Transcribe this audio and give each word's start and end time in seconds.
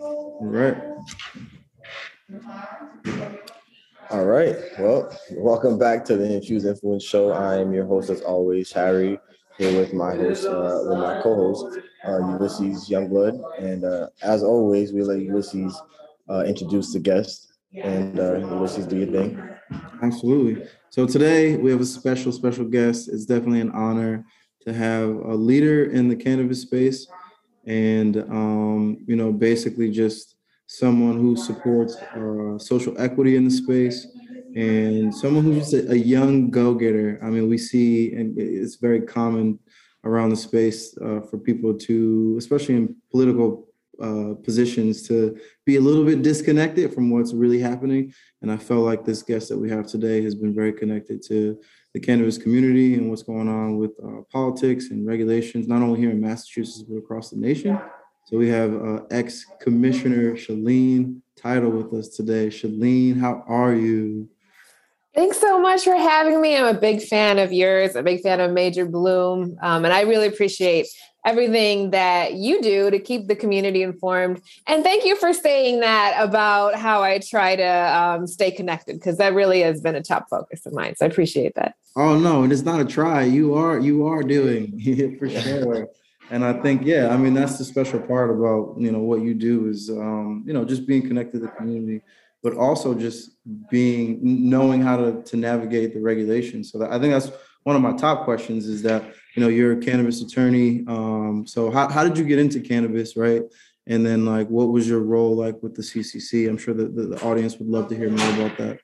All 0.00 0.38
right. 0.40 0.76
All 4.10 4.24
right. 4.24 4.56
Well, 4.78 5.16
welcome 5.32 5.78
back 5.78 6.04
to 6.06 6.16
the 6.16 6.34
Infused 6.34 6.66
Influence 6.66 7.04
Show. 7.04 7.32
I 7.32 7.56
am 7.58 7.72
your 7.72 7.86
host, 7.86 8.10
as 8.10 8.20
always, 8.22 8.72
Harry, 8.72 9.18
here 9.58 9.78
with 9.80 9.92
my 9.92 10.14
host, 10.16 10.46
uh, 10.46 10.80
with 10.84 10.98
my 10.98 11.20
co-host, 11.22 11.78
uh, 12.06 12.18
Ulysses 12.32 12.88
Youngblood. 12.88 13.40
And 13.62 13.84
uh, 13.84 14.08
as 14.22 14.42
always, 14.42 14.92
we 14.92 15.02
let 15.02 15.20
Ulysses 15.20 15.80
uh, 16.28 16.44
introduce 16.44 16.92
the 16.92 16.98
guest. 17.00 17.52
And 17.82 18.18
uh, 18.18 18.38
Ulysses, 18.38 18.86
do 18.86 18.96
your 18.96 19.12
thing. 19.12 19.48
Absolutely. 20.02 20.66
So 20.90 21.06
today 21.06 21.56
we 21.56 21.70
have 21.70 21.80
a 21.80 21.86
special, 21.86 22.32
special 22.32 22.64
guest. 22.64 23.08
It's 23.08 23.26
definitely 23.26 23.60
an 23.60 23.70
honor 23.70 24.24
to 24.62 24.72
have 24.72 25.08
a 25.08 25.34
leader 25.34 25.84
in 25.84 26.08
the 26.08 26.16
cannabis 26.16 26.62
space 26.62 27.06
and, 27.66 28.16
um, 28.30 28.98
you 29.06 29.16
know, 29.16 29.32
basically 29.32 29.90
just 29.90 30.36
someone 30.66 31.18
who 31.18 31.36
supports 31.36 31.96
uh, 31.96 32.58
social 32.58 32.94
equity 33.00 33.36
in 33.36 33.44
the 33.44 33.50
space 33.50 34.06
and 34.56 35.14
someone 35.14 35.44
who's 35.44 35.74
a, 35.74 35.92
a 35.92 35.96
young 35.96 36.50
go-getter. 36.50 37.18
I 37.22 37.28
mean, 37.30 37.48
we 37.48 37.58
see, 37.58 38.14
and 38.14 38.38
it's 38.38 38.76
very 38.76 39.00
common 39.00 39.58
around 40.04 40.30
the 40.30 40.36
space 40.36 40.96
uh, 40.98 41.20
for 41.20 41.38
people 41.38 41.74
to, 41.74 42.36
especially 42.38 42.76
in 42.76 42.94
political 43.10 43.68
uh, 44.00 44.34
positions, 44.42 45.06
to 45.08 45.38
be 45.64 45.76
a 45.76 45.80
little 45.80 46.04
bit 46.04 46.22
disconnected 46.22 46.92
from 46.92 47.10
what's 47.10 47.32
really 47.32 47.58
happening. 47.58 48.12
And 48.42 48.50
I 48.50 48.56
felt 48.56 48.84
like 48.84 49.04
this 49.04 49.22
guest 49.22 49.48
that 49.48 49.58
we 49.58 49.70
have 49.70 49.86
today 49.86 50.22
has 50.22 50.34
been 50.34 50.54
very 50.54 50.72
connected 50.72 51.22
to 51.28 51.58
the 51.94 52.00
cannabis 52.00 52.36
community 52.36 52.94
and 52.94 53.08
what's 53.08 53.22
going 53.22 53.48
on 53.48 53.78
with 53.78 53.92
uh, 54.04 54.22
politics 54.30 54.90
and 54.90 55.06
regulations, 55.06 55.68
not 55.68 55.80
only 55.80 56.00
here 56.00 56.10
in 56.10 56.20
Massachusetts, 56.20 56.82
but 56.82 56.96
across 56.96 57.30
the 57.30 57.36
nation. 57.36 57.80
So 58.26 58.36
we 58.36 58.48
have 58.48 58.74
uh, 58.74 59.00
ex 59.10 59.46
Commissioner 59.60 60.32
Shaleen 60.32 61.20
Title 61.36 61.70
with 61.70 61.92
us 61.94 62.08
today. 62.08 62.48
Shaleen, 62.48 63.20
how 63.20 63.44
are 63.46 63.74
you? 63.74 64.28
Thanks 65.14 65.38
so 65.38 65.60
much 65.60 65.84
for 65.84 65.94
having 65.94 66.40
me. 66.40 66.56
I'm 66.56 66.74
a 66.74 66.78
big 66.78 67.00
fan 67.00 67.38
of 67.38 67.52
yours, 67.52 67.94
a 67.94 68.02
big 68.02 68.22
fan 68.22 68.40
of 68.40 68.50
Major 68.50 68.86
Bloom, 68.86 69.56
um, 69.62 69.84
and 69.84 69.94
I 69.94 70.00
really 70.00 70.26
appreciate 70.26 70.88
everything 71.24 71.90
that 71.90 72.34
you 72.34 72.60
do 72.60 72.90
to 72.90 72.98
keep 72.98 73.28
the 73.28 73.36
community 73.36 73.82
informed. 73.82 74.40
And 74.66 74.84
thank 74.84 75.04
you 75.04 75.16
for 75.16 75.32
saying 75.32 75.80
that 75.80 76.14
about 76.18 76.74
how 76.74 77.02
I 77.02 77.18
try 77.18 77.56
to 77.56 77.62
um, 77.64 78.26
stay 78.26 78.50
connected, 78.50 78.94
because 78.94 79.16
that 79.18 79.34
really 79.34 79.60
has 79.60 79.80
been 79.80 79.94
a 79.94 80.02
top 80.02 80.28
focus 80.28 80.66
of 80.66 80.72
mine. 80.72 80.96
So 80.96 81.06
I 81.06 81.08
appreciate 81.08 81.54
that. 81.54 81.74
Oh 81.96 82.18
no, 82.18 82.42
and 82.42 82.52
it's 82.52 82.62
not 82.62 82.80
a 82.80 82.84
try. 82.84 83.22
You 83.22 83.54
are 83.54 83.78
you 83.78 84.06
are 84.06 84.22
doing 84.22 85.16
for 85.18 85.28
sure. 85.28 85.88
And 86.30 86.44
I 86.44 86.54
think, 86.54 86.82
yeah, 86.84 87.08
I 87.08 87.16
mean, 87.16 87.34
that's 87.34 87.58
the 87.58 87.64
special 87.64 88.00
part 88.00 88.30
about, 88.30 88.76
you 88.78 88.90
know, 88.90 89.00
what 89.00 89.20
you 89.20 89.34
do 89.34 89.68
is, 89.68 89.90
um, 89.90 90.42
you 90.46 90.54
know, 90.54 90.64
just 90.64 90.86
being 90.86 91.06
connected 91.06 91.40
to 91.40 91.46
the 91.46 91.52
community, 91.52 92.02
but 92.42 92.56
also 92.56 92.94
just 92.94 93.32
being, 93.70 94.18
knowing 94.22 94.80
how 94.80 94.96
to, 94.96 95.22
to 95.22 95.36
navigate 95.36 95.92
the 95.92 96.00
regulations. 96.00 96.72
So 96.72 96.78
that, 96.78 96.90
I 96.90 96.98
think 96.98 97.12
that's 97.12 97.30
one 97.64 97.76
of 97.76 97.82
my 97.82 97.92
top 97.92 98.24
questions 98.24 98.66
is 98.66 98.82
that, 98.82 99.04
you 99.34 99.42
know, 99.42 99.48
you're 99.48 99.72
a 99.72 99.76
cannabis 99.76 100.22
attorney. 100.22 100.84
Um, 100.86 101.46
so 101.46 101.70
how, 101.70 101.88
how 101.88 102.04
did 102.04 102.16
you 102.16 102.24
get 102.24 102.38
into 102.38 102.60
cannabis, 102.60 103.16
right? 103.16 103.42
And 103.86 104.04
then 104.04 104.24
like, 104.24 104.48
what 104.48 104.68
was 104.68 104.88
your 104.88 105.00
role 105.00 105.36
like 105.36 105.62
with 105.62 105.74
the 105.74 105.82
CCC? 105.82 106.48
I'm 106.48 106.56
sure 106.56 106.72
the, 106.72 106.86
the 106.86 107.22
audience 107.22 107.58
would 107.58 107.68
love 107.68 107.88
to 107.88 107.96
hear 107.96 108.10
more 108.10 108.30
about 108.30 108.56
that. 108.58 108.78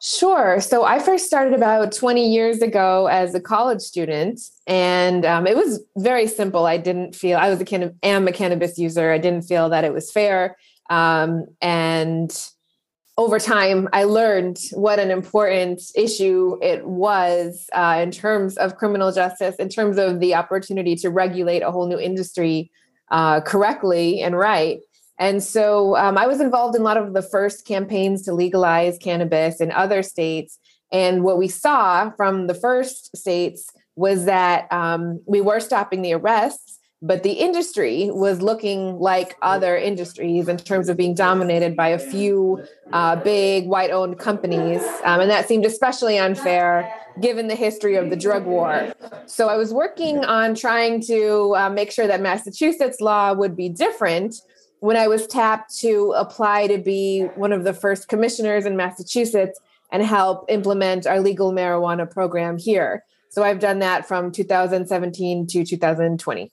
Sure. 0.00 0.60
So 0.60 0.84
I 0.84 1.00
first 1.00 1.26
started 1.26 1.54
about 1.54 1.90
20 1.92 2.32
years 2.32 2.62
ago 2.62 3.06
as 3.06 3.34
a 3.34 3.40
college 3.40 3.80
student, 3.80 4.40
and 4.66 5.26
um, 5.26 5.46
it 5.46 5.56
was 5.56 5.82
very 5.96 6.28
simple. 6.28 6.66
I 6.66 6.76
didn't 6.76 7.16
feel 7.16 7.36
I 7.36 7.50
was 7.50 7.60
a 7.60 7.64
can 7.64 7.98
am 8.04 8.28
a 8.28 8.32
cannabis 8.32 8.78
user. 8.78 9.10
I 9.10 9.18
didn't 9.18 9.42
feel 9.42 9.68
that 9.70 9.82
it 9.84 9.92
was 9.92 10.12
fair, 10.12 10.56
um, 10.88 11.46
and 11.60 12.30
over 13.18 13.40
time, 13.40 13.88
I 13.92 14.04
learned 14.04 14.60
what 14.70 15.00
an 15.00 15.10
important 15.10 15.82
issue 15.96 16.56
it 16.62 16.86
was 16.86 17.68
uh, 17.72 17.98
in 18.00 18.12
terms 18.12 18.56
of 18.56 18.76
criminal 18.76 19.10
justice, 19.10 19.56
in 19.56 19.68
terms 19.68 19.98
of 19.98 20.20
the 20.20 20.36
opportunity 20.36 20.94
to 20.96 21.10
regulate 21.10 21.62
a 21.62 21.72
whole 21.72 21.88
new 21.88 21.98
industry 21.98 22.70
uh, 23.10 23.40
correctly 23.40 24.20
and 24.20 24.38
right. 24.38 24.78
And 25.18 25.42
so 25.42 25.96
um, 25.96 26.16
I 26.16 26.28
was 26.28 26.40
involved 26.40 26.76
in 26.76 26.82
a 26.82 26.84
lot 26.84 26.96
of 26.96 27.12
the 27.12 27.22
first 27.22 27.66
campaigns 27.66 28.22
to 28.22 28.32
legalize 28.32 28.98
cannabis 28.98 29.60
in 29.60 29.72
other 29.72 30.04
states. 30.04 30.56
And 30.92 31.24
what 31.24 31.38
we 31.38 31.48
saw 31.48 32.10
from 32.10 32.46
the 32.46 32.54
first 32.54 33.16
states 33.16 33.68
was 33.96 34.26
that 34.26 34.72
um, 34.72 35.20
we 35.26 35.40
were 35.40 35.58
stopping 35.58 36.02
the 36.02 36.12
arrests, 36.12 36.77
but 37.00 37.22
the 37.22 37.32
industry 37.32 38.10
was 38.10 38.42
looking 38.42 38.98
like 38.98 39.36
other 39.40 39.76
industries 39.76 40.48
in 40.48 40.56
terms 40.56 40.88
of 40.88 40.96
being 40.96 41.14
dominated 41.14 41.76
by 41.76 41.88
a 41.88 41.98
few 41.98 42.64
uh, 42.92 43.14
big 43.14 43.66
white 43.66 43.90
owned 43.90 44.18
companies. 44.18 44.82
Um, 45.04 45.20
and 45.20 45.30
that 45.30 45.46
seemed 45.46 45.64
especially 45.64 46.18
unfair 46.18 46.92
given 47.20 47.46
the 47.46 47.54
history 47.54 47.94
of 47.94 48.10
the 48.10 48.16
drug 48.16 48.46
war. 48.46 48.92
So 49.26 49.48
I 49.48 49.56
was 49.56 49.72
working 49.72 50.24
on 50.24 50.54
trying 50.54 51.00
to 51.02 51.54
uh, 51.56 51.70
make 51.70 51.92
sure 51.92 52.08
that 52.08 52.20
Massachusetts 52.20 53.00
law 53.00 53.32
would 53.32 53.56
be 53.56 53.68
different 53.68 54.34
when 54.80 54.96
I 54.96 55.06
was 55.06 55.26
tapped 55.26 55.76
to 55.78 56.14
apply 56.16 56.66
to 56.68 56.78
be 56.78 57.22
one 57.34 57.52
of 57.52 57.64
the 57.64 57.74
first 57.74 58.08
commissioners 58.08 58.66
in 58.66 58.76
Massachusetts 58.76 59.60
and 59.90 60.02
help 60.02 60.44
implement 60.48 61.06
our 61.06 61.20
legal 61.20 61.52
marijuana 61.52 62.10
program 62.10 62.58
here. 62.58 63.04
So 63.30 63.42
I've 63.42 63.58
done 63.60 63.78
that 63.80 64.06
from 64.06 64.32
2017 64.32 65.46
to 65.48 65.64
2020. 65.64 66.52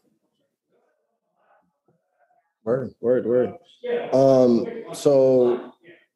Word, 2.65 2.95
word, 2.99 3.25
word. 3.27 3.53
Um, 4.11 4.65
so 4.93 5.71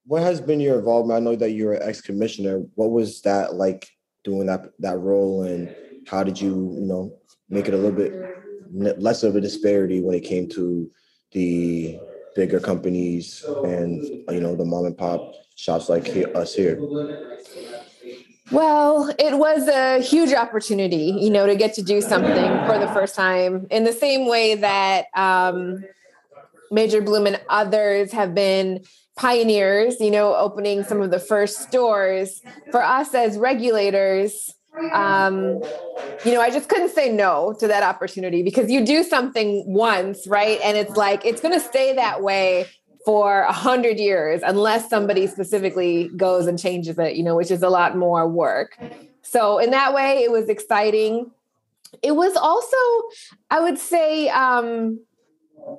what 0.05 0.23
has 0.23 0.41
been 0.41 0.59
your 0.59 0.79
involvement? 0.79 1.17
I 1.17 1.23
know 1.23 1.35
that 1.35 1.51
you're 1.51 1.73
an 1.73 1.87
ex-commissioner. 1.87 2.63
What 2.73 2.89
was 2.89 3.21
that 3.21 3.53
like 3.53 3.87
doing 4.23 4.47
that 4.47 4.71
that 4.79 4.97
role 4.97 5.43
and 5.43 5.73
how 6.07 6.23
did 6.23 6.41
you, 6.41 6.75
you 6.79 6.87
know, 6.87 7.13
make 7.49 7.67
it 7.67 7.75
a 7.75 7.77
little 7.77 7.91
bit 7.91 8.13
less 8.99 9.21
of 9.21 9.35
a 9.35 9.41
disparity 9.41 10.01
when 10.01 10.15
it 10.15 10.21
came 10.21 10.49
to 10.49 10.89
the 11.33 11.99
bigger 12.35 12.59
companies 12.59 13.45
and 13.63 14.03
you 14.03 14.39
know 14.39 14.55
the 14.55 14.65
mom 14.65 14.85
and 14.85 14.97
pop 14.97 15.33
shops 15.55 15.87
like 15.87 16.07
us 16.33 16.55
here? 16.55 16.79
Well, 18.51 19.13
it 19.19 19.37
was 19.37 19.67
a 19.67 20.01
huge 20.01 20.33
opportunity, 20.33 21.15
you 21.19 21.29
know, 21.29 21.45
to 21.45 21.55
get 21.55 21.75
to 21.75 21.83
do 21.83 22.01
something 22.01 22.65
for 22.65 22.79
the 22.79 22.89
first 22.91 23.13
time 23.13 23.67
in 23.69 23.83
the 23.83 23.93
same 23.93 24.27
way 24.27 24.55
that 24.55 25.05
um, 25.13 25.83
Major 26.71 27.01
Bloom 27.01 27.27
and 27.27 27.39
others 27.49 28.11
have 28.11 28.33
been 28.33 28.83
pioneers, 29.15 29.99
you 29.99 30.11
know, 30.11 30.35
opening 30.35 30.83
some 30.83 31.01
of 31.01 31.11
the 31.11 31.19
first 31.19 31.59
stores. 31.59 32.41
For 32.71 32.81
us 32.81 33.13
as 33.13 33.37
regulators, 33.37 34.53
um, 34.93 35.61
you 36.23 36.33
know, 36.33 36.41
I 36.41 36.49
just 36.49 36.69
couldn't 36.69 36.89
say 36.89 37.11
no 37.11 37.53
to 37.59 37.67
that 37.67 37.83
opportunity 37.83 38.43
because 38.43 38.71
you 38.71 38.85
do 38.85 39.03
something 39.03 39.63
once, 39.67 40.25
right? 40.27 40.59
And 40.63 40.77
it's 40.77 40.95
like, 40.95 41.25
it's 41.25 41.41
going 41.41 41.53
to 41.53 41.59
stay 41.59 41.93
that 41.95 42.21
way 42.23 42.65
for 43.05 43.41
a 43.41 43.51
hundred 43.51 43.97
years 43.97 44.41
unless 44.45 44.89
somebody 44.89 45.27
specifically 45.27 46.09
goes 46.15 46.47
and 46.47 46.59
changes 46.59 46.97
it, 46.99 47.15
you 47.15 47.23
know, 47.23 47.35
which 47.35 47.51
is 47.51 47.63
a 47.63 47.69
lot 47.69 47.97
more 47.97 48.27
work. 48.27 48.77
So 49.21 49.57
in 49.57 49.71
that 49.71 49.93
way, 49.93 50.23
it 50.23 50.31
was 50.31 50.49
exciting. 50.49 51.31
It 52.01 52.11
was 52.11 52.35
also, 52.35 52.77
I 53.49 53.59
would 53.61 53.79
say, 53.79 54.29
um, 54.29 54.99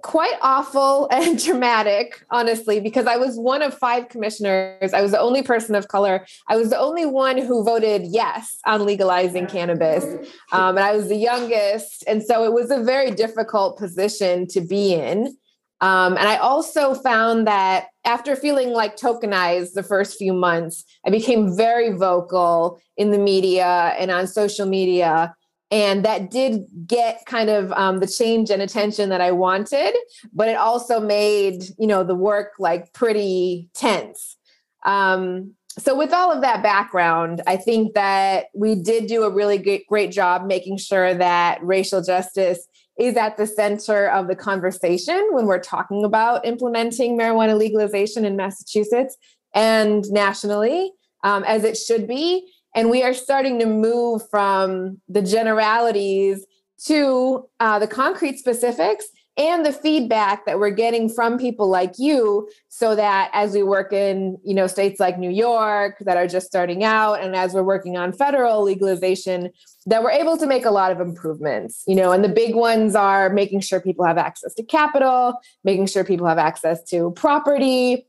quite 0.03 0.37
awful 0.41 1.09
and 1.13 1.43
dramatic, 1.43 2.25
honestly, 2.31 2.81
because 2.81 3.07
I 3.07 3.17
was 3.17 3.37
one 3.37 3.63
of 3.63 3.77
five 3.77 4.09
commissioners. 4.09 4.93
I 4.93 5.03
was 5.03 5.13
the 5.13 5.21
only 5.21 5.43
person 5.43 5.75
of 5.75 5.89
color. 5.89 6.27
I 6.49 6.57
was 6.57 6.71
the 6.71 6.79
only 6.79 7.07
one 7.07 7.39
who 7.39 7.65
voted 7.65 8.03
yes 8.05 8.59
on 8.67 8.85
legalizing 8.85 9.47
cannabis. 9.47 10.05
Um, 10.53 10.77
and 10.77 10.81
I 10.81 10.93
was 10.93 11.09
the 11.09 11.17
youngest. 11.17 12.05
And 12.07 12.23
so 12.23 12.45
it 12.45 12.53
was 12.53 12.71
a 12.71 12.83
very 12.83 13.11
difficult 13.11 13.79
position 13.79 14.47
to 14.49 14.61
be 14.61 14.95
in. 14.95 15.37
Um, 15.83 16.17
and 16.19 16.29
I 16.29 16.37
also 16.37 16.95
found 16.95 17.47
that 17.47 17.87
after 18.05 18.37
feeling 18.37 18.71
like 18.71 18.97
tokenized 18.97 19.73
the 19.73 19.83
first 19.83 20.19
few 20.19 20.35
months, 20.35 20.85
I 21.07 21.11
became 21.11 21.57
very 21.57 21.93
vocal 21.93 22.79
in 22.99 23.11
the 23.11 23.19
media 23.19 23.95
and 23.99 24.11
on 24.11 24.27
social 24.27 24.67
media 24.67 25.35
and 25.71 26.05
that 26.05 26.31
did 26.31 26.65
get 26.87 27.25
kind 27.27 27.49
of 27.49 27.71
um, 27.73 28.01
the 28.01 28.07
change 28.07 28.51
and 28.51 28.63
attention 28.63 29.09
that 29.09 29.21
i 29.21 29.31
wanted 29.31 29.95
but 30.33 30.49
it 30.49 30.57
also 30.57 31.01
made 31.01 31.63
you 31.79 31.87
know 31.87 32.05
the 32.05 32.15
work 32.15 32.53
like 32.59 32.93
pretty 32.93 33.69
tense. 33.75 34.37
Um, 34.85 35.55
so 35.79 35.97
with 35.97 36.13
all 36.13 36.33
of 36.33 36.43
that 36.43 36.63
background 36.63 37.43
i 37.47 37.57
think 37.57 37.95
that 37.95 38.47
we 38.55 38.75
did 38.75 39.07
do 39.07 39.23
a 39.25 39.31
really 39.31 39.85
great, 39.89 40.11
job 40.11 40.47
making 40.47 40.79
sure 40.79 41.15
that 41.15 41.63
racial 41.63 42.03
justice 42.03 42.67
is 42.99 43.17
at 43.17 43.37
the 43.37 43.47
center 43.47 44.09
of 44.09 44.27
the 44.27 44.37
conversation 44.37 45.29
when 45.33 45.47
we're 45.47 45.61
talking 45.61 46.05
about 46.05 46.45
implementing 46.45 47.17
marijuana 47.17 47.57
legalization 47.57 48.25
in 48.25 48.37
massachusetts 48.37 49.17
and 49.55 50.05
nationally 50.11 50.93
um, 51.23 51.45
as 51.45 51.65
it 51.65 51.77
should 51.77 52.09
be 52.09 52.51
and 52.75 52.91
we 52.91 53.03
are 53.03 53.15
starting 53.15 53.59
to 53.59 53.67
move 53.67 54.23
from 54.31 55.01
the 55.09 55.23
generalities 55.23 56.47
to 56.87 57.47
uh, 57.61 57.79
the 57.79 57.87
concrete 57.87 58.39
specifics 58.39 59.07
and 59.37 59.65
the 59.65 59.73
feedback 59.73 60.45
that 60.45 60.59
we're 60.59 60.71
getting 60.71 61.09
from 61.09 61.39
people 61.39 61.69
like 61.69 61.95
you 61.99 62.49
so 62.69 62.95
that 62.95 63.31
as 63.33 63.55
we 63.55 63.63
work 63.63 63.93
in 63.93 64.37
you 64.45 64.55
know 64.55 64.67
states 64.67 65.01
like 65.01 65.19
new 65.19 65.31
york 65.31 65.97
that 66.01 66.17
are 66.17 66.27
just 66.27 66.47
starting 66.47 66.85
out 66.85 67.15
and 67.23 67.35
as 67.35 67.55
we're 67.55 67.63
working 67.63 67.97
on 67.97 68.13
federal 68.13 68.63
legalization 68.63 69.51
that 69.87 70.03
we're 70.03 70.11
able 70.11 70.37
to 70.37 70.47
make 70.47 70.65
a 70.65 70.71
lot 70.71 70.93
of 70.93 71.01
improvements 71.01 71.85
you 71.87 71.95
know 71.95 72.13
and 72.13 72.23
the 72.23 72.29
big 72.29 72.55
ones 72.55 72.95
are 72.95 73.31
making 73.31 73.61
sure 73.61 73.81
people 73.81 74.05
have 74.05 74.19
access 74.19 74.53
to 74.53 74.63
capital 74.63 75.35
making 75.65 75.87
sure 75.87 76.05
people 76.05 76.27
have 76.27 76.39
access 76.39 76.83
to 76.83 77.11
property 77.13 78.07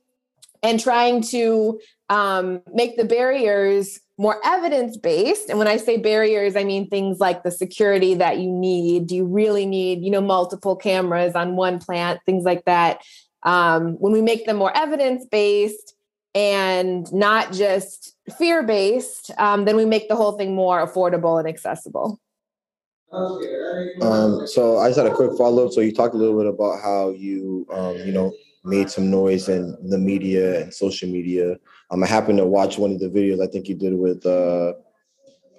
and 0.64 0.80
trying 0.80 1.22
to 1.22 1.80
um, 2.10 2.62
make 2.74 2.98
the 2.98 3.06
barriers 3.06 4.01
more 4.18 4.40
evidence 4.46 4.98
based 4.98 5.50
and 5.50 5.58
when 5.58 5.68
i 5.68 5.78
say 5.78 5.98
barriers 5.98 6.56
i 6.56 6.64
mean 6.64 6.88
things 6.90 7.20
like 7.20 7.44
the 7.44 7.52
security 7.52 8.14
that 8.16 8.40
you 8.40 8.52
need. 8.52 9.08
Do 9.08 9.16
you 9.16 9.26
really 9.26 9.66
need 9.66 10.04
you 10.04 10.12
know 10.12 10.22
multiple 10.22 10.76
cameras 10.76 11.36
on 11.36 11.56
one 11.56 11.80
plant? 11.80 12.20
Things 12.26 12.44
like 12.44 12.66
that. 12.66 13.02
Um, 13.44 13.94
when 13.94 14.14
we 14.14 14.22
make 14.22 14.46
them 14.46 14.58
more 14.58 14.76
evidence 14.76 15.26
based 15.26 15.96
and 16.34 17.12
not 17.12 17.52
just 17.52 18.16
fear 18.38 18.64
based 18.64 19.32
um, 19.38 19.66
then 19.66 19.76
we 19.76 19.86
make 19.86 20.08
the 20.08 20.16
whole 20.16 20.34
thing 20.34 20.56
more 20.56 20.86
affordable 20.86 21.40
and 21.40 21.48
accessible. 21.48 22.20
Um, 24.02 24.48
so 24.48 24.78
i 24.78 24.88
just 24.88 24.98
had 24.98 25.08
a 25.08 25.14
quick 25.14 25.38
follow-up. 25.38 25.74
So 25.74 25.82
you 25.82 25.92
talked 25.92 26.16
a 26.16 26.18
little 26.18 26.38
bit 26.38 26.48
about 26.48 26.82
how 26.82 27.10
you 27.10 27.68
um, 27.72 27.98
you 27.98 28.12
know 28.12 28.32
made 28.64 28.90
some 28.90 29.10
noise 29.10 29.50
in 29.50 29.76
the 29.90 29.98
media 29.98 30.62
and 30.62 30.74
social 30.74 31.10
media. 31.10 31.58
Um, 31.90 32.04
I 32.04 32.08
happened 32.08 32.38
to 32.38 32.46
watch 32.46 32.78
one 32.78 32.92
of 32.92 33.00
the 33.00 33.10
videos 33.10 33.42
I 33.42 33.48
think 33.48 33.68
you 33.68 33.76
did 33.76 33.94
with 33.94 34.26
uh, 34.26 34.74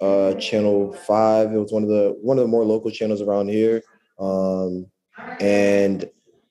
uh, 0.01 0.33
Channel 0.35 0.93
Five. 1.05 1.53
It 1.53 1.57
was 1.57 1.71
one 1.71 1.83
of 1.83 1.89
the 1.89 2.17
one 2.21 2.37
of 2.37 2.43
the 2.43 2.47
more 2.47 2.65
local 2.65 2.91
channels 2.91 3.21
around 3.21 3.49
here, 3.49 3.81
um, 4.19 4.87
and 5.39 6.09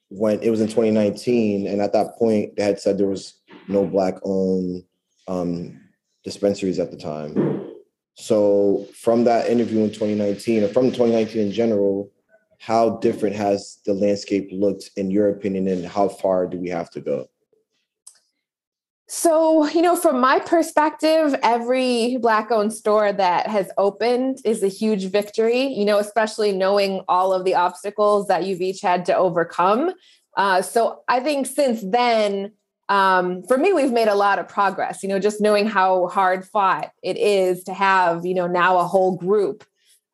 when 0.09 0.39
it 0.41 0.49
was 0.49 0.61
in 0.61 0.67
2019, 0.67 1.67
and 1.67 1.81
at 1.81 1.93
that 1.93 2.15
point 2.17 2.55
they 2.55 2.63
had 2.63 2.79
said 2.79 2.97
there 2.97 3.07
was 3.07 3.41
no 3.67 3.85
black 3.85 4.15
owned 4.23 4.83
um, 5.27 5.79
dispensaries 6.23 6.79
at 6.79 6.91
the 6.91 6.97
time. 6.97 7.71
So 8.15 8.87
from 8.95 9.23
that 9.23 9.49
interview 9.49 9.79
in 9.79 9.89
2019, 9.89 10.63
or 10.63 10.67
from 10.67 10.91
2019 10.91 11.47
in 11.47 11.51
general, 11.51 12.11
how 12.65 12.91
different 12.97 13.35
has 13.35 13.79
the 13.85 13.93
landscape 13.93 14.47
looked 14.53 14.89
in 14.95 15.11
your 15.11 15.27
opinion 15.27 15.67
and 15.67 15.85
how 15.85 16.07
far 16.07 16.47
do 16.47 16.57
we 16.57 16.69
have 16.69 16.89
to 16.89 17.01
go? 17.01 17.27
So 19.09 19.67
you 19.67 19.81
know 19.81 19.97
from 19.97 20.21
my 20.21 20.39
perspective 20.39 21.35
every 21.43 22.17
black 22.17 22.51
owned 22.51 22.71
store 22.71 23.11
that 23.11 23.47
has 23.47 23.69
opened 23.77 24.37
is 24.45 24.63
a 24.63 24.69
huge 24.69 25.05
victory 25.05 25.61
you 25.61 25.83
know 25.83 25.99
especially 25.99 26.53
knowing 26.53 27.01
all 27.09 27.33
of 27.33 27.43
the 27.43 27.53
obstacles 27.53 28.27
that 28.29 28.45
you've 28.45 28.61
each 28.61 28.81
had 28.81 29.05
to 29.05 29.15
overcome. 29.15 29.91
Uh, 30.37 30.61
so 30.61 31.03
i 31.07 31.19
think 31.19 31.45
since 31.45 31.81
then 31.81 32.53
um, 32.89 33.43
for 33.43 33.57
me 33.57 33.71
we've 33.73 33.91
made 33.91 34.07
a 34.07 34.15
lot 34.15 34.39
of 34.39 34.47
progress 34.47 35.03
you 35.03 35.09
know 35.09 35.19
just 35.19 35.41
knowing 35.41 35.67
how 35.67 36.07
hard 36.07 36.45
fought 36.45 36.91
it 37.03 37.17
is 37.17 37.63
to 37.65 37.73
have 37.73 38.25
you 38.25 38.33
know 38.33 38.47
now 38.47 38.79
a 38.79 38.87
whole 38.87 39.15
group 39.15 39.63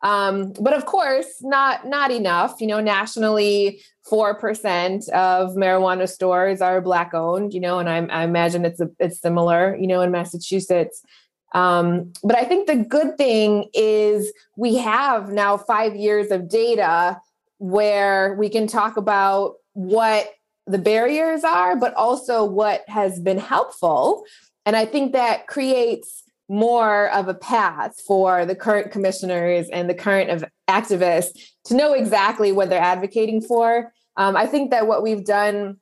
um, 0.02 0.54
but 0.60 0.74
of 0.74 0.86
course, 0.86 1.28
not 1.42 1.86
not 1.88 2.12
enough. 2.12 2.62
You 2.62 2.68
know, 2.68 2.80
nationally, 2.80 3.82
four 4.10 4.36
percent 4.36 5.08
of 5.10 5.56
marijuana 5.56 6.08
stores 6.08 6.62
are 6.62 6.82
black 6.82 7.14
owned. 7.14 7.54
You 7.54 7.60
know, 7.60 7.80
and 7.80 7.90
I, 7.90 7.98
I 8.06 8.24
imagine 8.24 8.66
it's 8.66 8.80
a, 8.80 8.90
it's 9.00 9.20
similar. 9.20 9.76
You 9.76 9.88
know, 9.88 10.02
in 10.02 10.12
Massachusetts. 10.12 11.02
Um, 11.54 12.14
but 12.24 12.38
I 12.38 12.44
think 12.44 12.68
the 12.68 12.76
good 12.76 13.18
thing 13.18 13.70
is 13.74 14.32
we 14.56 14.76
have 14.76 15.30
now 15.32 15.58
five 15.58 15.96
years 15.96 16.30
of 16.30 16.48
data 16.48 17.20
where 17.58 18.36
we 18.36 18.50
can 18.50 18.68
talk 18.68 18.98
about 18.98 19.56
what 19.74 20.30
the 20.68 20.78
barriers 20.78 21.44
are, 21.44 21.76
but 21.76 21.94
also 21.96 22.46
what 22.46 22.84
has 22.88 23.20
been 23.20 23.40
helpful. 23.40 24.24
And 24.66 24.76
I 24.76 24.86
think 24.86 25.14
that 25.14 25.48
creates 25.48 26.24
more 26.50 27.10
of 27.12 27.28
a 27.28 27.34
path 27.34 27.94
for 28.06 28.46
the 28.46 28.56
current 28.56 28.92
commissioners 28.92 29.70
and 29.70 29.90
the 29.90 29.94
current 29.94 30.32
of 30.32 30.44
activists 30.68 31.40
to 31.66 31.76
know 31.76 31.94
exactly 31.94 32.52
what 32.52 32.70
they're 32.70 32.82
advocating 32.82 33.40
for. 33.40 33.94
Um, 34.18 34.36
I 34.36 34.48
think 34.48 34.72
that 34.72 34.88
what 34.88 35.04
we've 35.04 35.24
done 35.24 35.78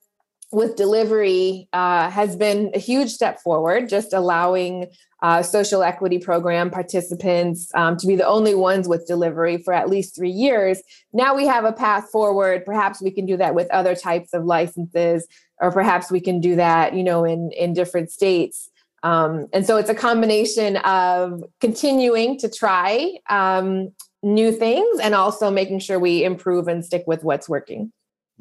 with 0.51 0.75
delivery 0.75 1.67
uh, 1.73 2.09
has 2.09 2.35
been 2.35 2.71
a 2.73 2.79
huge 2.79 3.11
step 3.11 3.39
forward, 3.41 3.89
just 3.89 4.13
allowing 4.13 4.87
uh, 5.21 5.41
social 5.41 5.83
equity 5.83 6.19
program 6.19 6.69
participants 6.69 7.69
um, 7.73 7.97
to 7.97 8.07
be 8.07 8.15
the 8.15 8.27
only 8.27 8.55
ones 8.55 8.87
with 8.87 9.07
delivery 9.07 9.57
for 9.57 9.73
at 9.73 9.89
least 9.89 10.15
three 10.15 10.29
years. 10.29 10.81
Now 11.11 11.35
we 11.35 11.47
have 11.47 11.65
a 11.65 11.73
path 11.73 12.09
forward. 12.11 12.65
Perhaps 12.65 13.01
we 13.01 13.11
can 13.11 13.25
do 13.25 13.35
that 13.37 13.55
with 13.55 13.69
other 13.71 13.95
types 13.95 14.33
of 14.33 14.45
licenses, 14.45 15.27
or 15.59 15.71
perhaps 15.71 16.11
we 16.11 16.19
can 16.19 16.39
do 16.39 16.55
that, 16.55 16.93
you 16.93 17.03
know, 17.03 17.25
in 17.25 17.51
in 17.51 17.73
different 17.73 18.11
states. 18.11 18.69
Um, 19.03 19.47
and 19.53 19.65
so 19.65 19.77
it's 19.77 19.89
a 19.89 19.95
combination 19.95 20.77
of 20.77 21.43
continuing 21.61 22.37
to 22.39 22.49
try 22.49 23.13
um, 23.29 23.89
new 24.23 24.51
things 24.51 24.99
and 24.99 25.13
also 25.13 25.51
making 25.51 25.79
sure 25.79 25.99
we 25.99 26.23
improve 26.23 26.67
and 26.67 26.83
stick 26.83 27.03
with 27.05 27.23
what's 27.23 27.47
working. 27.47 27.91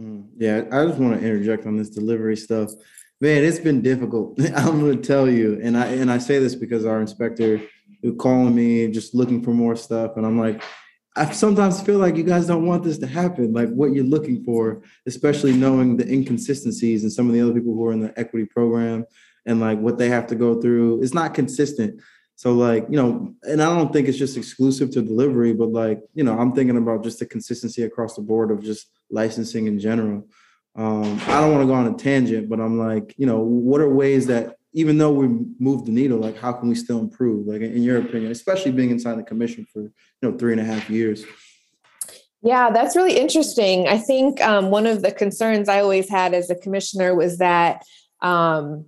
Mm, 0.00 0.28
yeah, 0.36 0.62
I 0.72 0.86
just 0.86 0.98
want 0.98 1.18
to 1.18 1.26
interject 1.26 1.66
on 1.66 1.76
this 1.76 1.90
delivery 1.90 2.36
stuff. 2.36 2.70
Man, 3.20 3.44
it's 3.44 3.58
been 3.58 3.82
difficult. 3.82 4.38
I'm 4.56 4.80
going 4.80 5.00
to 5.00 5.06
tell 5.06 5.28
you, 5.28 5.58
and 5.62 5.76
I 5.76 5.86
and 5.86 6.10
I 6.10 6.18
say 6.18 6.38
this 6.38 6.54
because 6.54 6.84
our 6.84 7.00
inspector 7.00 7.60
who 8.02 8.14
calling 8.14 8.54
me 8.54 8.88
just 8.88 9.14
looking 9.14 9.42
for 9.42 9.52
more 9.52 9.74
stuff, 9.74 10.16
and 10.16 10.26
I'm 10.26 10.38
like, 10.38 10.62
I 11.16 11.30
sometimes 11.32 11.80
feel 11.80 11.98
like 11.98 12.16
you 12.16 12.24
guys 12.24 12.46
don't 12.46 12.66
want 12.66 12.84
this 12.84 12.98
to 12.98 13.06
happen, 13.06 13.54
like 13.54 13.70
what 13.70 13.92
you're 13.92 14.04
looking 14.04 14.44
for, 14.44 14.82
especially 15.06 15.54
knowing 15.54 15.96
the 15.96 16.06
inconsistencies 16.06 17.04
and 17.04 17.12
some 17.12 17.26
of 17.26 17.32
the 17.32 17.40
other 17.40 17.54
people 17.54 17.72
who 17.72 17.86
are 17.86 17.92
in 17.92 18.00
the 18.00 18.18
equity 18.18 18.44
program 18.44 19.06
and 19.46 19.60
like 19.60 19.78
what 19.78 19.98
they 19.98 20.08
have 20.08 20.26
to 20.28 20.34
go 20.34 20.60
through. 20.60 21.02
It's 21.02 21.14
not 21.14 21.34
consistent. 21.34 22.00
So 22.34 22.52
like, 22.52 22.86
you 22.90 22.96
know, 22.96 23.34
and 23.44 23.62
I 23.62 23.74
don't 23.74 23.92
think 23.92 24.08
it's 24.08 24.18
just 24.18 24.36
exclusive 24.36 24.90
to 24.90 25.02
delivery, 25.02 25.54
but 25.54 25.70
like, 25.70 26.00
you 26.12 26.22
know, 26.22 26.38
I'm 26.38 26.52
thinking 26.52 26.76
about 26.76 27.02
just 27.02 27.18
the 27.18 27.26
consistency 27.26 27.84
across 27.84 28.14
the 28.14 28.22
board 28.22 28.50
of 28.50 28.62
just 28.62 28.90
licensing 29.10 29.66
in 29.66 29.78
general. 29.78 30.28
Um, 30.74 31.18
I 31.26 31.40
don't 31.40 31.52
want 31.52 31.62
to 31.62 31.66
go 31.66 31.72
on 31.72 31.86
a 31.86 31.94
tangent, 31.94 32.50
but 32.50 32.60
I'm 32.60 32.78
like, 32.78 33.14
you 33.16 33.24
know, 33.24 33.38
what 33.38 33.80
are 33.80 33.88
ways 33.88 34.26
that 34.26 34.56
even 34.74 34.98
though 34.98 35.10
we 35.10 35.28
moved 35.58 35.86
the 35.86 35.92
needle, 35.92 36.18
like 36.18 36.36
how 36.36 36.52
can 36.52 36.68
we 36.68 36.74
still 36.74 36.98
improve? 36.98 37.46
Like 37.46 37.62
in 37.62 37.82
your 37.82 37.98
opinion, 37.98 38.30
especially 38.30 38.72
being 38.72 38.90
inside 38.90 39.16
the 39.16 39.22
commission 39.22 39.66
for 39.72 39.80
you 39.80 39.92
know 40.20 40.36
three 40.36 40.52
and 40.52 40.60
a 40.60 40.64
half 40.64 40.90
years. 40.90 41.24
Yeah, 42.42 42.70
that's 42.70 42.94
really 42.94 43.18
interesting. 43.18 43.88
I 43.88 43.96
think 43.96 44.42
um, 44.42 44.70
one 44.70 44.86
of 44.86 45.00
the 45.00 45.12
concerns 45.12 45.70
I 45.70 45.80
always 45.80 46.10
had 46.10 46.34
as 46.34 46.50
a 46.50 46.54
commissioner 46.54 47.14
was 47.14 47.38
that 47.38 47.82
um, 48.20 48.84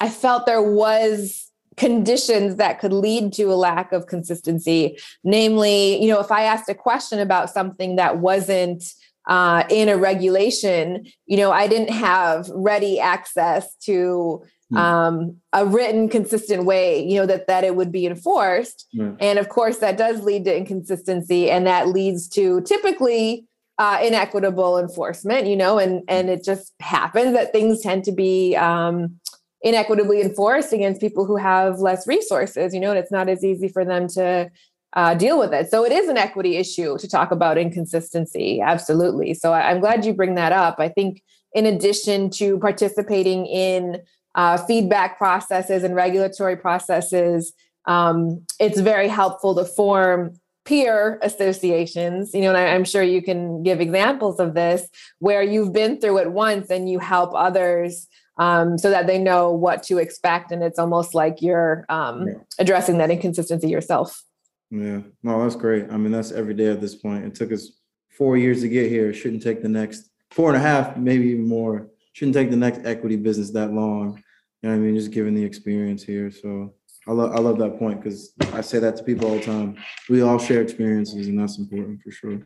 I 0.00 0.08
felt 0.08 0.46
there 0.46 0.62
was 0.62 1.46
conditions 1.76 2.56
that 2.56 2.80
could 2.80 2.92
lead 2.92 3.32
to 3.34 3.44
a 3.44 3.54
lack 3.54 3.92
of 3.92 4.06
consistency. 4.06 4.98
Namely, 5.24 6.02
you 6.02 6.08
know, 6.08 6.20
if 6.20 6.32
I 6.32 6.42
asked 6.42 6.68
a 6.68 6.74
question 6.74 7.18
about 7.20 7.50
something 7.50 7.96
that 7.96 8.18
wasn't 8.18 8.84
uh, 9.28 9.64
in 9.68 9.88
a 9.88 9.96
regulation, 9.96 11.06
you 11.26 11.36
know, 11.36 11.50
I 11.50 11.66
didn't 11.66 11.92
have 11.92 12.48
ready 12.50 13.00
access 13.00 13.74
to 13.82 14.42
hmm. 14.70 14.76
um, 14.76 15.36
a 15.52 15.66
written, 15.66 16.08
consistent 16.08 16.64
way, 16.64 17.04
you 17.04 17.18
know, 17.18 17.26
that 17.26 17.46
that 17.48 17.64
it 17.64 17.76
would 17.76 17.92
be 17.92 18.06
enforced. 18.06 18.86
And 19.20 19.38
of 19.38 19.48
course, 19.48 19.78
that 19.78 19.98
does 19.98 20.22
lead 20.22 20.44
to 20.44 20.56
inconsistency, 20.56 21.50
and 21.50 21.66
that 21.66 21.88
leads 21.88 22.28
to 22.30 22.60
typically 22.62 23.46
uh, 23.78 23.98
inequitable 24.02 24.78
enforcement. 24.78 25.46
You 25.46 25.56
know, 25.56 25.78
and 25.78 26.02
and 26.08 26.30
it 26.30 26.44
just 26.44 26.72
happens 26.80 27.32
that 27.34 27.52
things 27.52 27.82
tend 27.82 28.04
to 28.04 28.12
be 28.12 28.54
um, 28.54 29.18
inequitably 29.66 30.20
enforced 30.20 30.72
against 30.72 31.00
people 31.00 31.26
who 31.26 31.36
have 31.36 31.80
less 31.80 32.06
resources, 32.06 32.72
you 32.72 32.78
know, 32.78 32.90
and 32.90 32.98
it's 32.98 33.10
not 33.10 33.28
as 33.28 33.42
easy 33.44 33.66
for 33.66 33.84
them 33.84 34.06
to 34.06 34.48
uh, 34.92 35.14
deal 35.14 35.40
with 35.40 35.52
it. 35.52 35.68
So 35.68 35.84
it 35.84 35.90
is 35.90 36.08
an 36.08 36.16
equity 36.16 36.56
issue 36.56 36.96
to 36.98 37.08
talk 37.08 37.32
about 37.32 37.58
inconsistency. 37.58 38.60
Absolutely. 38.60 39.34
So 39.34 39.52
I, 39.52 39.72
am 39.72 39.80
glad 39.80 40.04
you 40.04 40.14
bring 40.14 40.36
that 40.36 40.52
up. 40.52 40.76
I 40.78 40.88
think 40.88 41.20
in 41.52 41.66
addition 41.66 42.30
to 42.30 42.58
participating 42.60 43.44
in 43.46 44.02
uh, 44.36 44.56
feedback 44.56 45.18
processes 45.18 45.82
and 45.82 45.96
regulatory 45.96 46.56
processes, 46.56 47.52
um, 47.86 48.46
it's 48.60 48.78
very 48.78 49.08
helpful 49.08 49.56
to 49.56 49.64
form 49.64 50.38
peer 50.64 51.20
associations 51.22 52.34
you 52.34 52.40
know 52.40 52.48
and 52.48 52.58
I, 52.58 52.74
i'm 52.74 52.84
sure 52.84 53.00
you 53.00 53.22
can 53.22 53.62
give 53.62 53.80
examples 53.80 54.40
of 54.40 54.54
this 54.54 54.88
where 55.20 55.40
you've 55.40 55.72
been 55.72 56.00
through 56.00 56.18
it 56.18 56.32
once 56.32 56.70
and 56.70 56.90
you 56.90 56.98
help 56.98 57.30
others 57.36 58.08
um, 58.38 58.78
so 58.78 58.90
that 58.90 59.06
they 59.06 59.18
know 59.18 59.50
what 59.50 59.82
to 59.84 59.98
expect. 59.98 60.52
And 60.52 60.62
it's 60.62 60.78
almost 60.78 61.14
like 61.14 61.42
you're 61.42 61.84
um, 61.88 62.26
addressing 62.58 62.98
that 62.98 63.10
inconsistency 63.10 63.68
yourself. 63.68 64.22
Yeah, 64.70 65.00
no, 65.22 65.42
that's 65.42 65.56
great. 65.56 65.86
I 65.90 65.96
mean, 65.96 66.12
that's 66.12 66.32
every 66.32 66.54
day 66.54 66.66
at 66.66 66.80
this 66.80 66.94
point. 66.94 67.24
It 67.24 67.34
took 67.34 67.52
us 67.52 67.72
four 68.10 68.36
years 68.36 68.62
to 68.62 68.68
get 68.68 68.90
here. 68.90 69.10
It 69.10 69.14
shouldn't 69.14 69.42
take 69.42 69.62
the 69.62 69.68
next 69.68 70.10
four 70.30 70.48
and 70.48 70.56
a 70.56 70.60
half, 70.60 70.96
maybe 70.96 71.26
even 71.28 71.46
more. 71.46 71.88
Shouldn't 72.14 72.34
take 72.34 72.50
the 72.50 72.56
next 72.56 72.80
equity 72.84 73.16
business 73.16 73.50
that 73.52 73.72
long. 73.72 74.22
You 74.62 74.70
know 74.70 74.76
what 74.76 74.82
I 74.82 74.86
mean? 74.86 74.96
Just 74.96 75.12
given 75.12 75.34
the 75.34 75.44
experience 75.44 76.02
here. 76.02 76.30
So 76.30 76.74
I 77.06 77.12
love 77.12 77.32
I 77.32 77.38
love 77.38 77.58
that 77.58 77.78
point 77.78 78.02
because 78.02 78.32
I 78.52 78.60
say 78.60 78.78
that 78.80 78.96
to 78.96 79.04
people 79.04 79.28
all 79.28 79.36
the 79.36 79.42
time. 79.42 79.76
We 80.08 80.22
all 80.22 80.38
share 80.38 80.62
experiences, 80.62 81.28
and 81.28 81.38
that's 81.38 81.58
important 81.58 82.02
for 82.02 82.10
sure. 82.10 82.40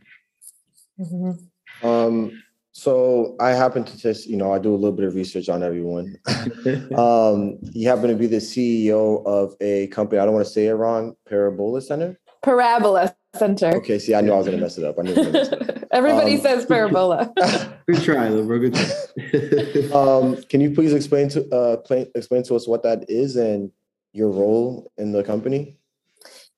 Mm-hmm. 0.99 1.87
Um, 1.87 2.43
so 2.73 3.35
I 3.39 3.49
happen 3.49 3.83
to 3.83 3.97
just, 3.97 4.27
you 4.27 4.37
know, 4.37 4.53
I 4.53 4.59
do 4.59 4.73
a 4.73 4.75
little 4.75 4.95
bit 4.95 5.05
of 5.05 5.15
research 5.15 5.49
on 5.49 5.61
everyone. 5.61 6.15
um, 6.97 7.57
you 7.73 7.87
happen 7.87 8.07
to 8.09 8.15
be 8.15 8.27
the 8.27 8.37
CEO 8.37 9.25
of 9.25 9.55
a 9.59 9.87
company. 9.87 10.19
I 10.19 10.25
don't 10.25 10.33
want 10.33 10.45
to 10.45 10.51
say 10.51 10.67
it 10.67 10.73
wrong. 10.73 11.15
Parabola 11.27 11.81
Center. 11.81 12.17
Parabola 12.41 13.13
Center. 13.35 13.75
Okay. 13.75 13.99
See, 13.99 14.15
I 14.15 14.21
knew 14.21 14.31
I 14.31 14.37
was 14.37 14.47
going 14.47 14.57
to 14.57 14.63
mess 14.63 14.77
it 14.77 14.85
up. 14.85 14.95
I 14.97 15.01
knew. 15.01 15.13
Everybody 15.91 16.35
um, 16.35 16.41
says 16.41 16.65
parabola. 16.65 17.33
good 17.87 18.01
try, 18.01 18.29
though, 18.29 18.45
bro. 18.45 18.59
Good 18.59 18.75
try. 18.75 19.99
um, 19.99 20.41
can 20.43 20.61
you 20.61 20.71
please 20.71 20.93
explain 20.93 21.27
to 21.29 21.47
uh, 21.53 21.77
explain 22.15 22.43
to 22.43 22.55
us 22.55 22.67
what 22.67 22.83
that 22.83 23.09
is 23.09 23.35
and 23.35 23.69
your 24.13 24.29
role 24.29 24.89
in 24.97 25.11
the 25.11 25.23
company? 25.23 25.77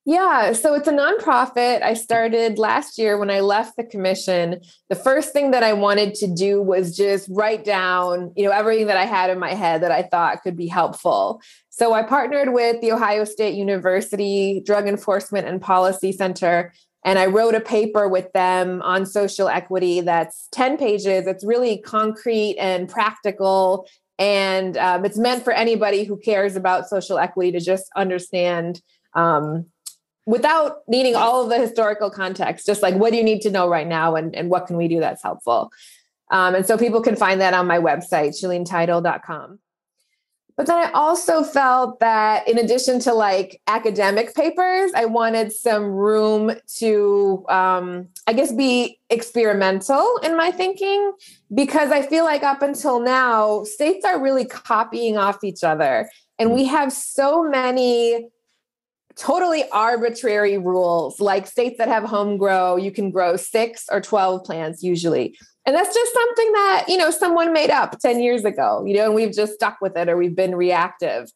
Yeah, 0.06 0.52
so 0.52 0.74
it's 0.74 0.88
a 0.90 0.92
nonprofit. 0.92 1.82
I 1.82 1.94
started 1.94 2.60
last 2.60 2.98
year 2.98 3.18
when 3.18 3.30
I 3.30 3.40
left 3.40 3.78
the 3.78 3.86
commission. 3.86 4.60
The 4.90 4.98
first 4.98 5.32
thing 5.32 5.52
that 5.52 5.64
I 5.64 5.72
wanted 5.72 6.14
to 6.16 6.28
do 6.28 6.62
was 6.62 6.96
just 6.96 7.30
write 7.32 7.64
down, 7.64 8.34
you 8.36 8.44
know, 8.44 8.52
everything 8.52 8.88
that 8.88 8.98
I 8.98 9.06
had 9.06 9.30
in 9.30 9.40
my 9.40 9.54
head 9.54 9.82
that 9.82 9.92
I 9.92 10.04
thought 10.04 10.44
could 10.44 10.58
be 10.58 10.68
helpful. 10.68 11.42
So 11.70 11.94
I 11.94 12.04
partnered 12.04 12.52
with 12.52 12.82
the 12.82 12.92
Ohio 12.92 13.24
State 13.24 13.56
University 13.56 14.62
Drug 14.66 14.90
Enforcement 14.90 15.48
and 15.48 15.62
Policy 15.62 16.12
Center 16.12 16.74
and 17.06 17.20
I 17.20 17.26
wrote 17.26 17.56
a 17.56 17.60
paper 17.60 18.08
with 18.08 18.32
them 18.34 18.82
on 18.82 19.06
social 19.06 19.50
equity 19.50 20.02
that's 20.02 20.48
10 20.52 20.78
pages. 20.78 21.28
It's 21.28 21.46
really 21.46 21.78
concrete 21.80 22.58
and 22.60 22.90
practical 22.90 23.88
and 24.20 24.78
um, 24.78 25.06
it's 25.06 25.18
meant 25.18 25.44
for 25.44 25.54
anybody 25.54 26.04
who 26.04 26.18
cares 26.18 26.56
about 26.56 26.88
social 26.88 27.18
equity 27.18 27.52
to 27.54 27.60
just 27.60 27.90
understand 27.96 28.82
um, 29.16 29.66
without 30.26 30.78
needing 30.88 31.16
all 31.16 31.44
of 31.44 31.50
the 31.50 31.58
historical 31.58 32.10
context, 32.10 32.66
just 32.66 32.82
like 32.82 32.96
what 32.96 33.12
do 33.12 33.18
you 33.18 33.24
need 33.24 33.42
to 33.42 33.52
know 33.52 33.68
right 33.68 33.88
now 33.88 34.16
and, 34.16 34.36
and 34.36 34.50
what 34.50 34.68
can 34.68 34.78
we 34.78 34.88
do 34.88 35.00
that's 35.00 35.24
helpful. 35.24 35.72
Um, 36.32 36.56
and 36.56 36.66
so 36.66 36.78
people 36.78 37.02
can 37.02 37.16
find 37.16 37.42
that 37.42 37.54
on 37.54 37.68
my 37.68 37.80
website, 37.80 38.42
shaleentitle.com. 38.42 39.60
But 40.56 40.68
then 40.68 40.78
I 40.78 40.92
also 40.92 41.44
felt 41.44 42.00
that 42.00 42.48
in 42.48 42.60
addition 42.60 43.00
to 43.02 43.14
like 43.14 43.60
academic 43.66 44.36
papers, 44.36 44.92
I 44.96 45.06
wanted 45.06 45.52
some 45.52 45.86
room 45.86 46.52
to, 46.78 47.46
um, 47.50 48.10
I 48.28 48.34
guess, 48.34 48.52
be 48.52 49.00
experimental 49.10 50.20
in 50.22 50.38
my 50.38 50.52
thinking 50.52 51.14
because 51.54 51.92
I 51.92 52.04
feel 52.04 52.24
like 52.24 52.44
up 52.44 52.62
until 52.62 53.00
now, 53.00 53.64
states 53.64 54.06
are 54.06 54.22
really 54.22 54.46
copying 54.46 55.18
off 55.18 55.44
each 55.44 55.64
other. 55.64 56.08
And 56.38 56.52
we 56.52 56.66
have 56.66 56.94
so 56.94 57.44
many 57.44 58.30
totally 59.16 59.64
arbitrary 59.72 60.58
rules. 60.58 61.20
Like 61.20 61.48
states 61.48 61.78
that 61.78 61.88
have 61.88 62.04
home 62.04 62.38
grow 62.38 62.76
you 62.76 62.92
can 62.92 63.12
grow 63.12 63.36
six 63.36 63.86
or 63.92 64.02
12 64.02 64.44
plants 64.44 64.84
usually. 64.84 65.38
And 65.66 65.76
that's 65.76 65.94
just 65.94 66.14
something 66.14 66.52
that 66.54 66.86
you 66.88 66.98
know 66.98 67.12
someone 67.12 67.54
made 67.54 67.70
up 67.70 68.00
10 68.00 68.20
years 68.22 68.46
ago 68.46 68.84
you 68.86 68.96
know 68.96 69.06
and 69.06 69.16
we've 69.16 69.34
just 69.34 69.54
stuck 69.54 69.78
with 69.82 69.96
it 69.98 70.10
or 70.10 70.18
we've 70.18 70.36
been 70.36 70.56
reactive. 70.56 71.30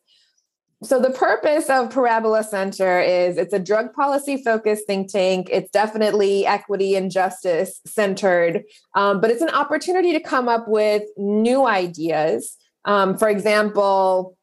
So 0.83 0.99
the 0.99 1.09
purpose 1.09 1.69
of 1.69 1.89
parabola 1.89 2.43
center 2.43 2.99
is 3.01 3.37
it's 3.37 3.53
a 3.53 3.59
drug 3.59 3.93
policy 3.93 4.43
focused 4.43 4.85
think 4.85 5.11
tank. 5.11 5.49
It's 5.51 5.71
definitely 5.71 6.45
equity 6.45 6.95
and 6.95 7.09
justice 7.09 7.81
centered 7.85 8.63
um, 8.95 9.21
but 9.21 9.31
it's 9.31 9.41
an 9.41 9.49
opportunity 9.49 10.13
to 10.13 10.19
come 10.19 10.47
up 10.49 10.67
with 10.67 11.03
new 11.17 11.65
ideas. 11.65 12.57
Um, 12.85 13.17
for 13.17 13.29
example 13.29 14.37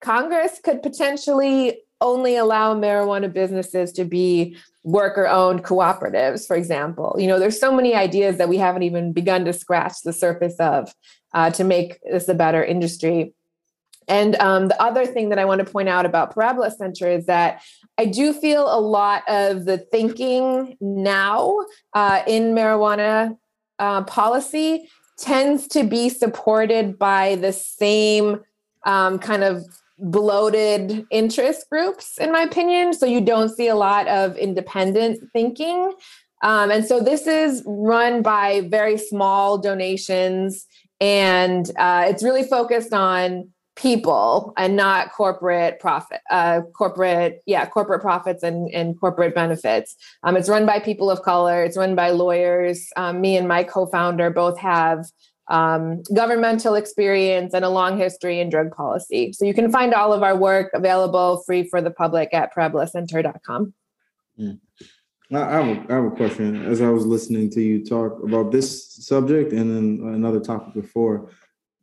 congress 0.00 0.60
could 0.62 0.80
potentially 0.82 1.80
only 2.00 2.36
allow 2.36 2.74
marijuana 2.74 3.32
businesses 3.32 3.92
to 3.92 4.04
be 4.04 4.56
worker 4.84 5.26
owned 5.26 5.64
cooperatives, 5.64 6.46
for 6.46 6.56
example. 6.56 7.16
You 7.18 7.26
know, 7.26 7.38
there's 7.38 7.60
so 7.60 7.74
many 7.74 7.94
ideas 7.94 8.38
that 8.38 8.48
we 8.48 8.56
haven't 8.56 8.84
even 8.84 9.12
begun 9.12 9.44
to 9.44 9.52
scratch 9.52 10.02
the 10.04 10.12
surface 10.12 10.56
of 10.58 10.94
uh, 11.34 11.50
to 11.50 11.64
make 11.64 11.98
this 12.02 12.28
a 12.28 12.34
better 12.34 12.64
industry. 12.64 13.34
And 14.06 14.36
um, 14.36 14.68
the 14.68 14.82
other 14.82 15.04
thing 15.04 15.28
that 15.28 15.38
I 15.38 15.44
want 15.44 15.64
to 15.64 15.70
point 15.70 15.88
out 15.88 16.06
about 16.06 16.34
Parabola 16.34 16.70
Center 16.70 17.08
is 17.08 17.26
that 17.26 17.60
I 17.98 18.06
do 18.06 18.32
feel 18.32 18.66
a 18.66 18.80
lot 18.80 19.22
of 19.28 19.66
the 19.66 19.76
thinking 19.76 20.76
now 20.80 21.58
uh, 21.92 22.22
in 22.26 22.54
marijuana 22.54 23.36
uh, 23.78 24.04
policy 24.04 24.88
tends 25.18 25.66
to 25.68 25.84
be 25.84 26.08
supported 26.08 26.98
by 26.98 27.34
the 27.36 27.52
same 27.52 28.40
um, 28.86 29.18
kind 29.18 29.44
of 29.44 29.66
bloated 29.98 31.06
interest 31.10 31.66
groups, 31.70 32.18
in 32.18 32.32
my 32.32 32.42
opinion. 32.42 32.92
So 32.92 33.06
you 33.06 33.20
don't 33.20 33.48
see 33.48 33.68
a 33.68 33.74
lot 33.74 34.06
of 34.08 34.36
independent 34.36 35.20
thinking. 35.32 35.92
Um, 36.42 36.70
and 36.70 36.84
so 36.84 37.00
this 37.00 37.26
is 37.26 37.62
run 37.66 38.22
by 38.22 38.62
very 38.70 38.96
small 38.96 39.58
donations, 39.58 40.66
and 41.00 41.68
uh, 41.76 42.04
it's 42.08 42.22
really 42.22 42.44
focused 42.44 42.92
on 42.92 43.50
people 43.78 44.52
and 44.56 44.74
not 44.74 45.12
corporate 45.12 45.78
profit 45.78 46.20
uh, 46.30 46.60
corporate 46.76 47.40
yeah 47.46 47.64
corporate 47.64 48.00
profits 48.00 48.42
and, 48.42 48.68
and 48.74 48.98
corporate 48.98 49.36
benefits 49.36 49.94
um, 50.24 50.36
it's 50.36 50.48
run 50.48 50.66
by 50.66 50.80
people 50.80 51.08
of 51.08 51.22
color 51.22 51.62
it's 51.62 51.76
run 51.76 51.94
by 51.94 52.10
lawyers 52.10 52.88
um, 52.96 53.20
me 53.20 53.36
and 53.36 53.46
my 53.46 53.62
co-founder 53.62 54.30
both 54.30 54.58
have 54.58 55.06
um, 55.48 56.02
governmental 56.14 56.74
experience, 56.74 57.54
and 57.54 57.64
a 57.64 57.68
long 57.68 57.98
history 57.98 58.40
in 58.40 58.50
drug 58.50 58.70
policy. 58.70 59.32
So 59.32 59.44
you 59.44 59.54
can 59.54 59.70
find 59.70 59.94
all 59.94 60.12
of 60.12 60.22
our 60.22 60.36
work 60.36 60.70
available 60.74 61.42
free 61.46 61.68
for 61.68 61.80
the 61.80 61.90
public 61.90 62.30
at 62.32 62.54
parabolacenter.com. 62.54 63.72
Mm. 64.38 64.60
I 65.30 65.38
have, 65.38 65.68
a, 65.68 65.92
I 65.92 65.94
have 65.96 66.04
a 66.04 66.10
question. 66.10 66.64
As 66.64 66.80
I 66.80 66.88
was 66.88 67.04
listening 67.04 67.50
to 67.50 67.60
you 67.60 67.84
talk 67.84 68.22
about 68.22 68.50
this 68.50 68.94
subject 68.94 69.52
and 69.52 70.00
then 70.00 70.14
another 70.14 70.40
topic 70.40 70.74
before, 70.74 71.30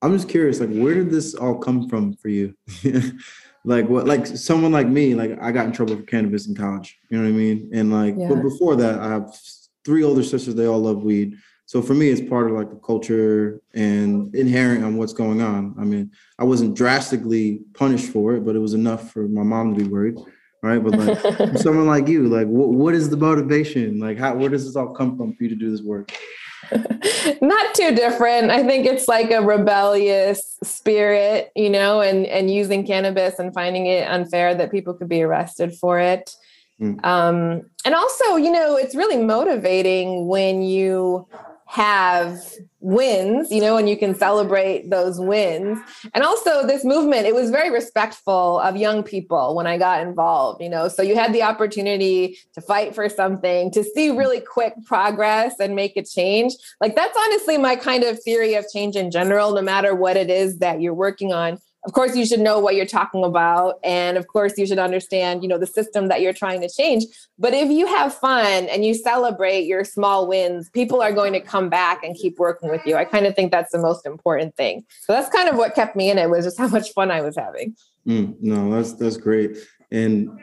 I'm 0.01 0.15
just 0.15 0.29
curious, 0.29 0.59
like, 0.59 0.71
where 0.71 0.95
did 0.95 1.11
this 1.11 1.35
all 1.35 1.57
come 1.57 1.87
from 1.87 2.15
for 2.15 2.29
you? 2.29 2.55
like, 3.65 3.87
what, 3.87 4.07
like 4.07 4.25
someone 4.25 4.71
like 4.71 4.87
me, 4.87 5.13
like, 5.13 5.39
I 5.41 5.51
got 5.51 5.67
in 5.67 5.71
trouble 5.71 5.95
for 5.95 6.03
cannabis 6.03 6.47
in 6.47 6.55
college. 6.55 6.97
You 7.09 7.17
know 7.17 7.23
what 7.23 7.29
I 7.29 7.33
mean? 7.33 7.69
And 7.73 7.91
like, 7.91 8.15
yeah. 8.17 8.29
but 8.29 8.41
before 8.41 8.75
that, 8.77 8.99
I 8.99 9.09
have 9.09 9.35
three 9.83 10.03
older 10.03 10.23
sisters. 10.23 10.55
They 10.55 10.65
all 10.65 10.79
love 10.79 11.03
weed. 11.03 11.35
So 11.75 11.81
for 11.81 11.93
me, 11.93 12.07
it's 12.07 12.21
part 12.21 12.49
of 12.49 12.55
like 12.55 12.69
the 12.69 12.77
culture 12.77 13.59
and 13.73 14.33
inherent 14.33 14.85
on 14.85 14.95
what's 14.95 15.11
going 15.11 15.41
on. 15.41 15.75
I 15.77 15.83
mean, 15.83 16.09
I 16.39 16.45
wasn't 16.45 16.73
drastically 16.73 17.59
punished 17.73 18.13
for 18.13 18.33
it, 18.33 18.45
but 18.45 18.55
it 18.55 18.59
was 18.59 18.73
enough 18.73 19.11
for 19.11 19.27
my 19.27 19.43
mom 19.43 19.75
to 19.75 19.83
be 19.83 19.89
worried. 19.89 20.17
Right. 20.63 20.81
But 20.81 20.97
like 20.97 21.57
someone 21.57 21.85
like 21.85 22.07
you, 22.07 22.29
like 22.29 22.47
what, 22.47 22.69
what 22.69 22.95
is 22.95 23.09
the 23.09 23.17
motivation? 23.17 23.99
Like 23.99 24.17
how 24.17 24.35
where 24.35 24.47
does 24.47 24.65
this 24.65 24.77
all 24.77 24.93
come 24.93 25.17
from 25.17 25.35
for 25.35 25.43
you 25.43 25.49
to 25.49 25.55
do 25.55 25.69
this 25.69 25.81
work? 25.81 26.13
Not 27.41 27.75
too 27.75 27.93
different. 27.93 28.51
I 28.51 28.63
think 28.63 28.85
it's 28.85 29.09
like 29.09 29.31
a 29.31 29.41
rebellious 29.41 30.57
spirit, 30.63 31.51
you 31.57 31.69
know, 31.69 31.99
and 31.99 32.25
and 32.25 32.49
using 32.49 32.87
cannabis 32.87 33.37
and 33.37 33.53
finding 33.53 33.87
it 33.87 34.07
unfair 34.07 34.55
that 34.55 34.71
people 34.71 34.93
could 34.93 35.09
be 35.09 35.23
arrested 35.23 35.75
for 35.75 35.99
it. 35.99 36.33
Mm. 36.79 37.03
Um, 37.05 37.63
and 37.83 37.95
also, 37.95 38.37
you 38.37 38.51
know, 38.51 38.77
it's 38.77 38.95
really 38.95 39.17
motivating 39.17 40.27
when 40.27 40.61
you 40.61 41.27
have 41.67 42.39
wins, 42.79 43.51
you 43.51 43.59
know, 43.59 43.75
and 43.75 43.89
you 43.89 43.97
can 43.97 44.13
celebrate 44.13 44.89
those 44.91 45.19
wins. 45.19 45.79
And 46.13 46.23
also, 46.23 46.65
this 46.65 46.85
movement, 46.85 47.25
it 47.25 47.33
was 47.33 47.49
very 47.49 47.71
respectful 47.71 48.59
of 48.59 48.77
young 48.77 49.01
people 49.01 49.55
when 49.55 49.65
I 49.65 49.77
got 49.77 50.01
involved, 50.01 50.61
you 50.61 50.69
know. 50.69 50.87
So 50.87 51.01
you 51.01 51.15
had 51.15 51.33
the 51.33 51.41
opportunity 51.41 52.37
to 52.53 52.61
fight 52.61 52.93
for 52.93 53.09
something, 53.09 53.71
to 53.71 53.83
see 53.83 54.11
really 54.11 54.39
quick 54.39 54.73
progress 54.85 55.55
and 55.59 55.75
make 55.75 55.97
a 55.97 56.03
change. 56.03 56.53
Like, 56.79 56.95
that's 56.95 57.17
honestly 57.17 57.57
my 57.57 57.75
kind 57.75 58.03
of 58.03 58.21
theory 58.23 58.53
of 58.53 58.65
change 58.71 58.95
in 58.95 59.09
general, 59.09 59.53
no 59.53 59.61
matter 59.61 59.95
what 59.95 60.17
it 60.17 60.29
is 60.29 60.59
that 60.59 60.81
you're 60.81 60.93
working 60.93 61.33
on 61.33 61.57
of 61.85 61.93
course 61.93 62.15
you 62.15 62.25
should 62.25 62.39
know 62.39 62.59
what 62.59 62.75
you're 62.75 62.85
talking 62.85 63.23
about 63.23 63.79
and 63.83 64.17
of 64.17 64.27
course 64.27 64.57
you 64.57 64.65
should 64.65 64.79
understand 64.79 65.43
you 65.43 65.49
know 65.49 65.57
the 65.57 65.67
system 65.67 66.07
that 66.07 66.21
you're 66.21 66.33
trying 66.33 66.61
to 66.61 66.69
change. 66.69 67.05
But 67.37 67.53
if 67.53 67.69
you 67.69 67.87
have 67.87 68.13
fun 68.13 68.67
and 68.67 68.83
you 68.85 68.93
celebrate 68.93 69.65
your 69.65 69.83
small 69.83 70.27
wins 70.27 70.69
people 70.69 71.01
are 71.01 71.11
going 71.11 71.33
to 71.33 71.39
come 71.39 71.69
back 71.69 72.03
and 72.03 72.15
keep 72.15 72.39
working 72.39 72.69
with 72.69 72.81
you. 72.85 72.95
I 72.95 73.05
kind 73.05 73.25
of 73.25 73.35
think 73.35 73.51
that's 73.51 73.71
the 73.71 73.79
most 73.79 74.05
important 74.05 74.55
thing. 74.55 74.83
So 75.01 75.13
that's 75.13 75.29
kind 75.29 75.47
of 75.47 75.57
what 75.57 75.75
kept 75.75 75.95
me 75.95 76.09
in 76.09 76.17
it 76.17 76.29
was 76.29 76.45
just 76.45 76.57
how 76.57 76.67
much 76.67 76.91
fun 76.93 77.11
i 77.11 77.21
was 77.21 77.35
having. 77.37 77.75
Mm, 78.07 78.35
no 78.41 78.71
that's 78.71 78.93
that's 78.93 79.17
great. 79.17 79.57
And 79.91 80.39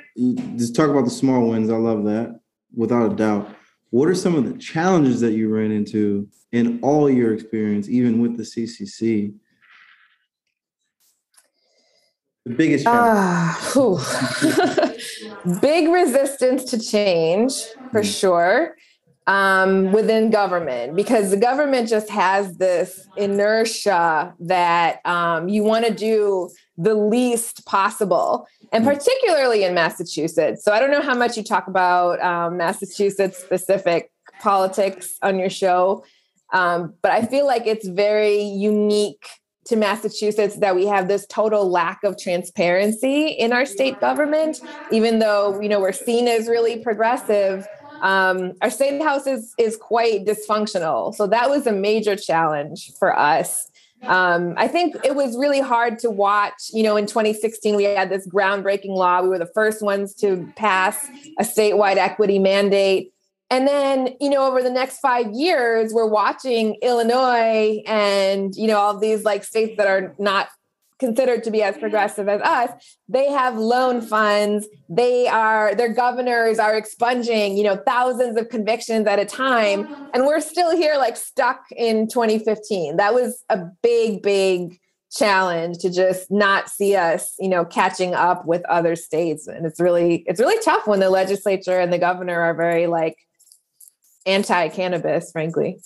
just 0.57 0.77
talk 0.77 0.89
about 0.89 1.05
the 1.05 1.11
small 1.11 1.49
wins 1.49 1.71
i 1.71 1.77
love 1.77 2.05
that 2.05 2.41
without 2.75 3.13
a 3.13 3.15
doubt. 3.15 3.55
What 3.91 4.09
are 4.09 4.15
some 4.15 4.35
of 4.37 4.51
the 4.51 4.59
challenges 4.59 5.21
that 5.21 5.33
you 5.33 5.55
ran 5.55 5.71
into 5.71 6.29
in 6.53 6.81
all 6.83 7.11
your 7.11 7.35
experience 7.35 7.89
even 7.89 8.21
with 8.21 8.37
the 8.37 8.43
ccc 8.43 9.35
the 12.45 12.55
biggest 12.55 12.87
uh, 12.87 13.55
big 15.61 15.89
resistance 15.89 16.65
to 16.65 16.79
change 16.79 17.53
for 17.91 18.03
mm. 18.03 18.21
sure 18.21 18.77
um, 19.27 19.93
within 19.93 20.31
government 20.31 20.97
because 20.97 21.31
the 21.31 21.37
government 21.37 21.89
just 21.89 22.11
has 22.11 22.57
this 22.59 23.07
inertia 23.17 24.35
that 24.41 25.01
um, 25.05 25.49
you 25.49 25.63
want 25.63 25.87
to 25.87 25.95
do 25.95 26.51
the 26.77 26.95
least 26.95 27.65
possible 27.67 28.47
and 28.73 28.85
mm. 28.85 28.93
particularly 28.93 29.63
in 29.63 29.75
massachusetts 29.75 30.65
so 30.65 30.73
i 30.73 30.81
don't 30.81 30.91
know 30.91 31.03
how 31.03 31.15
much 31.15 31.37
you 31.37 31.45
talk 31.45 31.69
about 31.69 32.21
um, 32.23 32.57
massachusetts 32.57 33.39
specific 33.39 34.11
politics 34.41 35.17
on 35.23 35.39
your 35.39 35.51
show 35.51 36.03
Um, 36.53 36.95
but 37.03 37.13
I 37.13 37.25
feel 37.25 37.47
like 37.47 37.67
it's 37.67 37.89
very 37.89 38.43
unique 38.43 39.27
to 39.65 39.77
Massachusetts 39.77 40.57
that 40.57 40.75
we 40.75 40.87
have 40.87 41.09
this 41.09 41.27
total 41.27 41.71
lack 41.71 42.03
of 42.05 42.19
transparency 42.19 43.29
in 43.29 43.53
our 43.53 43.65
state 43.65 44.01
government, 44.01 44.61
even 44.91 45.19
though 45.19 45.61
you 45.61 45.69
know 45.69 45.81
we're 45.81 45.93
seen 45.93 46.29
as 46.29 46.49
really 46.49 46.81
progressive. 46.81 47.67
Um, 48.03 48.55
our 48.61 48.71
state 48.71 49.01
house 49.01 49.27
is 49.27 49.55
is 49.59 49.77
quite 49.77 50.25
dysfunctional, 50.25 51.15
so 51.15 51.27
that 51.29 51.49
was 51.49 51.67
a 51.67 51.73
major 51.73 52.17
challenge 52.17 52.93
for 52.99 53.17
us. 53.17 53.71
Um, 54.05 54.55
I 54.57 54.67
think 54.67 54.97
it 55.05 55.15
was 55.15 55.37
really 55.39 55.61
hard 55.61 55.99
to 56.01 56.11
watch. 56.11 56.71
You 56.73 56.83
know, 56.83 56.97
in 56.97 57.07
2016, 57.07 57.77
we 57.77 57.85
had 57.85 58.11
this 58.11 58.27
groundbreaking 58.27 58.89
law. 58.89 59.23
We 59.23 59.29
were 59.29 59.39
the 59.39 59.51
first 59.55 59.83
ones 59.83 60.15
to 60.17 60.53
pass 60.57 61.07
a 61.39 61.45
statewide 61.45 61.97
equity 61.97 62.39
mandate. 62.39 63.13
And 63.53 63.69
then, 63.69 64.17
you 64.19 64.31
know, 64.31 64.47
over 64.47 64.63
the 64.63 64.71
next 64.71 65.01
five 65.01 65.31
years, 65.33 65.93
we're 65.93 66.07
watching 66.07 66.77
Illinois 66.81 67.83
and, 67.87 68.55
you 68.57 68.67
know, 68.67 68.79
all 68.79 68.99
these 68.99 69.25
like 69.25 69.45
states 69.45 69.77
that 69.77 69.87
are 69.87 70.15
not 70.19 70.49
considered 70.99 71.45
to 71.45 71.51
be 71.51 71.63
as 71.63 71.75
mm-hmm. 71.75 71.83
progressive 71.83 72.29
as 72.29 72.41
us. 72.41 72.71
They 73.11 73.31
have 73.31 73.59
loan 73.59 74.01
funds. 74.01 74.67
They 74.89 75.29
are 75.29 75.75
their 75.75 75.93
governors 75.93 76.59
are 76.59 76.75
expunging 76.75 77.57
you 77.57 77.65
know 77.65 77.77
thousands 77.85 78.39
of 78.39 78.49
convictions 78.49 79.07
at 79.07 79.19
a 79.19 79.27
time. 79.27 79.85
Mm-hmm. 79.85 80.05
And 80.15 80.27
we're 80.27 80.41
still 80.41 80.75
here 80.75 80.97
like 80.97 81.17
stuck 81.17 81.61
in 81.77 82.09
2015 82.09 82.97
that 82.97 83.13
was 83.13 83.43
a 83.49 83.59
big 83.83 84.23
big 84.23 84.79
challenge 85.11 85.79
to 85.79 85.91
just 85.91 86.31
not 86.31 86.71
see 86.71 86.95
us 86.95 87.35
you 87.39 87.49
know 87.49 87.65
catching 87.65 88.15
up 88.15 88.47
with 88.47 88.63
other 88.67 88.95
states. 88.95 89.49
And 89.49 89.67
it's 89.67 89.81
really 89.81 90.23
it's 90.27 90.41
really 90.41 90.63
tough 90.63 90.87
when 90.87 91.01
the 91.01 91.11
legislature 91.11 91.81
and 91.81 91.93
the 91.93 91.99
governor 91.99 92.41
are 92.41 92.55
very 92.55 92.87
like 92.87 93.17
anti-cannabis 94.27 95.33
frankly 95.33 95.79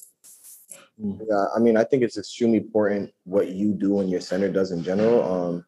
yeah, 0.98 1.46
I 1.54 1.58
mean, 1.58 1.76
I 1.76 1.84
think 1.84 2.02
it's 2.02 2.16
extremely 2.16 2.58
important 2.58 3.12
what 3.24 3.48
you 3.48 3.74
do 3.74 4.00
and 4.00 4.08
your 4.08 4.20
center 4.20 4.50
does 4.50 4.72
in 4.72 4.82
general. 4.82 5.22
Um, 5.30 5.64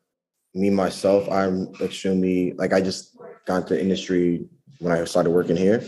me 0.55 0.71
myself, 0.71 1.31
I'm 1.31 1.69
extremely 1.81 2.53
like 2.55 2.73
I 2.73 2.81
just 2.81 3.17
got 3.47 3.63
into 3.63 3.81
industry 3.81 4.47
when 4.79 4.93
I 4.93 5.05
started 5.05 5.31
working 5.31 5.57
here, 5.57 5.85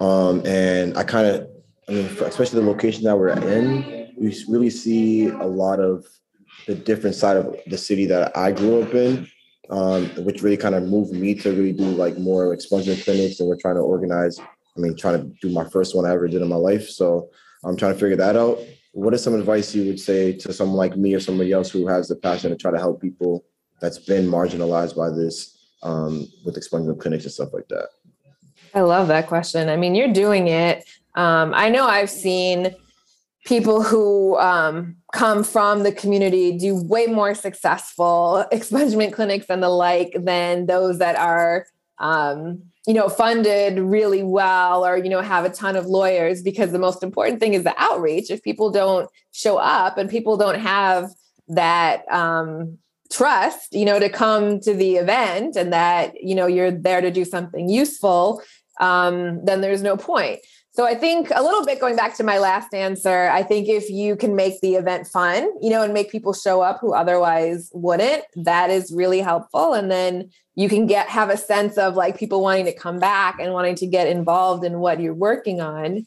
um, 0.00 0.42
and 0.46 0.96
I 0.96 1.04
kind 1.04 1.26
of, 1.26 1.50
I 1.88 1.92
mean, 1.92 2.06
especially 2.06 2.60
the 2.60 2.66
location 2.66 3.04
that 3.04 3.18
we're 3.18 3.28
in, 3.28 4.14
we 4.16 4.34
really 4.48 4.70
see 4.70 5.28
a 5.28 5.46
lot 5.46 5.78
of 5.78 6.06
the 6.66 6.74
different 6.74 7.16
side 7.16 7.36
of 7.36 7.54
the 7.66 7.76
city 7.76 8.06
that 8.06 8.34
I 8.36 8.52
grew 8.52 8.82
up 8.82 8.94
in, 8.94 9.28
um, 9.68 10.06
which 10.24 10.42
really 10.42 10.56
kind 10.56 10.74
of 10.74 10.84
moved 10.84 11.12
me 11.12 11.34
to 11.34 11.50
really 11.50 11.72
do 11.72 11.84
like 11.84 12.16
more 12.16 12.56
expungement 12.56 13.04
clinics, 13.04 13.40
and 13.40 13.48
we're 13.48 13.56
trying 13.56 13.76
to 13.76 13.82
organize. 13.82 14.40
I 14.76 14.80
mean, 14.80 14.96
trying 14.96 15.20
to 15.20 15.36
do 15.40 15.52
my 15.52 15.64
first 15.68 15.94
one 15.94 16.06
I 16.06 16.12
ever 16.12 16.28
did 16.28 16.42
in 16.42 16.48
my 16.48 16.56
life, 16.56 16.88
so 16.88 17.30
I'm 17.64 17.76
trying 17.76 17.94
to 17.94 17.98
figure 17.98 18.16
that 18.16 18.36
out. 18.36 18.58
What 18.92 19.14
is 19.14 19.22
some 19.22 19.34
advice 19.34 19.74
you 19.74 19.84
would 19.86 20.00
say 20.00 20.32
to 20.32 20.52
someone 20.52 20.76
like 20.76 20.96
me 20.96 21.14
or 21.14 21.20
somebody 21.20 21.52
else 21.52 21.70
who 21.70 21.86
has 21.86 22.08
the 22.08 22.16
passion 22.16 22.50
to 22.50 22.56
try 22.56 22.70
to 22.70 22.78
help 22.78 23.00
people 23.00 23.44
that's 23.80 23.98
been 23.98 24.26
marginalized 24.26 24.96
by 24.96 25.10
this 25.10 25.58
um, 25.82 26.26
with 26.44 26.56
expungement 26.56 27.00
clinics 27.00 27.24
and 27.24 27.32
stuff 27.32 27.52
like 27.52 27.68
that? 27.68 27.88
I 28.74 28.82
love 28.82 29.08
that 29.08 29.26
question. 29.26 29.68
I 29.68 29.76
mean, 29.76 29.94
you're 29.94 30.12
doing 30.12 30.48
it. 30.48 30.84
Um, 31.14 31.52
I 31.54 31.68
know 31.68 31.86
I've 31.86 32.10
seen 32.10 32.74
people 33.44 33.82
who 33.82 34.36
um, 34.38 34.96
come 35.12 35.42
from 35.42 35.82
the 35.82 35.92
community 35.92 36.56
do 36.56 36.76
way 36.84 37.06
more 37.06 37.34
successful 37.34 38.44
expungement 38.52 39.12
clinics 39.12 39.46
and 39.48 39.62
the 39.62 39.68
like 39.68 40.14
than 40.18 40.66
those 40.66 40.98
that 40.98 41.16
are 41.16 41.66
um, 42.00 42.62
you 42.86 42.94
know 42.94 43.08
funded 43.08 43.78
really 43.78 44.22
well 44.22 44.84
or 44.84 44.96
you 44.96 45.08
know 45.08 45.20
have 45.20 45.44
a 45.44 45.50
ton 45.50 45.76
of 45.76 45.86
lawyers 45.86 46.42
because 46.42 46.72
the 46.72 46.78
most 46.78 47.02
important 47.02 47.38
thing 47.38 47.54
is 47.54 47.62
the 47.62 47.74
outreach. 47.76 48.30
If 48.30 48.42
people 48.42 48.70
don't 48.70 49.08
show 49.32 49.58
up 49.58 49.98
and 49.98 50.10
people 50.10 50.36
don't 50.36 50.58
have 50.58 51.10
that 51.48 52.10
um, 52.10 52.78
trust 53.10 53.72
you 53.72 53.84
know 53.84 53.98
to 53.98 54.08
come 54.08 54.60
to 54.60 54.72
the 54.72 54.96
event 54.96 55.56
and 55.56 55.72
that 55.72 56.22
you 56.22 56.34
know 56.34 56.46
you're 56.46 56.70
there 56.70 57.00
to 57.00 57.10
do 57.10 57.24
something 57.24 57.68
useful 57.68 58.40
um, 58.80 59.44
then 59.44 59.60
there's 59.60 59.82
no 59.82 59.96
point 59.96 60.38
so 60.80 60.86
I 60.86 60.94
think 60.94 61.28
a 61.34 61.42
little 61.42 61.62
bit 61.62 61.78
going 61.78 61.94
back 61.94 62.16
to 62.16 62.24
my 62.24 62.38
last 62.38 62.72
answer, 62.72 63.28
I 63.28 63.42
think 63.42 63.68
if 63.68 63.90
you 63.90 64.16
can 64.16 64.34
make 64.34 64.62
the 64.62 64.76
event 64.76 65.06
fun, 65.06 65.50
you 65.60 65.68
know, 65.68 65.82
and 65.82 65.92
make 65.92 66.10
people 66.10 66.32
show 66.32 66.62
up 66.62 66.78
who 66.80 66.94
otherwise 66.94 67.70
wouldn't, 67.74 68.24
that 68.36 68.70
is 68.70 68.90
really 68.90 69.20
helpful. 69.20 69.74
And 69.74 69.90
then 69.90 70.30
you 70.54 70.70
can 70.70 70.86
get 70.86 71.06
have 71.10 71.28
a 71.28 71.36
sense 71.36 71.76
of 71.76 71.96
like 71.96 72.16
people 72.16 72.40
wanting 72.40 72.64
to 72.64 72.72
come 72.72 72.98
back 72.98 73.38
and 73.38 73.52
wanting 73.52 73.74
to 73.74 73.86
get 73.86 74.06
involved 74.06 74.64
in 74.64 74.78
what 74.78 75.02
you're 75.02 75.12
working 75.12 75.60
on. 75.60 76.06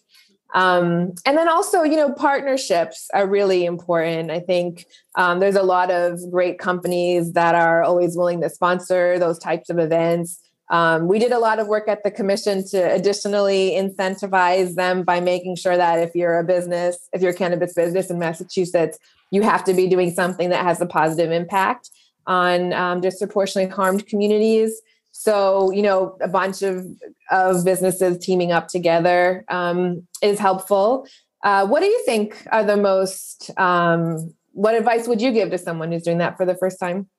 Um, 0.56 1.14
and 1.24 1.38
then 1.38 1.48
also, 1.48 1.84
you 1.84 1.96
know, 1.96 2.12
partnerships 2.12 3.10
are 3.14 3.28
really 3.28 3.66
important. 3.66 4.32
I 4.32 4.40
think 4.40 4.88
um, 5.14 5.40
there's 5.40 5.56
a 5.56 5.62
lot 5.62 5.92
of 5.92 6.20
great 6.32 6.58
companies 6.58 7.34
that 7.34 7.54
are 7.54 7.84
always 7.84 8.18
willing 8.18 8.42
to 8.42 8.50
sponsor 8.50 9.20
those 9.20 9.38
types 9.38 9.70
of 9.70 9.78
events. 9.78 10.40
Um, 10.70 11.08
we 11.08 11.20
did 11.20 11.32
a 11.32 11.40
lot 11.40 11.60
of 11.60 11.68
work 11.68 11.88
at 11.88 12.04
the 12.04 12.12
commission 12.12 12.66
to 12.70 12.78
additionally 12.94 13.72
incentivize 13.72 14.76
them 14.76 15.04
by 15.04 15.20
making 15.20 15.58
sure 15.58 15.78
that 15.78 16.00
if 16.00 16.16
you're 16.16 16.40
a 16.40 16.44
business, 16.44 17.10
if 17.14 17.22
you're 17.22 17.32
a 17.32 17.36
cannabis 17.36 17.74
business 17.74 18.10
in 18.10 18.18
Massachusetts, 18.18 18.98
you 19.32 19.42
have 19.42 19.64
to 19.66 19.74
be 19.74 19.88
doing 19.88 20.12
something 20.12 20.50
that 20.50 20.64
has 20.64 20.80
a 20.80 20.86
positive 20.86 21.32
impact 21.32 21.90
on 22.28 22.72
um, 22.74 23.02
disproportionately 23.02 23.74
harmed 23.74 24.08
communities. 24.08 24.82
So, 25.12 25.72
you 25.72 25.82
know, 25.82 26.18
a 26.22 26.28
bunch 26.28 26.62
of, 26.62 26.86
of 27.30 27.64
businesses 27.66 28.18
teaming 28.18 28.52
up 28.52 28.68
together 28.68 29.46
um, 29.50 30.08
is 30.22 30.40
helpful. 30.40 31.08
Uh, 31.44 31.68
what 31.68 31.82
do 31.82 31.88
you 31.88 32.02
think 32.06 32.48
are 32.52 32.64
the 32.64 32.78
most, 32.78 33.52
um, 33.58 34.34
what 34.54 34.76
advice 34.76 35.08
would 35.08 35.22
you 35.22 35.32
give 35.32 35.52
to 35.52 35.58
someone 35.58 35.92
who's 35.92 36.04
doing 36.04 36.20
that 36.20 36.38
for 36.38 36.46
the 36.46 36.56
first 36.56 36.80
time? 36.80 37.10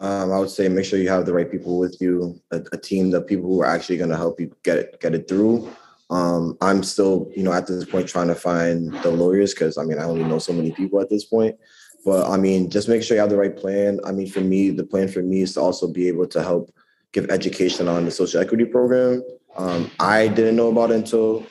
Um, 0.00 0.32
I 0.32 0.38
would 0.38 0.50
say 0.50 0.68
make 0.68 0.84
sure 0.84 0.98
you 0.98 1.08
have 1.08 1.26
the 1.26 1.32
right 1.32 1.50
people 1.50 1.78
with 1.78 1.96
you, 2.00 2.40
a, 2.50 2.60
a 2.72 2.76
team 2.76 3.10
the 3.10 3.20
people 3.20 3.48
who 3.48 3.62
are 3.62 3.66
actually 3.66 3.96
going 3.96 4.10
to 4.10 4.16
help 4.16 4.40
you 4.40 4.54
get 4.62 4.78
it 4.78 5.00
get 5.00 5.14
it 5.14 5.28
through. 5.28 5.70
Um, 6.10 6.58
I'm 6.60 6.82
still, 6.82 7.30
you 7.34 7.42
know, 7.42 7.52
at 7.52 7.66
this 7.66 7.84
point 7.84 8.08
trying 8.08 8.28
to 8.28 8.34
find 8.34 8.92
the 9.02 9.10
lawyers 9.10 9.54
because 9.54 9.78
I 9.78 9.84
mean 9.84 9.98
I 9.98 10.04
only 10.04 10.24
know 10.24 10.38
so 10.38 10.52
many 10.52 10.72
people 10.72 11.00
at 11.00 11.10
this 11.10 11.24
point. 11.24 11.56
But 12.04 12.28
I 12.28 12.36
mean, 12.36 12.68
just 12.68 12.88
make 12.88 13.02
sure 13.02 13.16
you 13.16 13.20
have 13.20 13.30
the 13.30 13.36
right 13.36 13.56
plan. 13.56 13.98
I 14.04 14.12
mean, 14.12 14.28
for 14.28 14.40
me, 14.40 14.70
the 14.70 14.84
plan 14.84 15.08
for 15.08 15.22
me 15.22 15.42
is 15.42 15.54
to 15.54 15.60
also 15.60 15.88
be 15.88 16.06
able 16.08 16.26
to 16.28 16.42
help 16.42 16.74
give 17.12 17.30
education 17.30 17.88
on 17.88 18.04
the 18.04 18.10
social 18.10 18.40
equity 18.40 18.66
program. 18.66 19.22
Um, 19.56 19.90
I 19.98 20.28
didn't 20.28 20.56
know 20.56 20.68
about 20.68 20.90
it 20.90 20.96
until 20.96 21.46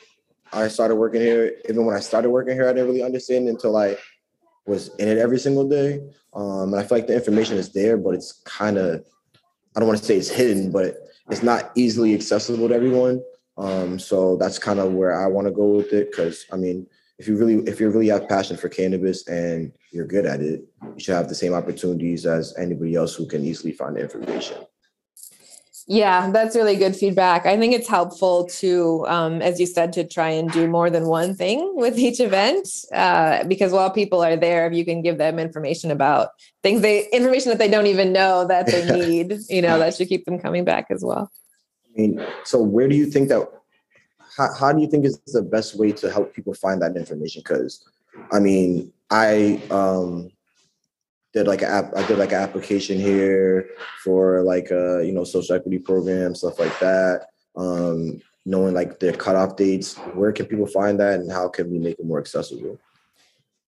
I 0.52 0.68
started 0.68 0.96
working 0.96 1.22
here. 1.22 1.56
Even 1.68 1.84
when 1.84 1.96
I 1.96 2.00
started 2.00 2.30
working 2.30 2.54
here, 2.54 2.68
I 2.68 2.72
didn't 2.72 2.86
really 2.86 3.02
understand 3.02 3.48
until 3.48 3.76
I 3.76 3.96
was 4.66 4.94
in 4.96 5.08
it 5.08 5.18
every 5.18 5.38
single 5.38 5.68
day. 5.68 6.00
Um, 6.32 6.72
and 6.72 6.76
I 6.76 6.82
feel 6.82 6.98
like 6.98 7.06
the 7.06 7.14
information 7.14 7.56
is 7.56 7.72
there, 7.72 7.96
but 7.96 8.14
it's 8.14 8.32
kind 8.44 8.78
of, 8.78 9.04
I 9.76 9.80
don't 9.80 9.88
want 9.88 9.98
to 10.00 10.04
say 10.04 10.16
it's 10.16 10.28
hidden, 10.28 10.70
but 10.72 10.96
it's 11.30 11.42
not 11.42 11.72
easily 11.74 12.14
accessible 12.14 12.68
to 12.68 12.74
everyone. 12.74 13.22
Um, 13.56 13.98
so 13.98 14.36
that's 14.36 14.58
kind 14.58 14.80
of 14.80 14.92
where 14.92 15.14
I 15.18 15.26
want 15.26 15.46
to 15.46 15.52
go 15.52 15.66
with 15.68 15.92
it. 15.92 16.12
Cause 16.12 16.46
I 16.52 16.56
mean, 16.56 16.86
if 17.18 17.28
you 17.28 17.36
really, 17.36 17.56
if 17.68 17.78
you 17.78 17.88
really 17.90 18.08
have 18.08 18.28
passion 18.28 18.56
for 18.56 18.68
cannabis 18.68 19.26
and 19.28 19.72
you're 19.92 20.06
good 20.06 20.26
at 20.26 20.40
it, 20.40 20.64
you 20.82 20.98
should 20.98 21.14
have 21.14 21.28
the 21.28 21.34
same 21.34 21.54
opportunities 21.54 22.26
as 22.26 22.54
anybody 22.58 22.96
else 22.96 23.14
who 23.14 23.26
can 23.26 23.44
easily 23.44 23.72
find 23.72 23.96
information. 23.96 24.58
Yeah, 25.86 26.30
that's 26.30 26.56
really 26.56 26.76
good 26.76 26.96
feedback. 26.96 27.44
I 27.44 27.58
think 27.58 27.74
it's 27.74 27.88
helpful 27.88 28.46
to, 28.60 29.04
um, 29.06 29.42
as 29.42 29.60
you 29.60 29.66
said, 29.66 29.92
to 29.94 30.04
try 30.04 30.30
and 30.30 30.50
do 30.50 30.66
more 30.66 30.88
than 30.88 31.06
one 31.06 31.34
thing 31.34 31.72
with 31.74 31.98
each 31.98 32.20
event, 32.20 32.66
uh, 32.94 33.44
because 33.44 33.70
while 33.70 33.90
people 33.90 34.24
are 34.24 34.36
there, 34.36 34.66
if 34.66 34.72
you 34.72 34.86
can 34.86 35.02
give 35.02 35.18
them 35.18 35.38
information 35.38 35.90
about 35.90 36.30
things 36.62 36.80
they 36.80 37.06
information 37.10 37.50
that 37.50 37.58
they 37.58 37.68
don't 37.68 37.86
even 37.86 38.14
know 38.14 38.46
that 38.46 38.66
they 38.66 38.84
need, 38.98 39.36
you 39.50 39.60
know, 39.60 39.78
that 39.78 39.94
should 39.94 40.08
keep 40.08 40.24
them 40.24 40.38
coming 40.38 40.64
back 40.64 40.86
as 40.90 41.04
well. 41.04 41.30
I 41.86 42.00
mean, 42.00 42.26
so 42.44 42.62
where 42.62 42.88
do 42.88 42.96
you 42.96 43.06
think 43.06 43.28
that? 43.28 43.46
How, 44.38 44.52
how 44.58 44.72
do 44.72 44.80
you 44.80 44.88
think 44.88 45.04
is 45.04 45.20
the 45.26 45.42
best 45.42 45.78
way 45.78 45.92
to 45.92 46.10
help 46.10 46.34
people 46.34 46.54
find 46.54 46.80
that 46.80 46.96
information? 46.96 47.42
Because, 47.44 47.84
I 48.32 48.40
mean, 48.40 48.90
I 49.10 49.60
um, 49.70 50.30
did 51.34 51.46
like 51.46 51.62
I 51.62 52.06
did 52.06 52.18
like 52.18 52.32
an 52.32 52.40
application 52.40 52.98
here 52.98 53.68
for 54.02 54.42
like 54.42 54.70
a 54.70 55.02
you 55.04 55.12
know 55.12 55.24
social 55.24 55.56
equity 55.56 55.78
program 55.78 56.34
stuff 56.34 56.58
like 56.58 56.78
that. 56.78 57.26
Um, 57.56 58.20
knowing 58.46 58.74
like 58.74 59.00
their 59.00 59.12
cutoff 59.12 59.56
dates, 59.56 59.96
where 60.14 60.32
can 60.32 60.46
people 60.46 60.66
find 60.66 60.98
that, 61.00 61.20
and 61.20 61.30
how 61.30 61.48
can 61.48 61.70
we 61.70 61.78
make 61.78 61.98
it 61.98 62.06
more 62.06 62.18
accessible? 62.18 62.78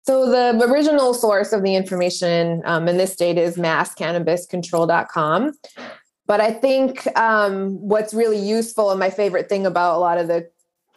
So 0.07 0.31
the 0.31 0.64
original 0.64 1.14
source 1.14 1.52
of 1.52 1.64
the 1.64 1.74
information 1.74 2.62
um, 2.64 2.87
in 2.87 2.96
this 2.96 3.12
state 3.12 3.38
is 3.38 3.57
masscannabiscontrol.com. 3.57 5.52
But 6.26 6.40
I 6.40 6.52
think 6.52 7.07
um, 7.18 7.81
what's 7.81 8.14
really 8.14 8.38
useful 8.38 8.90
and 8.92 9.00
my 9.00 9.11
favorite 9.11 9.48
thing 9.48 9.66
about 9.66 9.96
a 9.96 9.98
lot 9.98 10.18
of 10.18 10.29
the 10.29 10.48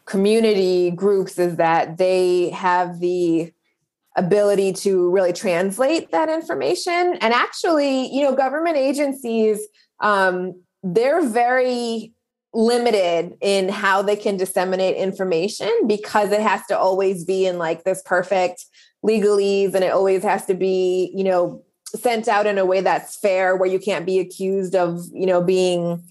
community 0.06 0.92
groups 0.92 1.40
is 1.40 1.56
that 1.56 1.98
they 1.98 2.50
have 2.50 3.00
the 3.00 3.52
ability 4.20 4.74
to 4.74 5.10
really 5.10 5.34
translate 5.34 6.12
that 6.12 6.30
information. 6.30 7.18
And 7.22 7.34
actually, 7.34 8.14
you 8.14 8.24
know, 8.24 8.36
government 8.36 8.78
agencies, 8.78 9.66
um, 10.02 10.62
they're 10.84 11.26
very 11.26 12.14
limited 12.54 13.38
in 13.42 13.70
how 13.70 14.02
they 14.02 14.16
can 14.16 14.36
disseminate 14.36 14.98
information 14.98 15.72
because 15.88 16.32
it 16.32 16.42
has 16.42 16.66
to 16.68 16.78
always 16.78 17.24
be 17.24 17.46
in 17.46 17.58
like 17.58 17.84
this 17.84 18.02
perfect 18.06 18.66
legalese 19.06 19.74
and 19.74 19.84
it 19.84 19.94
always 19.94 20.24
has 20.24 20.46
to 20.46 20.54
be, 20.54 21.12
you 21.16 21.24
know, 21.24 21.64
sent 21.96 22.28
out 22.28 22.46
in 22.46 22.58
a 22.58 22.66
way 22.66 22.82
that's 22.82 23.18
fair 23.18 23.56
where 23.56 23.70
you 23.70 23.80
can't 23.80 24.06
be 24.06 24.20
accused 24.20 24.76
of, 24.76 25.00
you 25.14 25.26
know, 25.26 25.42
being 25.42 26.04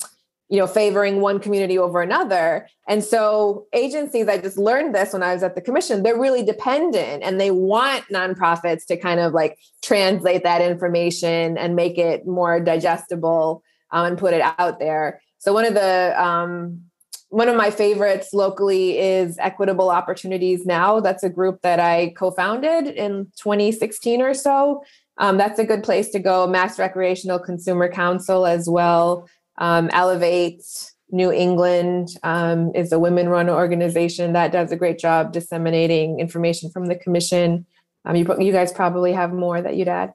you 0.48 0.58
know 0.58 0.66
favoring 0.66 1.20
one 1.20 1.38
community 1.38 1.78
over 1.78 2.00
another 2.00 2.66
and 2.88 3.04
so 3.04 3.66
agencies 3.72 4.28
i 4.28 4.38
just 4.38 4.58
learned 4.58 4.94
this 4.94 5.12
when 5.12 5.22
i 5.22 5.32
was 5.32 5.42
at 5.42 5.54
the 5.54 5.60
commission 5.60 6.02
they're 6.02 6.18
really 6.18 6.42
dependent 6.42 7.22
and 7.22 7.40
they 7.40 7.50
want 7.50 8.04
nonprofits 8.08 8.86
to 8.86 8.96
kind 8.96 9.20
of 9.20 9.32
like 9.32 9.58
translate 9.82 10.42
that 10.42 10.60
information 10.60 11.58
and 11.58 11.76
make 11.76 11.98
it 11.98 12.26
more 12.26 12.60
digestible 12.60 13.62
um, 13.90 14.06
and 14.06 14.18
put 14.18 14.32
it 14.34 14.42
out 14.58 14.78
there 14.78 15.20
so 15.38 15.52
one 15.52 15.64
of 15.64 15.74
the 15.74 16.14
um, 16.22 16.82
one 17.30 17.48
of 17.48 17.56
my 17.56 17.70
favorites 17.70 18.32
locally 18.32 18.98
is 18.98 19.36
Equitable 19.38 19.90
Opportunities 19.90 20.64
Now. 20.64 20.98
That's 20.98 21.22
a 21.22 21.28
group 21.28 21.60
that 21.60 21.78
I 21.78 22.14
co-founded 22.16 22.86
in 22.86 23.26
2016 23.36 24.22
or 24.22 24.32
so. 24.32 24.82
Um, 25.18 25.36
that's 25.36 25.58
a 25.58 25.64
good 25.64 25.82
place 25.82 26.08
to 26.10 26.20
go. 26.20 26.46
Mass 26.46 26.78
Recreational 26.78 27.38
Consumer 27.38 27.90
Council 27.90 28.46
as 28.46 28.68
well. 28.68 29.28
Um, 29.58 29.90
Elevate 29.92 30.62
New 31.10 31.32
England 31.32 32.08
um, 32.22 32.72
is 32.74 32.92
a 32.92 32.98
women-run 32.98 33.50
organization 33.50 34.32
that 34.34 34.52
does 34.52 34.72
a 34.72 34.76
great 34.76 34.98
job 34.98 35.32
disseminating 35.32 36.20
information 36.20 36.70
from 36.70 36.86
the 36.86 36.96
commission. 36.96 37.66
Um, 38.04 38.16
you, 38.16 38.26
you 38.38 38.52
guys 38.52 38.72
probably 38.72 39.12
have 39.12 39.32
more 39.32 39.60
that 39.60 39.76
you'd 39.76 39.88
add. 39.88 40.14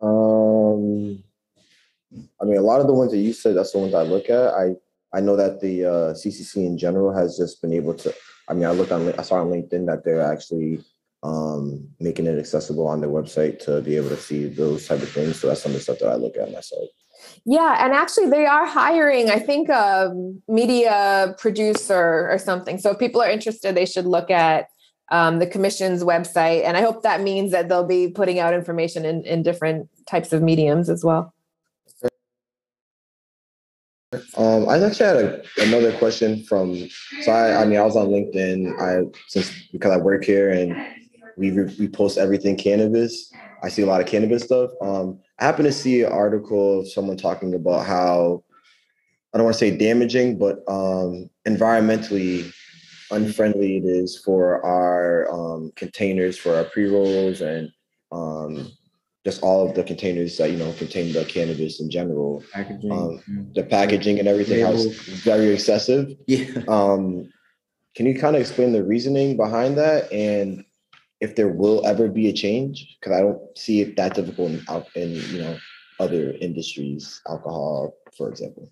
Um, 0.00 1.22
I 2.40 2.44
mean, 2.44 2.56
a 2.56 2.62
lot 2.62 2.80
of 2.80 2.86
the 2.86 2.94
ones 2.94 3.12
that 3.12 3.18
you 3.18 3.32
said, 3.32 3.56
that's 3.56 3.72
the 3.72 3.78
ones 3.78 3.94
I 3.94 4.02
look 4.02 4.28
at. 4.30 4.54
I 4.54 4.74
I 5.12 5.20
know 5.20 5.36
that 5.36 5.60
the 5.60 5.84
uh, 5.84 6.14
CCC 6.14 6.66
in 6.66 6.76
general 6.76 7.14
has 7.14 7.36
just 7.36 7.62
been 7.62 7.72
able 7.72 7.94
to. 7.94 8.14
I 8.48 8.54
mean, 8.54 8.64
I 8.64 8.72
looked 8.72 8.92
on, 8.92 9.12
I 9.18 9.22
saw 9.22 9.36
on 9.36 9.48
LinkedIn 9.48 9.86
that 9.86 10.04
they're 10.04 10.20
actually 10.20 10.84
um, 11.22 11.88
making 11.98 12.26
it 12.26 12.38
accessible 12.38 12.86
on 12.86 13.00
their 13.00 13.10
website 13.10 13.58
to 13.60 13.80
be 13.80 13.96
able 13.96 14.10
to 14.10 14.16
see 14.16 14.46
those 14.46 14.86
type 14.86 15.02
of 15.02 15.10
things. 15.10 15.40
So 15.40 15.48
that's 15.48 15.62
some 15.62 15.72
of 15.72 15.78
the 15.78 15.82
stuff 15.82 15.98
that 15.98 16.08
I 16.08 16.14
look 16.14 16.36
at 16.36 16.52
myself. 16.52 16.88
Yeah, 17.44 17.84
and 17.84 17.92
actually, 17.92 18.30
they 18.30 18.46
are 18.46 18.66
hiring. 18.66 19.30
I 19.30 19.38
think 19.38 19.68
a 19.68 20.12
media 20.46 21.34
producer 21.38 22.28
or 22.30 22.38
something. 22.38 22.78
So 22.78 22.90
if 22.90 22.98
people 22.98 23.20
are 23.20 23.28
interested, 23.28 23.74
they 23.74 23.86
should 23.86 24.06
look 24.06 24.30
at 24.30 24.68
um, 25.10 25.38
the 25.38 25.46
commission's 25.46 26.04
website, 26.04 26.64
and 26.64 26.76
I 26.76 26.82
hope 26.82 27.02
that 27.02 27.22
means 27.22 27.50
that 27.52 27.68
they'll 27.68 27.86
be 27.86 28.08
putting 28.08 28.38
out 28.38 28.54
information 28.54 29.04
in, 29.04 29.24
in 29.24 29.42
different 29.42 29.88
types 30.06 30.32
of 30.32 30.42
mediums 30.42 30.88
as 30.88 31.04
well. 31.04 31.34
Um, 34.36 34.68
I 34.68 34.82
actually 34.82 35.06
had 35.06 35.16
a, 35.16 35.42
another 35.58 35.96
question 35.98 36.44
from. 36.44 36.88
So 37.22 37.32
I, 37.32 37.62
I 37.62 37.64
mean, 37.64 37.78
I 37.78 37.82
was 37.82 37.96
on 37.96 38.08
LinkedIn. 38.08 38.80
I 38.80 39.10
since 39.28 39.52
because 39.72 39.92
I 39.92 39.96
work 39.96 40.24
here 40.24 40.50
and 40.50 40.76
we 41.38 41.50
we 41.52 41.88
post 41.88 42.18
everything 42.18 42.56
cannabis. 42.56 43.32
I 43.62 43.68
see 43.68 43.82
a 43.82 43.86
lot 43.86 44.00
of 44.00 44.06
cannabis 44.06 44.44
stuff. 44.44 44.70
Um, 44.82 45.20
I 45.38 45.44
happen 45.44 45.64
to 45.64 45.72
see 45.72 46.02
an 46.02 46.12
article 46.12 46.80
of 46.80 46.88
someone 46.88 47.16
talking 47.16 47.54
about 47.54 47.86
how 47.86 48.44
I 49.32 49.38
don't 49.38 49.44
want 49.44 49.54
to 49.54 49.58
say 49.58 49.76
damaging, 49.76 50.38
but 50.38 50.58
um, 50.68 51.30
environmentally 51.46 52.52
unfriendly 53.10 53.78
it 53.78 53.84
is 53.84 54.18
for 54.18 54.64
our 54.64 55.30
um, 55.32 55.72
containers 55.76 56.36
for 56.36 56.54
our 56.54 56.64
pre 56.64 56.88
rolls 56.88 57.40
and 57.40 57.70
um, 58.12 58.70
just 59.24 59.42
all 59.42 59.68
of 59.68 59.74
the 59.74 59.84
containers 59.84 60.36
that 60.38 60.50
you 60.50 60.56
know 60.56 60.72
contain 60.72 61.12
the 61.12 61.24
cannabis 61.24 61.80
in 61.80 61.90
general. 61.90 62.42
Packaging, 62.52 62.92
um, 62.92 63.22
yeah. 63.28 63.42
the 63.54 63.62
packaging 63.62 64.18
and 64.18 64.28
everything 64.28 64.60
is 64.60 64.96
very 65.22 65.52
excessive. 65.52 66.14
Yeah. 66.26 66.62
Um, 66.68 67.30
can 67.94 68.06
you 68.06 68.18
kind 68.18 68.36
of 68.36 68.40
explain 68.40 68.72
the 68.72 68.84
reasoning 68.84 69.36
behind 69.36 69.76
that 69.76 70.12
and 70.12 70.64
if 71.20 71.36
there 71.36 71.48
will 71.48 71.84
ever 71.86 72.08
be 72.08 72.28
a 72.28 72.32
change? 72.32 72.96
Because 73.00 73.16
I 73.16 73.20
don't 73.20 73.58
see 73.58 73.80
it 73.80 73.96
that 73.96 74.14
difficult 74.14 74.52
in, 74.52 74.84
in 74.94 75.10
you 75.32 75.40
know 75.40 75.58
other 76.00 76.32
industries, 76.40 77.20
alcohol, 77.28 77.94
for 78.16 78.28
example. 78.28 78.70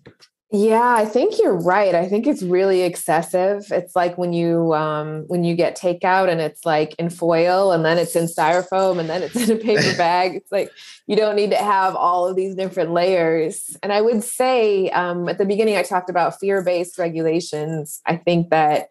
Yeah, 0.49 0.95
I 0.95 1.03
think 1.03 1.39
you're 1.39 1.59
right. 1.59 1.93
I 1.93 2.07
think 2.07 2.25
it's 2.25 2.41
really 2.41 2.83
excessive. 2.83 3.65
It's 3.69 3.97
like 3.97 4.17
when 4.17 4.31
you 4.31 4.73
um 4.73 5.25
when 5.27 5.43
you 5.43 5.55
get 5.57 5.77
takeout 5.77 6.29
and 6.29 6.39
it's 6.39 6.65
like 6.65 6.95
in 6.97 7.09
foil 7.09 7.73
and 7.73 7.83
then 7.83 7.97
it's 7.97 8.15
in 8.15 8.27
styrofoam 8.27 8.97
and 8.97 9.09
then 9.09 9.23
it's 9.23 9.35
in 9.35 9.57
a 9.57 9.59
paper 9.59 9.93
bag. 9.97 10.35
It's 10.35 10.51
like 10.51 10.71
you 11.05 11.17
don't 11.17 11.35
need 11.35 11.51
to 11.51 11.57
have 11.57 11.97
all 11.97 12.25
of 12.25 12.37
these 12.37 12.55
different 12.55 12.91
layers. 12.91 13.75
And 13.83 13.91
I 13.91 13.99
would 13.99 14.23
say 14.23 14.89
um 14.91 15.27
at 15.27 15.37
the 15.37 15.45
beginning 15.45 15.75
I 15.75 15.83
talked 15.83 16.09
about 16.09 16.39
fear-based 16.39 16.97
regulations. 16.97 18.01
I 18.05 18.15
think 18.15 18.49
that 18.51 18.87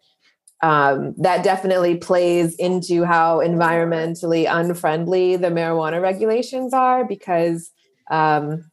um, 0.61 1.13
that 1.17 1.43
definitely 1.43 1.97
plays 1.97 2.55
into 2.55 3.03
how 3.03 3.39
environmentally 3.39 4.47
unfriendly 4.49 5.35
the 5.35 5.49
marijuana 5.49 6.01
regulations 6.01 6.73
are 6.73 7.05
because 7.05 7.71
um, 8.09 8.69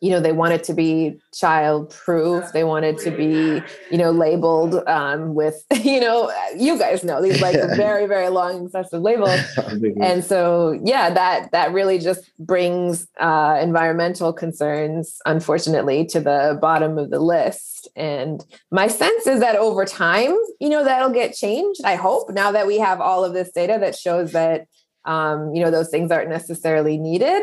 you 0.00 0.10
know 0.10 0.20
they 0.20 0.32
wanted 0.32 0.62
to 0.64 0.74
be 0.74 1.18
child 1.32 1.90
proof 1.90 2.44
they 2.52 2.64
wanted 2.64 2.98
to 2.98 3.10
be 3.10 3.62
you 3.90 3.98
know 3.98 4.10
labeled 4.10 4.76
um, 4.86 5.34
with 5.34 5.64
you 5.84 6.00
know 6.00 6.30
you 6.56 6.78
guys 6.78 7.04
know 7.04 7.22
these 7.22 7.40
like 7.40 7.56
very 7.76 8.06
very 8.06 8.28
long 8.28 8.66
excessive 8.66 9.02
labels. 9.02 9.40
And 10.00 10.24
so 10.24 10.78
yeah 10.84 11.10
that 11.10 11.50
that 11.52 11.72
really 11.72 11.98
just 11.98 12.30
brings 12.38 13.06
uh, 13.20 13.58
environmental 13.60 14.32
concerns 14.32 15.18
unfortunately 15.26 16.04
to 16.06 16.20
the 16.20 16.58
bottom 16.60 16.98
of 16.98 17.10
the 17.10 17.20
list. 17.20 17.88
And 17.96 18.44
my 18.70 18.88
sense 18.88 19.26
is 19.26 19.40
that 19.40 19.56
over 19.56 19.84
time 19.84 20.36
you 20.60 20.68
know 20.68 20.84
that'll 20.84 21.10
get 21.10 21.34
changed 21.34 21.80
i 21.84 21.94
hope 21.94 22.30
now 22.30 22.50
that 22.52 22.66
we 22.66 22.78
have 22.78 23.00
all 23.00 23.24
of 23.24 23.32
this 23.34 23.50
data 23.52 23.78
that 23.80 23.94
shows 23.96 24.32
that 24.32 24.66
um, 25.04 25.54
you 25.54 25.62
know 25.62 25.70
those 25.70 25.90
things 25.90 26.10
aren't 26.10 26.30
necessarily 26.30 26.98
needed. 26.98 27.42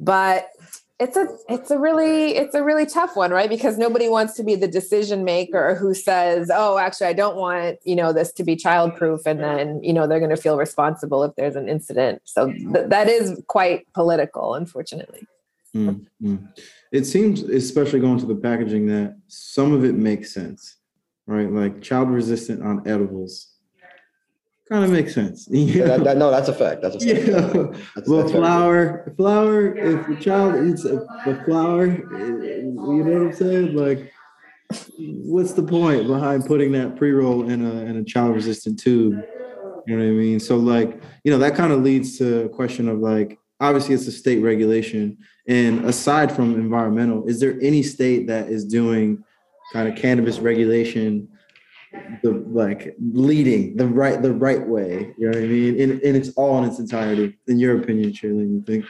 But 0.00 0.48
it's 1.00 1.16
a 1.16 1.28
it's 1.48 1.70
a 1.70 1.78
really 1.78 2.36
it's 2.36 2.54
a 2.54 2.62
really 2.62 2.86
tough 2.86 3.16
one 3.16 3.30
right? 3.30 3.48
Because 3.48 3.78
nobody 3.78 4.08
wants 4.08 4.34
to 4.34 4.42
be 4.42 4.54
the 4.54 4.68
decision 4.68 5.24
maker 5.24 5.74
who 5.74 5.94
says 5.94 6.50
oh 6.52 6.78
actually 6.78 7.06
i 7.06 7.12
don't 7.12 7.36
want 7.36 7.78
you 7.84 7.94
know 7.94 8.12
this 8.12 8.32
to 8.32 8.44
be 8.44 8.56
childproof 8.56 9.24
and 9.24 9.40
then 9.40 9.82
you 9.82 9.92
know 9.92 10.06
they're 10.06 10.18
going 10.20 10.34
to 10.34 10.36
feel 10.36 10.56
responsible 10.56 11.22
if 11.24 11.34
there's 11.36 11.56
an 11.56 11.68
incident. 11.68 12.22
So 12.24 12.52
th- 12.52 12.88
that 12.88 13.08
is 13.08 13.42
quite 13.46 13.92
political 13.92 14.54
unfortunately. 14.54 15.26
Mm-hmm. 15.76 16.36
it 16.92 17.04
seems 17.04 17.42
especially 17.42 18.00
going 18.00 18.18
to 18.20 18.26
the 18.26 18.34
packaging 18.34 18.86
that 18.86 19.18
some 19.28 19.74
of 19.74 19.84
it 19.84 19.94
makes 19.94 20.32
sense 20.32 20.78
right? 21.28 21.52
Like 21.52 21.80
child 21.80 22.10
resistant 22.10 22.62
on 22.62 22.88
edibles 22.88 23.57
kind 24.70 24.84
of 24.84 24.90
makes 24.90 25.14
sense. 25.14 25.48
Yeah, 25.50 25.84
that, 25.84 26.04
that, 26.04 26.16
no, 26.16 26.30
that's 26.30 26.48
a 26.48 26.54
fact. 26.54 26.82
That's 26.82 26.96
a 26.96 27.00
fact. 27.00 27.26
Yeah. 27.26 27.80
That's, 27.94 28.08
well, 28.08 28.20
that's 28.20 28.32
flour, 28.32 29.12
flour. 29.16 29.76
If 29.76 30.08
a 30.08 30.16
child 30.20 30.66
eats 30.68 30.84
a, 30.84 30.98
a 31.26 31.44
flour, 31.44 31.86
eh, 31.86 31.96
you 31.96 32.72
know 32.72 33.24
what 33.24 33.26
I'm 33.28 33.32
saying? 33.32 33.74
Like, 33.74 34.12
what's 34.98 35.52
the 35.52 35.62
point 35.62 36.06
behind 36.06 36.46
putting 36.46 36.72
that 36.72 36.96
pre 36.96 37.12
roll 37.12 37.48
in 37.48 37.64
a 37.64 37.72
in 37.84 37.96
a 37.96 38.04
child 38.04 38.34
resistant 38.34 38.78
tube? 38.78 39.22
You 39.86 39.96
know 39.96 40.04
what 40.04 40.10
I 40.10 40.14
mean? 40.14 40.38
So, 40.38 40.56
like, 40.56 41.00
you 41.24 41.32
know, 41.32 41.38
that 41.38 41.54
kind 41.54 41.72
of 41.72 41.82
leads 41.82 42.18
to 42.18 42.44
a 42.44 42.48
question 42.48 42.88
of 42.88 42.98
like, 42.98 43.38
obviously, 43.60 43.94
it's 43.94 44.06
a 44.06 44.12
state 44.12 44.42
regulation, 44.42 45.16
and 45.46 45.84
aside 45.86 46.30
from 46.30 46.54
environmental, 46.54 47.26
is 47.26 47.40
there 47.40 47.58
any 47.62 47.82
state 47.82 48.26
that 48.26 48.48
is 48.48 48.64
doing 48.64 49.24
kind 49.72 49.88
of 49.88 49.96
cannabis 49.96 50.38
regulation? 50.38 51.28
The 52.22 52.44
like 52.48 52.94
leading 53.00 53.76
the 53.76 53.86
right 53.86 54.20
the 54.20 54.32
right 54.32 54.66
way. 54.66 55.14
You 55.18 55.30
know 55.30 55.38
what 55.38 55.44
I 55.44 55.46
mean? 55.46 55.80
And, 55.80 55.92
and 56.02 56.16
it's 56.16 56.30
all 56.30 56.62
in 56.62 56.68
its 56.68 56.78
entirety. 56.78 57.36
In 57.46 57.58
your 57.58 57.78
opinion, 57.78 58.12
Shirley, 58.12 58.44
you 58.44 58.62
think? 58.66 58.84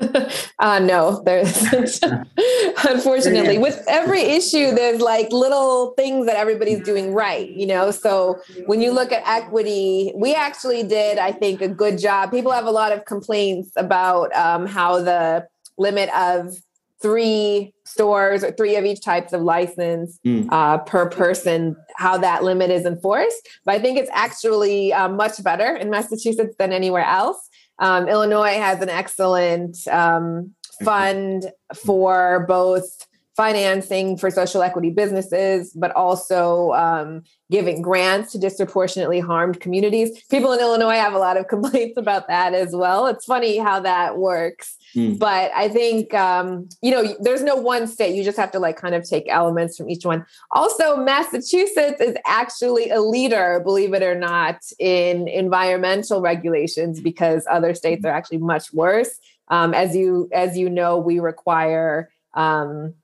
uh 0.58 0.78
no 0.78 1.22
there's 1.26 2.00
unfortunately 2.88 3.58
with 3.58 3.84
every 3.86 4.22
issue 4.22 4.74
there's 4.74 5.00
like 5.00 5.30
little 5.30 5.92
things 5.92 6.24
that 6.24 6.36
everybody's 6.36 6.80
doing 6.82 7.12
right 7.12 7.50
you 7.50 7.66
know 7.66 7.90
so 7.90 8.38
when 8.64 8.80
you 8.80 8.92
look 8.92 9.12
at 9.12 9.22
equity 9.26 10.10
we 10.16 10.34
actually 10.34 10.82
did 10.82 11.18
i 11.18 11.30
think 11.30 11.60
a 11.60 11.68
good 11.68 11.98
job 11.98 12.30
people 12.30 12.50
have 12.50 12.64
a 12.64 12.70
lot 12.70 12.92
of 12.92 13.04
complaints 13.04 13.72
about 13.76 14.34
um, 14.34 14.64
how 14.66 14.98
the 15.02 15.46
limit 15.76 16.08
of 16.16 16.54
three 17.02 17.72
stores 17.84 18.44
or 18.44 18.52
three 18.52 18.76
of 18.76 18.84
each 18.84 19.00
types 19.00 19.32
of 19.32 19.42
license 19.42 20.18
mm. 20.26 20.46
uh, 20.50 20.78
per 20.78 21.08
person 21.08 21.76
how 21.96 22.16
that 22.18 22.44
limit 22.44 22.70
is 22.70 22.84
enforced 22.84 23.48
but 23.64 23.74
i 23.74 23.78
think 23.78 23.98
it's 23.98 24.10
actually 24.12 24.92
uh, 24.92 25.08
much 25.08 25.42
better 25.42 25.76
in 25.76 25.90
massachusetts 25.90 26.54
than 26.58 26.72
anywhere 26.72 27.04
else 27.04 27.48
um, 27.78 28.08
illinois 28.08 28.54
has 28.54 28.80
an 28.80 28.88
excellent 28.88 29.76
um, 29.88 30.54
fund 30.84 31.50
for 31.74 32.44
both 32.46 33.06
financing 33.40 34.18
for 34.18 34.30
social 34.30 34.60
equity 34.60 34.90
businesses, 34.90 35.72
but 35.72 35.90
also 35.92 36.72
um, 36.72 37.22
giving 37.50 37.80
grants 37.80 38.32
to 38.32 38.38
disproportionately 38.38 39.18
harmed 39.18 39.60
communities. 39.60 40.22
People 40.30 40.52
in 40.52 40.60
Illinois 40.60 40.96
have 40.96 41.14
a 41.14 41.18
lot 41.18 41.38
of 41.38 41.48
complaints 41.54 41.96
about 41.96 42.28
that 42.28 42.52
as 42.52 42.76
well. 42.76 43.06
It's 43.06 43.24
funny 43.24 43.56
how 43.56 43.80
that 43.80 44.18
works. 44.18 44.76
Mm. 44.96 45.18
But 45.18 45.50
I 45.54 45.68
think, 45.68 46.12
um, 46.14 46.68
you 46.82 46.90
know, 46.90 47.16
there's 47.20 47.42
no 47.42 47.56
one 47.56 47.86
state. 47.86 48.14
You 48.14 48.24
just 48.24 48.38
have 48.38 48.50
to 48.52 48.58
like 48.58 48.76
kind 48.76 48.94
of 48.94 49.08
take 49.08 49.24
elements 49.28 49.76
from 49.76 49.88
each 49.88 50.04
one. 50.04 50.24
Also, 50.52 50.96
Massachusetts 50.96 52.00
is 52.00 52.16
actually 52.26 52.90
a 52.90 53.00
leader, 53.00 53.60
believe 53.64 53.94
it 53.94 54.02
or 54.02 54.14
not, 54.14 54.60
in 54.78 55.28
environmental 55.28 56.20
regulations 56.20 57.00
because 57.00 57.46
other 57.50 57.74
states 57.74 58.04
are 58.04 58.12
actually 58.12 58.38
much 58.38 58.72
worse. 58.72 59.18
Um, 59.48 59.74
as 59.74 59.96
you 59.96 60.28
as 60.32 60.56
you 60.56 60.70
know, 60.70 60.98
we 60.98 61.18
require 61.18 62.10
um, 62.34 62.94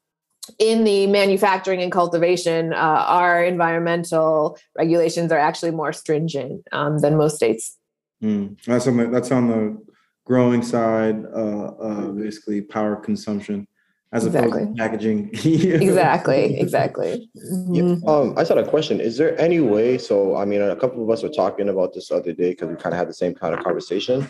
in 0.59 0.85
the 0.85 1.07
manufacturing 1.07 1.83
and 1.83 1.91
cultivation, 1.91 2.73
uh, 2.73 2.77
our 2.77 3.45
environmental 3.45 4.59
regulations 4.77 5.33
are 5.33 5.39
actually 5.39 5.73
more 5.73 5.93
stringent 5.93 6.67
um, 6.73 6.99
than 6.99 7.17
most 7.17 7.37
states. 7.37 7.77
Mm. 8.23 8.57
That's 8.65 8.87
on 8.87 8.97
the 8.97 9.07
that's 9.09 9.31
on 9.31 9.49
the 9.49 9.86
growing 10.27 10.63
side, 10.63 11.25
uh, 11.35 11.67
uh, 11.81 12.07
basically 12.09 12.61
power 12.61 12.97
consumption 12.97 13.67
as 14.13 14.27
exactly. 14.27 14.63
opposed 14.63 14.77
to 14.77 14.83
packaging. 14.83 15.31
exactly, 15.33 16.61
exactly. 16.61 17.31
Mm-hmm. 17.37 17.75
Yeah. 17.75 18.13
Um, 18.13 18.33
I 18.37 18.41
just 18.41 18.51
had 18.51 18.59
a 18.59 18.69
question. 18.69 19.01
Is 19.01 19.17
there 19.17 19.41
any 19.41 19.61
way? 19.61 19.99
So, 19.99 20.37
I 20.37 20.45
mean, 20.45 20.61
a 20.61 20.77
couple 20.77 21.03
of 21.03 21.09
us 21.11 21.23
were 21.23 21.29
talking 21.29 21.69
about 21.69 21.95
this 21.95 22.11
other 22.11 22.33
day 22.33 22.51
because 22.51 22.69
we 22.69 22.77
kind 22.77 22.93
of 22.93 22.99
had 22.99 23.09
the 23.09 23.15
same 23.15 23.35
kind 23.35 23.55
of 23.55 23.65
conversation, 23.65 24.29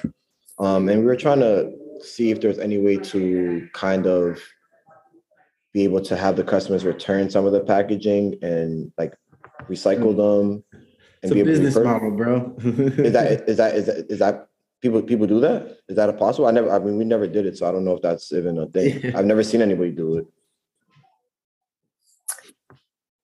um, 0.59 0.89
and 0.89 1.01
we 1.01 1.07
were 1.07 1.17
trying 1.17 1.41
to 1.41 1.73
see 2.01 2.31
if 2.31 2.41
there's 2.41 2.59
any 2.59 2.79
way 2.79 2.99
to 2.99 3.69
kind 3.73 4.07
of 4.07 4.41
be 5.73 5.85
able 5.85 6.01
to 6.01 6.17
have 6.17 6.37
the 6.37 6.45
customers 6.45 6.85
return 6.85 7.31
some 7.31 7.47
of 7.47 7.53
the 7.53 7.61
packaging 7.61 8.37
and 8.43 8.93
like 8.99 9.15
recycle 9.69 10.15
mm. 10.15 10.17
them. 10.17 10.65
And 11.23 11.33
it's 11.33 11.41
a 11.41 11.45
business 11.45 11.77
model, 11.77 12.11
bro. 12.11 12.55
is 12.59 13.13
that 13.13 13.49
is 13.49 13.57
that 13.57 13.75
is 13.75 13.87
that 13.87 13.97
is 14.11 14.19
that 14.19 14.49
people 14.81 15.03
people 15.03 15.27
do 15.27 15.41
that? 15.41 15.79
Is 15.89 15.97
that 15.97 16.09
a 16.09 16.12
possible? 16.12 16.47
I 16.47 16.51
never. 16.51 16.71
I 16.71 16.79
mean, 16.79 16.97
we 16.97 17.05
never 17.05 17.27
did 17.27 17.47
it, 17.47 17.59
so 17.59 17.69
I 17.69 17.73
don't 17.73 17.85
know 17.85 17.95
if 17.95 18.03
that's 18.03 18.33
even 18.33 18.59
a 18.59 18.67
thing. 18.67 19.15
I've 19.17 19.27
never 19.27 19.43
seen 19.43 19.62
anybody 19.62 19.91
do 19.91 20.19
it. 20.19 20.27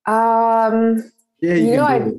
Um. 0.07 1.11
Yeah, 1.41 1.55
you, 1.55 1.71
you 1.71 1.77
know, 1.77 1.85
I. 1.85 1.97
It. 1.97 2.15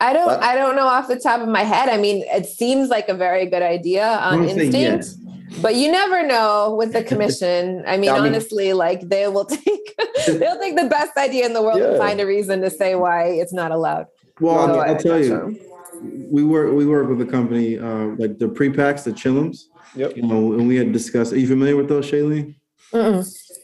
I 0.00 0.12
don't. 0.12 0.26
What? 0.26 0.42
I 0.42 0.54
don't 0.54 0.76
know 0.76 0.86
off 0.86 1.08
the 1.08 1.18
top 1.18 1.40
of 1.40 1.48
my 1.48 1.62
head. 1.62 1.88
I 1.88 1.98
mean, 1.98 2.24
it 2.28 2.46
seems 2.46 2.88
like 2.88 3.08
a 3.08 3.14
very 3.14 3.46
good 3.46 3.62
idea 3.62 4.06
on 4.06 4.44
instinct. 4.44 4.74
Yes 4.74 5.18
but 5.60 5.76
you 5.76 5.90
never 5.90 6.26
know 6.26 6.74
with 6.76 6.92
the 6.92 7.02
commission. 7.10 7.84
I 7.86 7.96
mean, 7.96 8.10
I 8.10 8.14
mean 8.14 8.34
honestly, 8.34 8.72
like 8.72 9.08
they 9.08 9.28
will 9.28 9.44
take 9.64 9.96
they'll 10.26 10.58
take 10.58 10.76
the 10.76 10.88
best 10.88 11.16
idea 11.16 11.46
in 11.46 11.52
the 11.52 11.62
world 11.62 11.78
yeah. 11.78 11.90
and 11.90 11.98
find 11.98 12.20
a 12.20 12.26
reason 12.26 12.60
to 12.62 12.70
say 12.70 12.94
why 12.94 13.26
it's 13.26 13.52
not 13.52 13.70
allowed. 13.70 14.06
Well, 14.40 14.66
so 14.66 14.80
I'll, 14.80 14.90
I'll 14.90 14.98
tell 14.98 15.22
you, 15.22 15.60
we 16.02 16.44
work 16.44 16.72
we 16.72 16.86
work 16.86 17.08
with 17.08 17.20
a 17.20 17.26
company 17.26 17.78
uh, 17.78 18.06
like 18.18 18.38
the 18.38 18.48
pre-packs, 18.48 19.04
the 19.04 19.12
chillums. 19.12 19.64
Yep. 19.96 20.16
You 20.16 20.22
know, 20.22 20.54
and 20.54 20.66
we 20.66 20.76
had 20.76 20.92
discussed. 20.92 21.32
Are 21.32 21.38
you 21.38 21.46
familiar 21.46 21.76
with 21.76 21.88
those, 21.88 22.10
Shailene? 22.10 22.56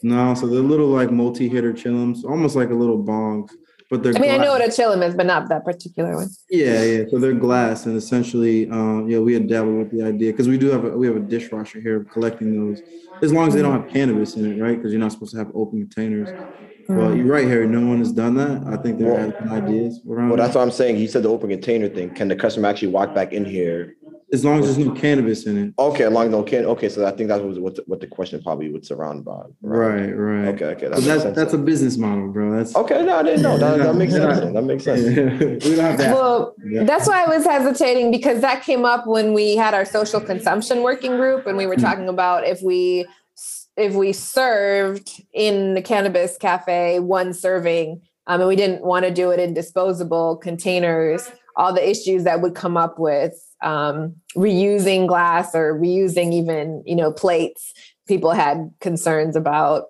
No, 0.03 0.33
so 0.33 0.47
they're 0.47 0.59
little 0.61 0.87
like 0.87 1.11
multi-hitter 1.11 1.73
chillums, 1.73 2.23
almost 2.23 2.55
like 2.55 2.69
a 2.69 2.73
little 2.73 2.97
bong, 2.97 3.49
but 3.89 4.01
they're. 4.01 4.15
I 4.15 4.19
mean, 4.19 4.29
glass. 4.29 4.39
I 4.39 4.43
know 4.43 4.51
what 4.51 4.61
a 4.61 4.69
chillum 4.69 5.05
is, 5.07 5.13
but 5.13 5.25
not 5.25 5.49
that 5.49 5.63
particular 5.63 6.15
one. 6.15 6.29
Yeah, 6.49 6.83
yeah. 6.83 7.03
So 7.09 7.19
they're 7.19 7.33
glass, 7.33 7.85
and 7.85 7.95
essentially, 7.95 8.69
um, 8.69 9.09
yeah, 9.09 9.19
we 9.19 9.33
had 9.33 9.47
dabbled 9.47 9.77
with 9.77 9.91
the 9.91 10.03
idea 10.03 10.31
because 10.31 10.47
we 10.47 10.57
do 10.57 10.69
have 10.71 10.85
a, 10.85 10.97
we 10.97 11.05
have 11.07 11.15
a 11.15 11.21
dishwasher 11.21 11.79
here 11.79 12.03
collecting 12.05 12.55
those, 12.55 12.81
as 13.21 13.31
long 13.31 13.47
as 13.47 13.53
they 13.53 13.61
don't 13.61 13.79
have 13.79 13.91
cannabis 13.91 14.35
in 14.35 14.51
it, 14.51 14.61
right? 14.61 14.77
Because 14.77 14.91
you're 14.91 15.01
not 15.01 15.11
supposed 15.11 15.33
to 15.33 15.37
have 15.37 15.51
open 15.53 15.79
containers. 15.79 16.29
Well, 16.97 17.15
you're 17.15 17.25
right, 17.25 17.47
Harry. 17.47 17.67
No 17.67 17.85
one 17.85 17.99
has 17.99 18.11
done 18.11 18.35
that. 18.35 18.63
I 18.67 18.81
think 18.81 18.99
there 18.99 19.13
well, 19.13 19.33
are 19.33 19.63
ideas 19.63 19.99
around. 20.09 20.29
Well, 20.29 20.37
that's 20.37 20.55
what 20.55 20.61
I'm 20.61 20.71
saying. 20.71 20.97
You 20.97 21.07
said 21.07 21.23
the 21.23 21.29
open 21.29 21.49
container 21.49 21.89
thing. 21.89 22.13
Can 22.13 22.27
the 22.27 22.35
customer 22.35 22.67
actually 22.67 22.89
walk 22.89 23.13
back 23.13 23.33
in 23.33 23.45
here 23.45 23.95
as 24.33 24.45
long 24.45 24.59
as 24.59 24.65
there's 24.65 24.87
no 24.87 24.93
cannabis 24.93 25.45
in 25.45 25.57
it. 25.57 25.73
Okay, 25.77 26.05
as 26.05 26.11
long 26.11 26.25
as 26.25 26.31
no 26.31 26.43
can. 26.43 26.65
Okay, 26.65 26.87
so 26.87 27.05
I 27.05 27.11
think 27.11 27.27
that 27.27 27.43
was 27.43 27.59
what 27.59 27.75
the, 27.75 27.83
what 27.85 27.99
the 27.99 28.07
question 28.07 28.41
probably 28.41 28.71
would 28.71 28.85
surround 28.85 29.25
by. 29.25 29.43
Right, 29.61 30.05
right. 30.05 30.13
right. 30.13 30.47
Okay, 30.55 30.65
okay. 30.65 30.87
That 30.87 31.01
that's 31.01 31.23
that's 31.35 31.53
a 31.53 31.57
business 31.57 31.97
model, 31.97 32.29
bro. 32.29 32.55
That's 32.55 32.75
okay. 32.75 33.03
No, 33.03 33.17
I 33.17 33.23
didn't 33.23 33.41
know. 33.41 33.57
That, 33.57 33.79
that 33.79 33.95
makes 33.95 34.13
sense. 34.13 34.53
That 34.53 34.61
makes 34.61 34.83
sense. 34.85 35.01
we 35.65 35.75
don't 35.75 35.79
have 35.79 35.97
that. 35.97 36.15
Well, 36.15 36.55
yeah. 36.65 36.83
that's 36.83 37.07
why 37.07 37.23
I 37.23 37.27
was 37.27 37.45
hesitating 37.45 38.11
because 38.11 38.41
that 38.41 38.63
came 38.63 38.85
up 38.85 39.05
when 39.05 39.33
we 39.33 39.57
had 39.57 39.73
our 39.73 39.85
social 39.85 40.21
consumption 40.21 40.81
working 40.81 41.17
group, 41.17 41.45
and 41.45 41.57
we 41.57 41.65
were 41.65 41.75
mm. 41.75 41.81
talking 41.81 42.07
about 42.07 42.47
if 42.47 42.61
we 42.61 43.05
if 43.77 43.93
we 43.93 44.13
served 44.13 45.23
in 45.33 45.73
the 45.73 45.81
cannabis 45.81 46.37
cafe 46.37 46.99
one 46.99 47.33
serving, 47.33 48.01
um, 48.27 48.41
and 48.41 48.47
we 48.47 48.55
didn't 48.55 48.83
want 48.83 49.05
to 49.05 49.11
do 49.11 49.31
it 49.31 49.39
in 49.39 49.53
disposable 49.53 50.37
containers, 50.37 51.31
all 51.55 51.73
the 51.73 51.89
issues 51.89 52.23
that 52.23 52.41
would 52.41 52.55
come 52.55 52.77
up 52.77 52.99
with 52.99 53.33
um, 53.61 54.15
reusing 54.35 55.07
glass 55.07 55.53
or 55.53 55.79
reusing 55.79 56.33
even 56.33 56.83
you 56.85 56.95
know 56.95 57.11
plates 57.11 57.73
people 58.07 58.31
had 58.31 58.71
concerns 58.79 59.35
about 59.35 59.85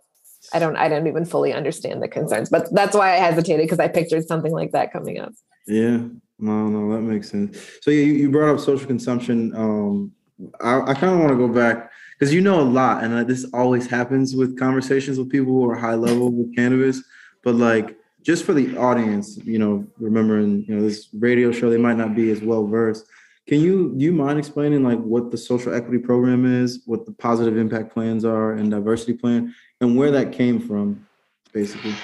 i 0.53 0.59
don't 0.59 0.75
i 0.75 0.89
don't 0.89 1.07
even 1.07 1.25
fully 1.25 1.53
understand 1.53 2.01
the 2.01 2.07
concerns 2.07 2.49
but 2.49 2.67
that's 2.73 2.95
why 2.95 3.13
i 3.13 3.17
hesitated 3.17 3.65
because 3.65 3.79
i 3.79 3.87
pictured 3.87 4.27
something 4.27 4.51
like 4.51 4.71
that 4.71 4.91
coming 4.91 5.19
up. 5.19 5.31
Yeah 5.67 5.99
no 6.39 6.67
no 6.67 6.91
that 6.93 7.01
makes 7.01 7.29
sense. 7.29 7.57
So 7.81 7.91
you, 7.91 8.01
you 8.01 8.31
brought 8.31 8.53
up 8.53 8.59
social 8.59 8.87
consumption 8.87 9.55
um, 9.55 10.11
i, 10.59 10.81
I 10.81 10.93
kind 10.93 11.13
of 11.13 11.19
want 11.19 11.29
to 11.29 11.37
go 11.37 11.47
back 11.47 11.91
because 12.21 12.33
you 12.33 12.41
know 12.41 12.61
a 12.61 12.61
lot 12.61 13.03
and 13.03 13.27
this 13.27 13.47
always 13.51 13.87
happens 13.87 14.35
with 14.35 14.57
conversations 14.59 15.17
with 15.17 15.27
people 15.27 15.51
who 15.51 15.67
are 15.67 15.75
high 15.75 15.95
level 15.95 16.31
with 16.31 16.55
cannabis 16.55 17.01
but 17.43 17.55
like 17.55 17.97
just 18.21 18.45
for 18.45 18.53
the 18.53 18.77
audience 18.77 19.37
you 19.37 19.57
know 19.57 19.83
remembering 19.97 20.63
you 20.67 20.75
know 20.75 20.83
this 20.83 21.09
radio 21.17 21.51
show 21.51 21.71
they 21.71 21.77
might 21.77 21.97
not 21.97 22.13
be 22.13 22.29
as 22.29 22.41
well 22.41 22.67
versed 22.67 23.07
can 23.47 23.59
you 23.59 23.93
you 23.97 24.13
mind 24.13 24.37
explaining 24.37 24.83
like 24.83 24.99
what 24.99 25.31
the 25.31 25.37
social 25.37 25.73
equity 25.73 25.97
program 25.97 26.45
is, 26.45 26.83
what 26.85 27.05
the 27.05 27.11
positive 27.11 27.57
impact 27.57 27.91
plans 27.91 28.23
are, 28.23 28.53
and 28.53 28.69
diversity 28.69 29.13
plan, 29.13 29.53
and 29.81 29.97
where 29.97 30.11
that 30.11 30.31
came 30.31 30.59
from, 30.59 31.07
basically? 31.51 31.95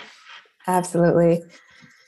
Absolutely. 0.65 1.43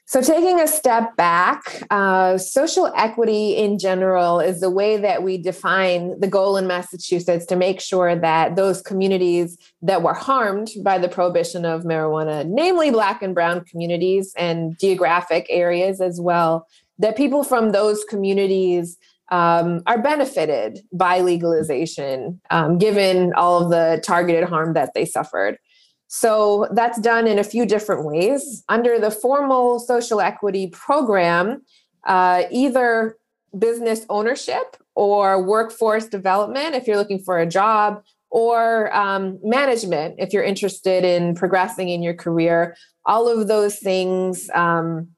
So, 0.09 0.23
taking 0.23 0.59
a 0.59 0.65
step 0.67 1.15
back, 1.17 1.83
uh, 1.91 2.39
social 2.39 2.91
equity 2.97 3.55
in 3.55 3.77
general 3.77 4.39
is 4.39 4.59
the 4.59 4.71
way 4.71 4.97
that 4.97 5.21
we 5.21 5.37
define 5.37 6.19
the 6.19 6.27
goal 6.27 6.57
in 6.57 6.65
Massachusetts 6.65 7.45
to 7.45 7.55
make 7.55 7.79
sure 7.79 8.15
that 8.15 8.55
those 8.55 8.81
communities 8.81 9.55
that 9.83 10.01
were 10.01 10.15
harmed 10.15 10.69
by 10.81 10.97
the 10.97 11.09
prohibition 11.09 11.63
of 11.63 11.83
marijuana, 11.83 12.43
namely 12.47 12.89
Black 12.89 13.21
and 13.21 13.35
Brown 13.35 13.63
communities 13.65 14.33
and 14.35 14.75
geographic 14.79 15.45
areas 15.47 16.01
as 16.01 16.19
well, 16.19 16.65
that 16.97 17.15
people 17.15 17.43
from 17.43 17.71
those 17.71 18.03
communities 18.05 18.97
um, 19.31 19.83
are 19.85 20.01
benefited 20.01 20.79
by 20.91 21.19
legalization, 21.19 22.41
um, 22.49 22.79
given 22.79 23.31
all 23.33 23.61
of 23.61 23.69
the 23.69 24.01
targeted 24.03 24.49
harm 24.49 24.73
that 24.73 24.95
they 24.95 25.05
suffered. 25.05 25.59
So 26.09 26.67
that's 26.71 26.99
done 26.99 27.27
in 27.27 27.37
a 27.37 27.43
few 27.43 27.67
different 27.67 28.03
ways. 28.03 28.63
Under 28.67 28.99
the 28.99 29.11
formal 29.11 29.79
social 29.79 30.19
equity 30.19 30.67
program, 30.67 31.61
uh, 32.03 32.43
either 32.51 33.15
business 33.57 34.07
ownership 34.09 34.75
or 34.95 35.41
workforce 35.41 36.07
development, 36.07 36.73
if 36.73 36.87
you're 36.87 36.97
looking 36.97 37.19
for 37.19 37.39
a 37.39 37.45
job, 37.45 38.03
or 38.31 38.93
um, 38.95 39.39
management, 39.43 40.15
if 40.17 40.33
you're 40.33 40.43
interested 40.43 41.03
in 41.03 41.35
progressing 41.35 41.89
in 41.89 42.01
your 42.01 42.15
career, 42.15 42.75
all 43.05 43.27
of 43.27 43.47
those 43.47 43.77
things 43.77 44.49
um, 44.55 45.09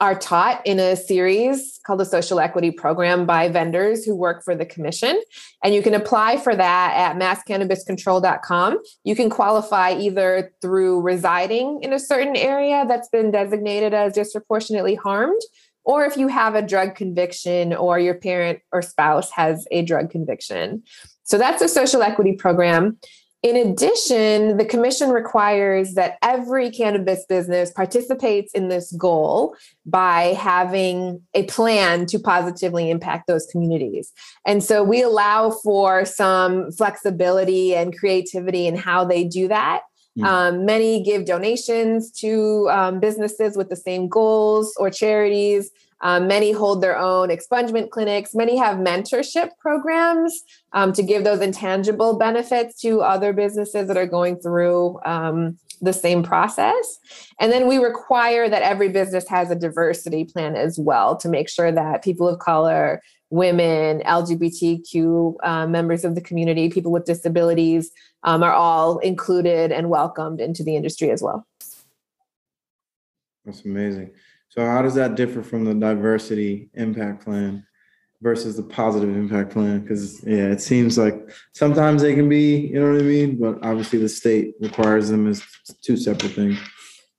are 0.00 0.18
taught 0.18 0.64
in 0.66 0.78
a 0.78 0.96
series 0.96 1.80
called 1.86 2.00
the 2.00 2.04
Social 2.04 2.40
Equity 2.40 2.70
Program 2.70 3.26
by 3.26 3.48
vendors 3.48 4.04
who 4.04 4.16
work 4.16 4.44
for 4.44 4.54
the 4.54 4.66
commission. 4.66 5.20
And 5.62 5.74
you 5.74 5.82
can 5.82 5.94
apply 5.94 6.38
for 6.38 6.54
that 6.54 6.92
at 6.94 7.16
masscannabiscontrol.com. 7.16 8.78
You 9.04 9.16
can 9.16 9.30
qualify 9.30 9.92
either 9.92 10.52
through 10.62 11.00
residing 11.00 11.80
in 11.82 11.92
a 11.92 11.98
certain 11.98 12.36
area 12.36 12.84
that's 12.86 13.08
been 13.08 13.30
designated 13.30 13.94
as 13.94 14.14
disproportionately 14.14 14.94
harmed, 14.94 15.40
or 15.84 16.04
if 16.04 16.16
you 16.16 16.28
have 16.28 16.54
a 16.54 16.62
drug 16.62 16.94
conviction 16.94 17.74
or 17.74 17.98
your 17.98 18.14
parent 18.14 18.60
or 18.72 18.82
spouse 18.82 19.30
has 19.32 19.66
a 19.70 19.82
drug 19.82 20.10
conviction. 20.10 20.82
So 21.24 21.38
that's 21.38 21.62
a 21.62 21.68
social 21.68 22.02
equity 22.02 22.32
program. 22.32 22.98
In 23.44 23.56
addition, 23.56 24.56
the 24.56 24.64
commission 24.64 25.10
requires 25.10 25.92
that 25.94 26.16
every 26.22 26.70
cannabis 26.70 27.26
business 27.26 27.70
participates 27.70 28.54
in 28.54 28.70
this 28.70 28.90
goal 28.92 29.54
by 29.84 30.32
having 30.32 31.20
a 31.34 31.42
plan 31.42 32.06
to 32.06 32.18
positively 32.18 32.88
impact 32.88 33.26
those 33.26 33.44
communities. 33.52 34.14
And 34.46 34.64
so 34.64 34.82
we 34.82 35.02
allow 35.02 35.50
for 35.50 36.06
some 36.06 36.72
flexibility 36.72 37.74
and 37.74 37.94
creativity 37.94 38.66
in 38.66 38.76
how 38.76 39.04
they 39.04 39.24
do 39.24 39.46
that. 39.48 39.82
Mm. 40.18 40.24
Um, 40.24 40.64
many 40.64 41.02
give 41.02 41.26
donations 41.26 42.10
to 42.12 42.70
um, 42.70 42.98
businesses 42.98 43.58
with 43.58 43.68
the 43.68 43.76
same 43.76 44.08
goals 44.08 44.72
or 44.78 44.88
charities. 44.88 45.70
Um, 46.00 46.26
many 46.26 46.52
hold 46.52 46.82
their 46.82 46.98
own 46.98 47.28
expungement 47.28 47.90
clinics. 47.90 48.34
Many 48.34 48.56
have 48.56 48.78
mentorship 48.78 49.50
programs 49.58 50.42
um, 50.72 50.92
to 50.92 51.02
give 51.02 51.24
those 51.24 51.40
intangible 51.40 52.18
benefits 52.18 52.80
to 52.80 53.00
other 53.00 53.32
businesses 53.32 53.88
that 53.88 53.96
are 53.96 54.06
going 54.06 54.36
through 54.36 55.00
um, 55.04 55.58
the 55.80 55.92
same 55.92 56.22
process. 56.22 56.98
And 57.40 57.52
then 57.52 57.66
we 57.68 57.78
require 57.78 58.48
that 58.48 58.62
every 58.62 58.88
business 58.88 59.28
has 59.28 59.50
a 59.50 59.54
diversity 59.54 60.24
plan 60.24 60.56
as 60.56 60.78
well 60.78 61.16
to 61.16 61.28
make 61.28 61.48
sure 61.48 61.72
that 61.72 62.04
people 62.04 62.28
of 62.28 62.38
color, 62.38 63.00
women, 63.30 64.00
LGBTQ 64.00 65.34
uh, 65.42 65.66
members 65.66 66.04
of 66.04 66.14
the 66.14 66.20
community, 66.20 66.68
people 66.70 66.92
with 66.92 67.04
disabilities 67.04 67.90
um, 68.22 68.42
are 68.42 68.52
all 68.52 68.98
included 68.98 69.72
and 69.72 69.90
welcomed 69.90 70.40
into 70.40 70.62
the 70.62 70.76
industry 70.76 71.10
as 71.10 71.22
well. 71.22 71.46
That's 73.44 73.64
amazing. 73.64 74.10
So, 74.54 74.64
how 74.64 74.82
does 74.82 74.94
that 74.94 75.16
differ 75.16 75.42
from 75.42 75.64
the 75.64 75.74
diversity 75.74 76.68
impact 76.74 77.24
plan 77.24 77.66
versus 78.22 78.56
the 78.56 78.62
positive 78.62 79.08
impact 79.08 79.50
plan? 79.50 79.80
Because, 79.80 80.22
yeah, 80.24 80.46
it 80.46 80.60
seems 80.60 80.96
like 80.96 81.28
sometimes 81.54 82.02
they 82.02 82.14
can 82.14 82.28
be, 82.28 82.58
you 82.58 82.78
know 82.80 82.92
what 82.92 83.00
I 83.00 83.04
mean? 83.04 83.36
But 83.36 83.58
obviously, 83.66 83.98
the 83.98 84.08
state 84.08 84.54
requires 84.60 85.08
them 85.08 85.26
as 85.26 85.42
two 85.82 85.96
separate 85.96 86.34
things. 86.34 86.56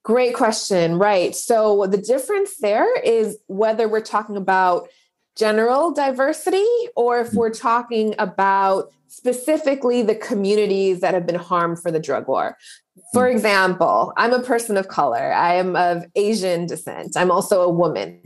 Great 0.04 0.34
question. 0.34 0.98
Right. 0.98 1.36
So, 1.36 1.86
the 1.88 1.98
difference 1.98 2.56
there 2.56 2.98
is 3.02 3.38
whether 3.48 3.90
we're 3.90 4.00
talking 4.00 4.38
about 4.38 4.88
general 5.36 5.92
diversity 5.92 6.66
or 6.96 7.20
if 7.20 7.34
we're 7.34 7.54
talking 7.54 8.16
about 8.18 8.94
specifically 9.16 10.02
the 10.02 10.16
communities 10.16 11.00
that 11.00 11.14
have 11.14 11.26
been 11.26 11.36
harmed 11.36 11.82
for 11.82 11.90
the 11.90 12.00
drug 12.00 12.28
war. 12.28 12.58
For 13.14 13.30
hmm. 13.30 13.36
example, 13.36 14.12
I'm 14.18 14.34
a 14.34 14.42
person 14.42 14.76
of 14.76 14.90
color. 14.90 15.32
I 15.34 15.56
am 15.56 15.76
of 15.76 16.06
Asian 16.16 16.66
descent. 16.66 17.16
I'm 17.16 17.32
also 17.32 17.62
a 17.62 17.70
woman. 17.70 18.22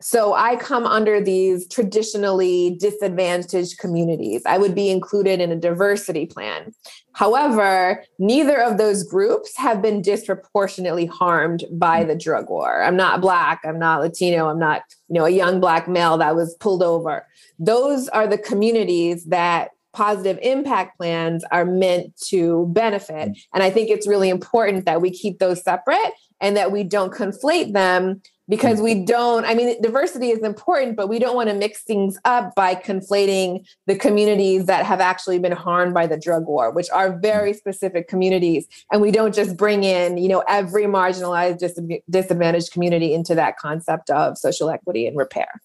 So 0.00 0.34
I 0.34 0.56
come 0.56 0.84
under 0.84 1.20
these 1.20 1.68
traditionally 1.68 2.76
disadvantaged 2.80 3.78
communities. 3.78 4.42
I 4.44 4.58
would 4.58 4.74
be 4.74 4.90
included 4.90 5.40
in 5.40 5.52
a 5.52 5.56
diversity 5.56 6.26
plan. 6.26 6.74
However, 7.12 8.02
neither 8.18 8.60
of 8.60 8.78
those 8.78 9.04
groups 9.04 9.56
have 9.58 9.80
been 9.80 10.02
disproportionately 10.02 11.06
harmed 11.06 11.64
by 11.70 12.02
the 12.02 12.16
drug 12.16 12.50
war. 12.50 12.82
I'm 12.82 12.96
not 12.96 13.20
black, 13.20 13.60
I'm 13.64 13.78
not 13.78 14.00
Latino, 14.00 14.48
I'm 14.48 14.58
not, 14.58 14.82
you 15.08 15.14
know, 15.14 15.24
a 15.24 15.30
young 15.30 15.60
black 15.60 15.86
male 15.86 16.18
that 16.18 16.34
was 16.34 16.56
pulled 16.58 16.82
over. 16.82 17.24
Those 17.60 18.08
are 18.08 18.26
the 18.26 18.38
communities 18.38 19.26
that 19.26 19.70
positive 19.92 20.38
impact 20.42 20.96
plans 20.96 21.44
are 21.52 21.64
meant 21.64 22.16
to 22.28 22.66
benefit. 22.72 23.30
Mm. 23.30 23.36
And 23.54 23.62
I 23.62 23.70
think 23.70 23.90
it's 23.90 24.06
really 24.06 24.28
important 24.28 24.84
that 24.86 25.00
we 25.00 25.10
keep 25.10 25.38
those 25.38 25.62
separate 25.62 26.12
and 26.40 26.56
that 26.56 26.72
we 26.72 26.82
don't 26.82 27.12
conflate 27.12 27.72
them 27.72 28.20
because 28.48 28.80
mm. 28.80 28.84
we 28.84 29.04
don't 29.04 29.44
i 29.44 29.54
mean 29.54 29.80
diversity 29.80 30.30
is 30.30 30.40
important 30.40 30.96
but 30.96 31.08
we 31.08 31.20
don't 31.20 31.36
want 31.36 31.48
to 31.48 31.54
mix 31.54 31.84
things 31.84 32.18
up 32.24 32.52
by 32.56 32.74
conflating 32.74 33.64
the 33.86 33.96
communities 33.96 34.66
that 34.66 34.84
have 34.84 35.00
actually 35.00 35.38
been 35.38 35.52
harmed 35.52 35.94
by 35.94 36.08
the 36.08 36.18
drug 36.18 36.44
war 36.46 36.72
which 36.72 36.90
are 36.90 37.18
very 37.20 37.52
mm. 37.52 37.56
specific 37.56 38.08
communities. 38.08 38.66
And 38.90 39.00
we 39.00 39.12
don't 39.12 39.34
just 39.34 39.56
bring 39.56 39.84
in 39.84 40.18
you 40.18 40.28
know 40.28 40.42
every 40.48 40.84
marginalized 40.84 41.58
dis- 41.58 41.78
disadvantaged 42.10 42.72
community 42.72 43.14
into 43.14 43.34
that 43.36 43.56
concept 43.56 44.10
of 44.10 44.36
social 44.36 44.68
equity 44.70 45.06
and 45.06 45.16
repair. 45.16 45.60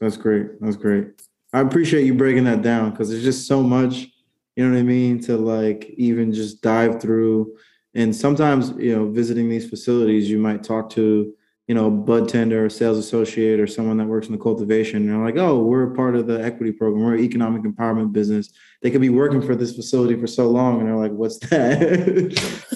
That's 0.00 0.16
great. 0.16 0.60
That's 0.60 0.76
great 0.76 1.22
i 1.52 1.60
appreciate 1.60 2.04
you 2.04 2.14
breaking 2.14 2.44
that 2.44 2.62
down 2.62 2.90
because 2.90 3.10
there's 3.10 3.22
just 3.22 3.46
so 3.46 3.62
much 3.62 4.08
you 4.56 4.64
know 4.64 4.72
what 4.72 4.78
i 4.78 4.82
mean 4.82 5.20
to 5.20 5.36
like 5.36 5.90
even 5.96 6.32
just 6.32 6.62
dive 6.62 7.00
through. 7.00 7.56
And 7.94 8.14
sometimes 8.14 8.70
you 8.78 8.96
know 8.96 9.10
visiting 9.10 9.48
these 9.48 9.68
facilities 9.68 10.30
you 10.30 10.38
might 10.38 10.62
talk 10.62 10.90
to 10.90 11.34
you 11.68 11.74
know, 11.76 11.90
bud 11.90 12.28
tender 12.28 12.64
or 12.64 12.68
sales 12.68 12.98
associate 12.98 13.60
or 13.60 13.68
someone 13.68 13.96
that 13.96 14.06
works 14.06 14.26
in 14.26 14.32
the 14.32 14.38
cultivation. 14.38 14.96
And 14.96 15.08
they're 15.08 15.24
like, 15.24 15.36
oh, 15.36 15.62
we're 15.62 15.94
part 15.94 16.16
of 16.16 16.26
the 16.26 16.42
equity 16.42 16.72
program. 16.72 17.04
We're 17.04 17.14
an 17.14 17.20
economic 17.20 17.62
empowerment 17.62 18.12
business. 18.12 18.52
They 18.82 18.90
could 18.90 19.00
be 19.00 19.10
working 19.10 19.40
for 19.40 19.54
this 19.54 19.76
facility 19.76 20.18
for 20.20 20.26
so 20.26 20.48
long. 20.48 20.80
And 20.80 20.88
they're 20.88 20.96
like, 20.96 21.12
what's 21.12 21.38
that? 21.38 21.78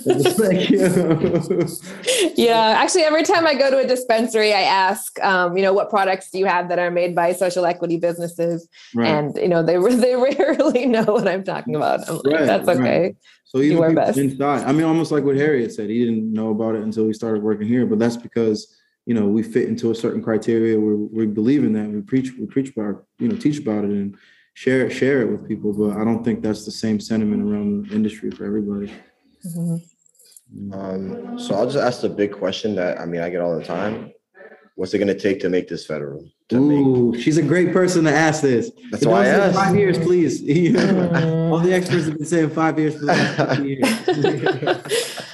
like, 0.38 0.70
you 0.70 0.88
know. 0.88 2.32
Yeah. 2.36 2.76
Actually, 2.78 3.02
every 3.02 3.24
time 3.24 3.44
I 3.44 3.54
go 3.54 3.70
to 3.72 3.78
a 3.78 3.86
dispensary, 3.86 4.54
I 4.54 4.62
ask, 4.62 5.18
um, 5.20 5.56
you 5.56 5.64
know, 5.64 5.72
what 5.72 5.90
products 5.90 6.30
do 6.30 6.38
you 6.38 6.46
have 6.46 6.68
that 6.68 6.78
are 6.78 6.92
made 6.92 7.16
by 7.16 7.32
social 7.32 7.66
equity 7.66 7.96
businesses? 7.96 8.68
Right. 8.94 9.08
And, 9.08 9.36
you 9.36 9.48
know, 9.48 9.64
they, 9.64 9.78
they 9.96 10.14
rarely 10.14 10.86
know 10.86 11.02
what 11.02 11.26
I'm 11.26 11.42
talking 11.42 11.74
about. 11.74 12.08
I'm 12.08 12.18
like, 12.18 12.26
right, 12.26 12.46
that's 12.46 12.68
okay. 12.68 13.00
Right. 13.00 13.16
So 13.46 13.60
even 13.60 13.96
inside, 13.96 14.64
I 14.64 14.72
mean, 14.72 14.84
almost 14.84 15.12
like 15.12 15.24
what 15.24 15.36
Harriet 15.36 15.72
said, 15.72 15.88
he 15.88 16.04
didn't 16.04 16.32
know 16.32 16.50
about 16.50 16.74
it 16.74 16.82
until 16.82 17.06
we 17.06 17.12
started 17.12 17.42
working 17.42 17.68
here, 17.68 17.86
but 17.86 17.98
that's 17.98 18.16
because 18.16 18.76
you 19.06 19.14
know 19.14 19.26
we 19.26 19.42
fit 19.42 19.68
into 19.68 19.92
a 19.92 19.94
certain 19.94 20.22
criteria 20.22 20.78
where 20.78 20.96
we 20.96 21.26
believe 21.26 21.64
in 21.64 21.72
that 21.72 21.88
we 21.88 22.00
preach 22.02 22.32
we 22.38 22.46
preach 22.46 22.70
about 22.76 23.04
you 23.18 23.28
know 23.28 23.36
teach 23.36 23.58
about 23.58 23.84
it 23.84 23.90
and 23.90 24.16
share 24.54 24.86
it 24.86 24.90
share 24.90 25.22
it 25.22 25.30
with 25.30 25.48
people 25.48 25.72
but 25.72 25.96
i 25.96 26.04
don't 26.04 26.24
think 26.24 26.42
that's 26.42 26.64
the 26.64 26.70
same 26.72 26.98
sentiment 27.00 27.42
around 27.42 27.86
the 27.86 27.94
industry 27.94 28.30
for 28.30 28.44
everybody. 28.44 28.92
Mm-hmm. 29.46 30.72
um, 30.72 31.38
so 31.38 31.54
i'll 31.54 31.70
just 31.70 31.78
ask 31.78 32.00
the 32.00 32.08
big 32.08 32.32
question 32.32 32.74
that 32.74 33.00
i 33.00 33.06
mean 33.06 33.20
i 33.20 33.30
get 33.30 33.40
all 33.40 33.56
the 33.56 33.64
time. 33.64 34.12
What's 34.74 34.92
it 34.92 34.98
going 34.98 35.08
to 35.08 35.18
take 35.18 35.40
to 35.40 35.48
make 35.48 35.68
this 35.68 35.86
federal 35.86 36.28
Ooh, 36.52 37.12
make... 37.12 37.22
she's 37.22 37.38
a 37.38 37.42
great 37.42 37.72
person 37.72 38.04
to 38.04 38.12
ask 38.12 38.42
this. 38.42 38.70
That's 38.90 39.06
why 39.06 39.24
I 39.24 39.26
asked. 39.26 39.56
Five 39.56 39.76
years, 39.76 39.98
please. 39.98 40.40
all 41.50 41.58
the 41.58 41.72
experts 41.72 42.06
have 42.06 42.18
been 42.18 42.26
saying 42.26 42.50
five 42.50 42.78
years 42.78 42.94
for 42.94 43.00
the 43.00 43.06
last 43.06 43.62
years. 43.62 45.22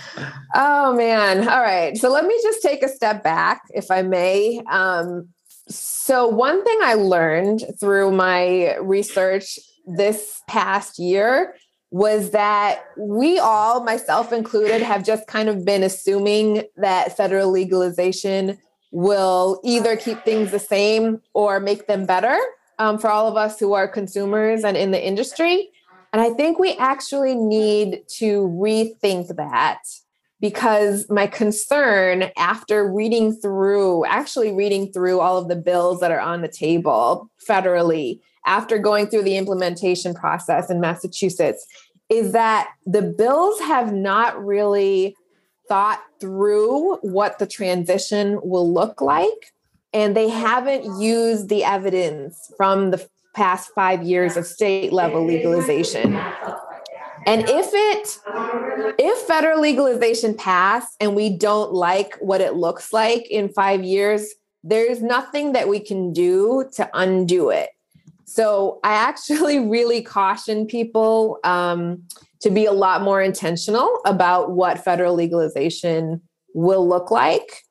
Oh 0.54 0.94
man. 0.94 1.48
All 1.48 1.60
right. 1.60 1.96
So 1.96 2.10
let 2.10 2.26
me 2.26 2.38
just 2.42 2.60
take 2.60 2.82
a 2.82 2.88
step 2.88 3.24
back, 3.24 3.62
if 3.70 3.90
I 3.90 4.02
may. 4.02 4.60
Um, 4.70 5.28
so, 5.68 6.28
one 6.28 6.64
thing 6.64 6.78
I 6.82 6.94
learned 6.94 7.64
through 7.80 8.12
my 8.12 8.76
research 8.76 9.58
this 9.86 10.42
past 10.48 10.98
year 10.98 11.54
was 11.90 12.30
that 12.30 12.84
we 12.98 13.38
all, 13.38 13.84
myself 13.84 14.32
included, 14.32 14.82
have 14.82 15.04
just 15.04 15.26
kind 15.26 15.48
of 15.48 15.64
been 15.64 15.82
assuming 15.82 16.64
that 16.76 17.16
federal 17.16 17.50
legalization 17.50 18.58
will 18.92 19.60
either 19.64 19.96
keep 19.96 20.22
things 20.24 20.50
the 20.50 20.58
same 20.58 21.20
or 21.34 21.58
make 21.58 21.86
them 21.86 22.06
better 22.06 22.38
um, 22.78 22.98
for 22.98 23.10
all 23.10 23.26
of 23.26 23.36
us 23.36 23.58
who 23.58 23.72
are 23.72 23.88
consumers 23.88 24.64
and 24.64 24.76
in 24.76 24.90
the 24.90 25.04
industry. 25.04 25.70
And 26.12 26.20
I 26.20 26.30
think 26.30 26.58
we 26.58 26.74
actually 26.76 27.34
need 27.34 28.02
to 28.18 28.46
rethink 28.48 29.34
that 29.36 29.80
because 30.40 31.08
my 31.08 31.26
concern 31.26 32.30
after 32.36 32.92
reading 32.92 33.32
through, 33.32 34.04
actually 34.04 34.52
reading 34.52 34.92
through 34.92 35.20
all 35.20 35.38
of 35.38 35.48
the 35.48 35.56
bills 35.56 36.00
that 36.00 36.10
are 36.10 36.20
on 36.20 36.42
the 36.42 36.48
table 36.48 37.30
federally, 37.48 38.20
after 38.44 38.76
going 38.76 39.06
through 39.06 39.22
the 39.22 39.36
implementation 39.36 40.12
process 40.12 40.68
in 40.68 40.80
Massachusetts, 40.80 41.64
is 42.10 42.32
that 42.32 42.68
the 42.84 43.02
bills 43.02 43.58
have 43.60 43.92
not 43.92 44.44
really 44.44 45.16
thought 45.68 46.02
through 46.20 46.96
what 46.98 47.38
the 47.38 47.46
transition 47.46 48.40
will 48.42 48.72
look 48.72 49.00
like. 49.00 49.52
And 49.92 50.16
they 50.16 50.28
haven't 50.28 51.00
used 51.00 51.48
the 51.48 51.64
evidence 51.64 52.52
from 52.56 52.90
the 52.90 53.06
past 53.34 53.70
five 53.74 54.02
years 54.02 54.36
of 54.36 54.46
state 54.46 54.92
level 54.92 55.24
legalization 55.24 56.18
and 57.26 57.44
if 57.48 57.70
it 57.72 58.18
if 58.98 59.18
federal 59.26 59.60
legalization 59.60 60.34
passed 60.34 60.96
and 61.00 61.14
we 61.14 61.36
don't 61.36 61.72
like 61.72 62.16
what 62.16 62.40
it 62.40 62.54
looks 62.54 62.92
like 62.92 63.30
in 63.30 63.48
5 63.48 63.84
years, 63.84 64.34
there's 64.64 65.02
nothing 65.02 65.52
that 65.52 65.68
we 65.68 65.80
can 65.80 66.12
do 66.12 66.68
to 66.74 66.88
undo 66.94 67.50
it. 67.50 67.70
So 68.24 68.80
I 68.82 68.94
actually 68.94 69.58
really 69.68 70.02
caution 70.02 70.66
people 70.66 71.38
um, 71.44 72.02
to 72.42 72.50
be 72.50 72.66
a 72.66 72.72
lot 72.72 73.02
more 73.02 73.22
intentional 73.22 74.00
about 74.04 74.52
what 74.52 74.84
federal 74.84 75.14
legalization 75.14 76.20
will 76.54 76.86
look 76.86 77.10
like. 77.10 77.62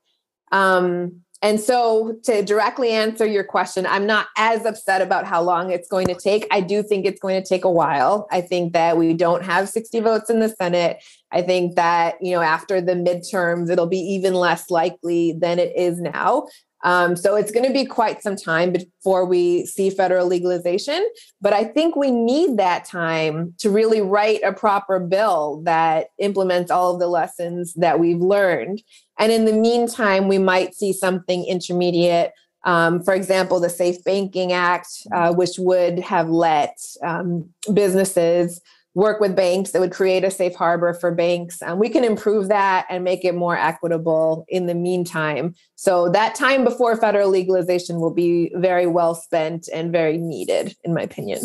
Um, 0.52 1.22
and 1.44 1.60
so, 1.60 2.20
to 2.26 2.44
directly 2.44 2.92
answer 2.92 3.26
your 3.26 3.44
question, 3.44 3.88
I'm 3.88 4.06
not 4.06 4.28
as 4.38 4.64
upset 4.64 5.02
about 5.02 5.26
how 5.26 5.42
long 5.42 5.72
it's 5.72 5.88
going 5.90 6.06
to 6.06 6.14
take. 6.14 6.46
I 6.52 6.62
do 6.62 6.84
think 6.84 7.06
it's 7.06 7.20
going 7.20 7.42
to 7.42 7.48
take 7.48 7.66
a 7.66 7.72
while. 7.72 8.28
I 8.32 8.42
think 8.42 8.74
that 8.74 8.96
we 8.96 9.16
don't 9.16 9.44
have 9.44 9.68
60 9.68 10.02
votes 10.02 10.30
in 10.30 10.40
the 10.40 10.50
Senate. 10.50 11.04
I 11.32 11.42
think 11.42 11.76
that, 11.78 12.16
you 12.22 12.36
know, 12.36 12.42
after 12.42 12.80
the 12.80 12.94
midterms, 12.94 13.72
it'll 13.72 13.88
be 13.88 13.98
even 13.98 14.36
less 14.36 14.70
likely 14.70 15.32
than 15.32 15.58
it 15.58 15.76
is 15.76 16.00
now. 16.00 16.46
Um, 16.84 17.16
so 17.16 17.36
it's 17.36 17.52
going 17.52 17.66
to 17.66 17.74
be 17.74 17.86
quite 17.86 18.24
some 18.24 18.36
time 18.36 18.72
before 18.72 19.26
we 19.26 19.66
see 19.66 19.90
federal 19.90 20.28
legalization. 20.28 21.08
But 21.40 21.54
I 21.54 21.64
think 21.64 21.96
we 21.96 22.12
need 22.12 22.58
that 22.58 22.86
time 22.86 23.54
to 23.60 23.70
really 23.70 24.02
write 24.02 24.42
a 24.44 24.54
proper 24.54 25.00
bill 25.00 25.62
that 25.66 26.08
implements 26.18 26.72
all 26.72 26.94
of 26.94 27.00
the 27.00 27.08
lessons 27.08 27.74
that 27.76 28.00
we've 28.00 28.20
learned. 28.20 28.82
And 29.20 29.32
in 29.32 29.46
the 29.46 29.54
meantime, 29.54 30.28
we 30.28 30.38
might 30.38 30.74
see 30.74 30.94
something 30.94 31.46
intermediate. 31.46 32.32
Um, 32.64 33.04
for 33.04 33.14
example, 33.14 33.60
the 33.60 33.70
Safe 33.70 34.04
Banking 34.04 34.52
Act, 34.52 34.88
uh, 35.14 35.34
which 35.34 35.58
would 35.58 36.00
have 36.00 36.30
let 36.30 36.78
um, 37.04 37.50
businesses 37.74 38.62
work 38.94 39.22
with 39.22 39.36
banks 39.36 39.72
that 39.72 39.80
would 39.80 39.92
create 39.92 40.24
a 40.24 40.32
safe 40.32 40.56
harbor 40.56 40.94
for 40.94 41.12
banks. 41.12 41.62
And 41.62 41.80
we 41.80 41.90
can 41.90 42.04
improve 42.04 42.50
that 42.50 42.86
and 42.90 43.04
make 43.04 43.24
it 43.24 43.36
more 43.36 43.58
equitable 43.58 44.46
in 44.50 44.66
the 44.66 44.76
meantime. 44.76 45.56
So 45.76 46.10
that 46.10 46.36
time 46.36 46.64
before 46.64 46.96
federal 46.98 47.30
legalization 47.30 48.02
will 48.02 48.14
be 48.14 48.52
very 48.56 48.88
well 48.88 49.16
spent 49.16 49.70
and 49.74 49.92
very 49.92 50.18
needed, 50.18 50.76
in 50.84 50.94
my 50.94 51.02
opinion. 51.04 51.40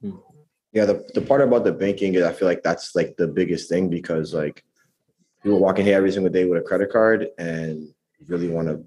Hmm. 0.00 0.12
Yeah, 0.72 0.86
the, 0.86 1.08
the 1.14 1.20
part 1.20 1.42
about 1.42 1.64
the 1.64 1.72
banking 1.72 2.14
is 2.14 2.24
I 2.24 2.32
feel 2.32 2.48
like 2.48 2.62
that's 2.62 2.94
like 2.96 3.16
the 3.16 3.28
biggest 3.28 3.68
thing 3.68 3.88
because 3.88 4.34
like 4.34 4.64
people 5.42 5.60
walking 5.60 5.84
here 5.84 5.96
every 5.96 6.10
single 6.10 6.32
day 6.32 6.46
with 6.46 6.58
a 6.58 6.66
credit 6.66 6.90
card 6.90 7.28
and 7.38 7.88
really 8.26 8.48
want 8.48 8.68
to 8.68 8.82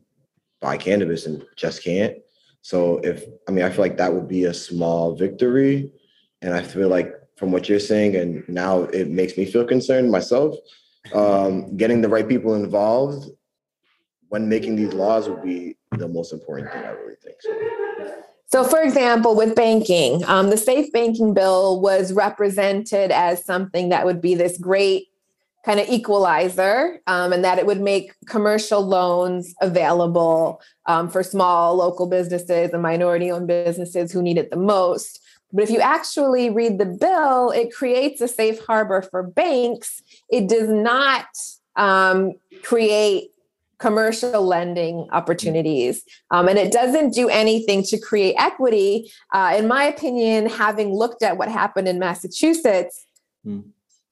buy 0.59 0.78
cannabis 0.78 1.28
and 1.28 1.45
just 1.55 1.84
can't. 1.84 2.17
So 2.61 2.97
if 3.03 3.23
I 3.47 3.51
mean 3.51 3.63
I 3.63 3.69
feel 3.69 3.82
like 3.82 3.97
that 3.97 4.13
would 4.13 4.28
be 4.28 4.45
a 4.45 4.53
small 4.53 5.15
victory. 5.15 5.91
And 6.41 6.53
I 6.53 6.61
feel 6.61 6.89
like 6.89 7.13
from 7.38 7.51
what 7.51 7.69
you're 7.69 7.79
saying, 7.79 8.15
and 8.15 8.47
now 8.49 8.83
it 8.83 9.09
makes 9.09 9.38
me 9.38 9.45
feel 9.45 9.65
concerned 9.65 10.11
myself. 10.11 10.55
Um, 11.13 11.77
getting 11.77 12.01
the 12.01 12.09
right 12.09 12.27
people 12.27 12.55
involved 12.55 13.29
when 14.29 14.49
making 14.49 14.75
these 14.75 14.93
laws 14.93 15.29
would 15.29 15.43
be 15.43 15.77
the 15.91 16.07
most 16.07 16.33
important 16.33 16.71
thing. 16.71 16.83
I 16.83 16.89
really 16.89 17.15
think 17.23 17.38
so. 17.39 18.23
So, 18.49 18.63
for 18.63 18.81
example, 18.81 19.35
with 19.35 19.55
banking, 19.55 20.23
um, 20.25 20.49
the 20.49 20.57
safe 20.57 20.91
banking 20.91 21.33
bill 21.33 21.81
was 21.81 22.13
represented 22.13 23.11
as 23.11 23.43
something 23.45 23.89
that 23.89 24.05
would 24.05 24.21
be 24.21 24.35
this 24.35 24.57
great 24.57 25.07
kind 25.65 25.81
of 25.81 25.89
equalizer 25.89 27.01
um, 27.07 27.33
and 27.33 27.43
that 27.43 27.59
it 27.59 27.65
would 27.65 27.81
make 27.81 28.13
commercial 28.25 28.81
loans 28.81 29.53
available 29.61 30.61
um, 30.85 31.09
for 31.09 31.23
small 31.23 31.75
local 31.75 32.07
businesses 32.07 32.71
and 32.71 32.81
minority 32.81 33.29
owned 33.29 33.47
businesses 33.47 34.13
who 34.13 34.21
need 34.21 34.38
it 34.38 34.49
the 34.49 34.55
most. 34.55 35.19
But 35.53 35.63
if 35.63 35.69
you 35.69 35.79
actually 35.79 36.49
read 36.49 36.77
the 36.77 36.85
bill, 36.85 37.51
it 37.51 37.73
creates 37.73 38.21
a 38.21 38.27
safe 38.27 38.65
harbor 38.65 39.01
for 39.01 39.23
banks. 39.23 40.01
It 40.29 40.49
does 40.49 40.69
not 40.69 41.25
um, 41.75 42.33
create 42.63 43.29
commercial 43.79 44.45
lending 44.45 45.07
opportunities. 45.11 46.03
Um, 46.31 46.47
and 46.47 46.57
it 46.57 46.71
doesn't 46.71 47.13
do 47.13 47.29
anything 47.29 47.83
to 47.83 47.99
create 47.99 48.35
equity. 48.37 49.11
Uh, 49.33 49.55
in 49.57 49.67
my 49.67 49.83
opinion, 49.83 50.47
having 50.47 50.93
looked 50.93 51.21
at 51.21 51.37
what 51.37 51.49
happened 51.49 51.87
in 51.87 51.99
Massachusetts, 51.99 53.05
mm. 53.45 53.63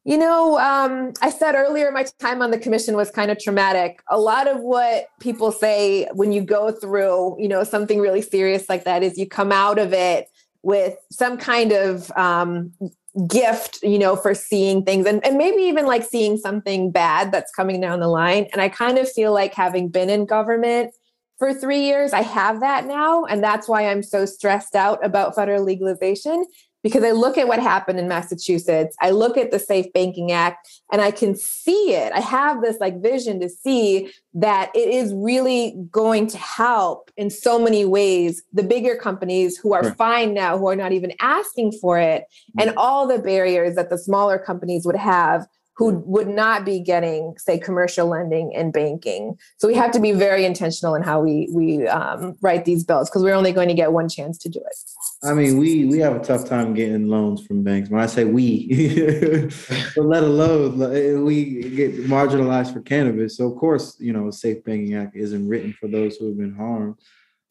you 0.03 0.17
know, 0.17 0.59
um, 0.59 1.13
I 1.21 1.31
said 1.31 1.55
earlier 1.55 1.91
my 1.91 2.05
time 2.19 2.43
on 2.43 2.51
the 2.51 2.59
commission 2.59 2.95
was 2.95 3.09
kind 3.09 3.31
of 3.31 3.39
traumatic. 3.39 4.03
A 4.09 4.19
lot 4.19 4.47
of 4.47 4.61
what 4.61 5.07
people 5.19 5.51
say 5.51 6.07
when 6.13 6.31
you 6.31 6.41
go 6.41 6.71
through, 6.71 7.41
you 7.41 7.47
know, 7.47 7.63
something 7.63 7.99
really 7.99 8.21
serious 8.21 8.69
like 8.69 8.83
that 8.83 9.01
is 9.01 9.17
you 9.17 9.27
come 9.27 9.51
out 9.51 9.79
of 9.79 9.93
it 9.93 10.29
with 10.65 10.97
some 11.11 11.37
kind 11.37 11.71
of 11.71 12.11
um, 12.17 12.73
gift, 13.27 13.77
you 13.83 13.99
know, 13.99 14.15
for 14.15 14.33
seeing 14.33 14.83
things 14.83 15.05
and, 15.05 15.23
and 15.23 15.37
maybe 15.37 15.61
even 15.61 15.85
like 15.85 16.03
seeing 16.03 16.37
something 16.37 16.89
bad 16.89 17.31
that's 17.31 17.51
coming 17.51 17.79
down 17.79 17.99
the 17.99 18.07
line. 18.07 18.47
And 18.51 18.59
I 18.59 18.69
kind 18.69 18.97
of 18.97 19.07
feel 19.09 19.31
like 19.31 19.53
having 19.53 19.89
been 19.89 20.09
in 20.09 20.25
government 20.25 20.91
for 21.37 21.53
three 21.53 21.81
years, 21.81 22.13
I 22.13 22.23
have 22.23 22.61
that 22.61 22.87
now. 22.87 23.25
And 23.25 23.43
that's 23.43 23.69
why 23.69 23.87
I'm 23.87 24.01
so 24.01 24.25
stressed 24.25 24.75
out 24.75 25.05
about 25.05 25.35
federal 25.35 25.63
legalization 25.63 26.47
because 26.85 27.03
I 27.03 27.13
look 27.13 27.35
at 27.35 27.47
what 27.47 27.59
happened 27.59 27.97
in 27.97 28.07
Massachusetts, 28.07 28.95
I 29.01 29.09
look 29.09 29.37
at 29.37 29.49
the 29.49 29.57
Safe 29.57 29.91
Banking 29.91 30.31
Act, 30.31 30.69
and 30.91 31.01
I 31.01 31.09
can 31.09 31.35
see 31.35 31.95
it. 31.95 32.13
I 32.13 32.19
have 32.19 32.61
this 32.61 32.77
like 32.79 33.01
vision 33.01 33.39
to 33.39 33.49
see 33.49 34.11
that 34.35 34.69
it 34.75 34.89
is 34.89 35.11
really 35.15 35.75
going 35.89 36.27
to 36.27 36.37
help 36.37 37.09
in 37.17 37.31
so 37.31 37.57
many 37.57 37.85
ways 37.85 38.43
the 38.53 38.61
bigger 38.61 38.95
companies 38.95 39.57
who 39.57 39.73
are 39.73 39.81
sure. 39.81 39.95
fine 39.95 40.35
now, 40.35 40.59
who 40.59 40.67
are 40.67 40.75
not 40.75 40.91
even 40.91 41.11
asking 41.19 41.71
for 41.71 41.97
it, 41.97 42.25
and 42.59 42.69
mm. 42.69 42.73
all 42.77 43.07
the 43.07 43.17
barriers 43.17 43.73
that 43.77 43.89
the 43.89 43.97
smaller 43.97 44.37
companies 44.37 44.85
would 44.85 44.95
have 44.95 45.47
who 45.77 46.01
would 46.05 46.27
not 46.27 46.63
be 46.63 46.79
getting, 46.79 47.35
say, 47.37 47.57
commercial 47.57 48.07
lending 48.07 48.55
and 48.55 48.71
banking. 48.71 49.37
So 49.57 49.67
we 49.67 49.75
have 49.75 49.91
to 49.91 49.99
be 49.99 50.13
very 50.13 50.45
intentional 50.45 50.95
in 50.95 51.03
how 51.03 51.19
we 51.19 51.49
we 51.51 51.85
um, 51.87 52.37
write 52.41 52.63
these 52.63 52.83
bills 52.83 53.09
because 53.09 53.23
we're 53.23 53.35
only 53.35 53.51
going 53.51 53.67
to 53.67 53.73
get 53.73 53.91
one 53.91 54.07
chance 54.07 54.37
to 54.39 54.49
do 54.49 54.59
it. 54.59 54.77
I 55.23 55.33
mean, 55.33 55.57
we 55.57 55.85
we 55.85 55.99
have 55.99 56.15
a 56.15 56.23
tough 56.23 56.45
time 56.45 56.73
getting 56.73 57.09
loans 57.09 57.45
from 57.45 57.63
banks. 57.63 57.89
When 57.89 58.01
I 58.01 58.05
say 58.05 58.23
we, 58.23 58.67
but 59.95 60.05
let 60.05 60.23
alone 60.23 61.25
we 61.25 61.69
get 61.69 62.05
marginalized 62.05 62.71
for 62.71 62.79
cannabis. 62.81 63.37
So 63.37 63.51
of 63.51 63.57
course, 63.57 63.97
you 63.99 64.13
know, 64.13 64.31
Safe 64.31 64.63
Banking 64.63 64.95
Act 64.95 65.15
isn't 65.15 65.47
written 65.47 65.73
for 65.73 65.87
those 65.87 66.15
who 66.15 66.27
have 66.27 66.37
been 66.37 66.55
harmed. 66.55 66.95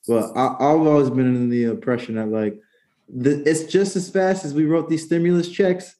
But 0.08 0.36
I, 0.36 0.44
have 0.44 0.60
always 0.60 1.10
been 1.10 1.34
in 1.34 1.48
the 1.50 1.64
impression 1.64 2.14
that 2.14 2.28
like 2.28 2.58
the, 3.08 3.42
it's 3.48 3.64
just 3.64 3.96
as 3.96 4.08
fast 4.08 4.44
as 4.44 4.54
we 4.54 4.64
wrote 4.64 4.88
these 4.88 5.04
stimulus 5.04 5.50
checks 5.50 5.96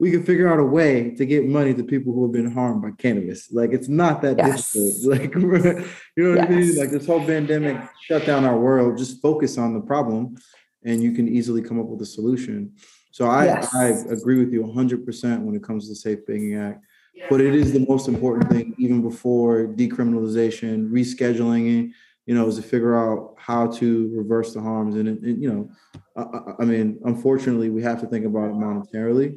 we 0.00 0.12
can 0.12 0.22
figure 0.22 0.52
out 0.52 0.60
a 0.60 0.64
way 0.64 1.10
to 1.16 1.26
get 1.26 1.46
money 1.46 1.74
to 1.74 1.82
people 1.82 2.12
who 2.12 2.22
have 2.22 2.32
been 2.32 2.50
harmed 2.50 2.82
by 2.82 2.90
cannabis. 2.98 3.50
Like 3.52 3.72
it's 3.72 3.88
not 3.88 4.22
that 4.22 4.38
yes. 4.38 4.72
difficult. 4.72 4.98
Like 5.04 5.34
you 6.16 6.24
know 6.24 6.30
what 6.30 6.38
yes. 6.38 6.46
I 6.46 6.50
mean? 6.50 6.76
Like 6.76 6.90
this 6.90 7.06
whole 7.06 7.24
pandemic 7.24 7.76
shut 8.02 8.24
down 8.24 8.44
our 8.44 8.58
world. 8.58 8.96
Just 8.96 9.20
focus 9.20 9.58
on 9.58 9.74
the 9.74 9.80
problem, 9.80 10.36
and 10.84 11.02
you 11.02 11.12
can 11.12 11.28
easily 11.28 11.62
come 11.62 11.80
up 11.80 11.86
with 11.86 12.00
a 12.02 12.06
solution. 12.06 12.72
So 13.10 13.26
I, 13.26 13.46
yes. 13.46 13.74
I 13.74 13.86
agree 14.12 14.38
with 14.38 14.52
you 14.52 14.62
100% 14.62 15.40
when 15.40 15.56
it 15.56 15.62
comes 15.62 15.84
to 15.84 15.90
the 15.90 15.96
Safe 15.96 16.24
Banking 16.26 16.54
Act. 16.54 16.84
But 17.28 17.40
it 17.40 17.52
is 17.52 17.72
the 17.72 17.84
most 17.88 18.06
important 18.06 18.48
thing, 18.48 18.76
even 18.78 19.02
before 19.02 19.66
decriminalization, 19.66 20.88
rescheduling 20.90 21.88
it, 21.88 21.94
you 22.26 22.34
know, 22.34 22.46
is 22.46 22.56
to 22.56 22.62
figure 22.62 22.96
out 22.96 23.34
how 23.36 23.66
to 23.66 24.08
reverse 24.14 24.54
the 24.54 24.60
harms. 24.60 24.94
And, 24.94 25.08
it, 25.08 25.18
it, 25.24 25.38
you 25.38 25.52
know, 25.52 25.70
I, 26.16 26.62
I 26.62 26.64
mean, 26.64 27.00
unfortunately, 27.04 27.70
we 27.70 27.82
have 27.82 28.00
to 28.02 28.06
think 28.06 28.24
about 28.24 28.50
it 28.50 28.54
monetarily 28.54 29.36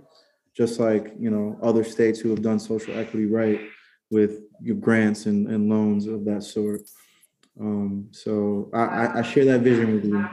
just 0.55 0.79
like 0.79 1.13
you 1.17 1.29
know 1.29 1.57
other 1.61 1.83
states 1.83 2.19
who 2.19 2.29
have 2.29 2.41
done 2.41 2.59
social 2.59 2.97
equity 2.97 3.25
right 3.25 3.61
with 4.09 4.41
your 4.61 4.75
grants 4.75 5.25
and, 5.25 5.47
and 5.47 5.69
loans 5.69 6.05
of 6.05 6.25
that 6.25 6.43
sort. 6.43 6.81
Um, 7.59 8.07
so 8.11 8.69
I, 8.73 9.19
I 9.19 9.21
share 9.21 9.45
that 9.45 9.61
vision 9.61 9.93
with 9.93 10.05
you. 10.05 10.27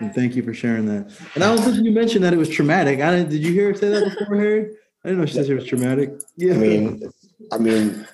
And 0.00 0.14
thank 0.14 0.34
you 0.34 0.42
for 0.42 0.54
sharing 0.54 0.86
that. 0.86 1.12
And 1.34 1.44
I 1.44 1.54
don't 1.54 1.64
think 1.64 1.84
you 1.84 1.92
mentioned 1.92 2.24
that 2.24 2.32
it 2.32 2.36
was 2.36 2.48
traumatic. 2.48 3.00
I 3.00 3.16
didn't, 3.16 3.30
did 3.30 3.42
you 3.42 3.52
hear 3.52 3.68
her 3.68 3.74
say 3.74 3.88
that 3.88 4.18
before, 4.18 4.36
Harry? 4.36 4.76
I 5.04 5.08
didn't 5.08 5.20
know 5.20 5.26
she 5.26 5.34
said 5.34 5.46
it 5.46 5.54
was 5.54 5.66
traumatic. 5.66 6.10
Yeah. 6.36 6.54
I 6.54 6.56
mean, 6.56 7.02
I 7.50 7.58
mean, 7.58 8.06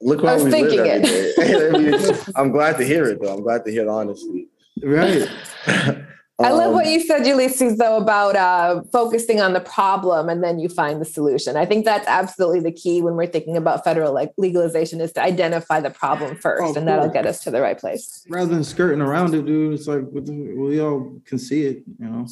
look 0.00 0.24
how 0.24 0.36
we 0.36 0.50
live 0.50 0.72
every 0.72 1.02
day. 1.02 1.32
I 1.38 1.78
mean, 1.78 2.16
I'm 2.36 2.50
glad 2.50 2.76
to 2.78 2.84
hear 2.84 3.04
it 3.04 3.20
though. 3.20 3.34
I'm 3.34 3.42
glad 3.42 3.64
to 3.64 3.70
hear 3.70 3.82
it 3.82 3.88
honestly. 3.88 4.48
Right. 4.82 5.28
I 6.40 6.50
love 6.50 6.72
what 6.72 6.86
um, 6.86 6.92
you 6.92 7.00
said, 7.00 7.26
Ulysses, 7.26 7.78
though, 7.78 7.96
about 7.96 8.36
uh, 8.36 8.82
focusing 8.92 9.40
on 9.40 9.54
the 9.54 9.60
problem 9.60 10.28
and 10.28 10.42
then 10.42 10.60
you 10.60 10.68
find 10.68 11.00
the 11.00 11.04
solution. 11.04 11.56
I 11.56 11.66
think 11.66 11.84
that's 11.84 12.06
absolutely 12.06 12.60
the 12.60 12.70
key 12.70 13.02
when 13.02 13.16
we're 13.16 13.26
thinking 13.26 13.56
about 13.56 13.82
federal 13.82 14.14
like 14.14 14.30
legalization 14.38 15.00
is 15.00 15.12
to 15.14 15.22
identify 15.22 15.80
the 15.80 15.90
problem 15.90 16.36
first, 16.36 16.62
oh, 16.62 16.78
and 16.78 16.86
that'll 16.86 17.08
get 17.08 17.26
us 17.26 17.42
to 17.42 17.50
the 17.50 17.60
right 17.60 17.76
place. 17.76 18.24
Rather 18.28 18.54
than 18.54 18.62
skirting 18.62 19.00
around 19.00 19.34
it, 19.34 19.46
dude, 19.46 19.74
it's 19.74 19.88
like 19.88 20.02
we 20.12 20.80
all 20.80 21.20
can 21.24 21.40
see 21.40 21.64
it, 21.64 21.82
you 21.98 22.08
know. 22.08 22.26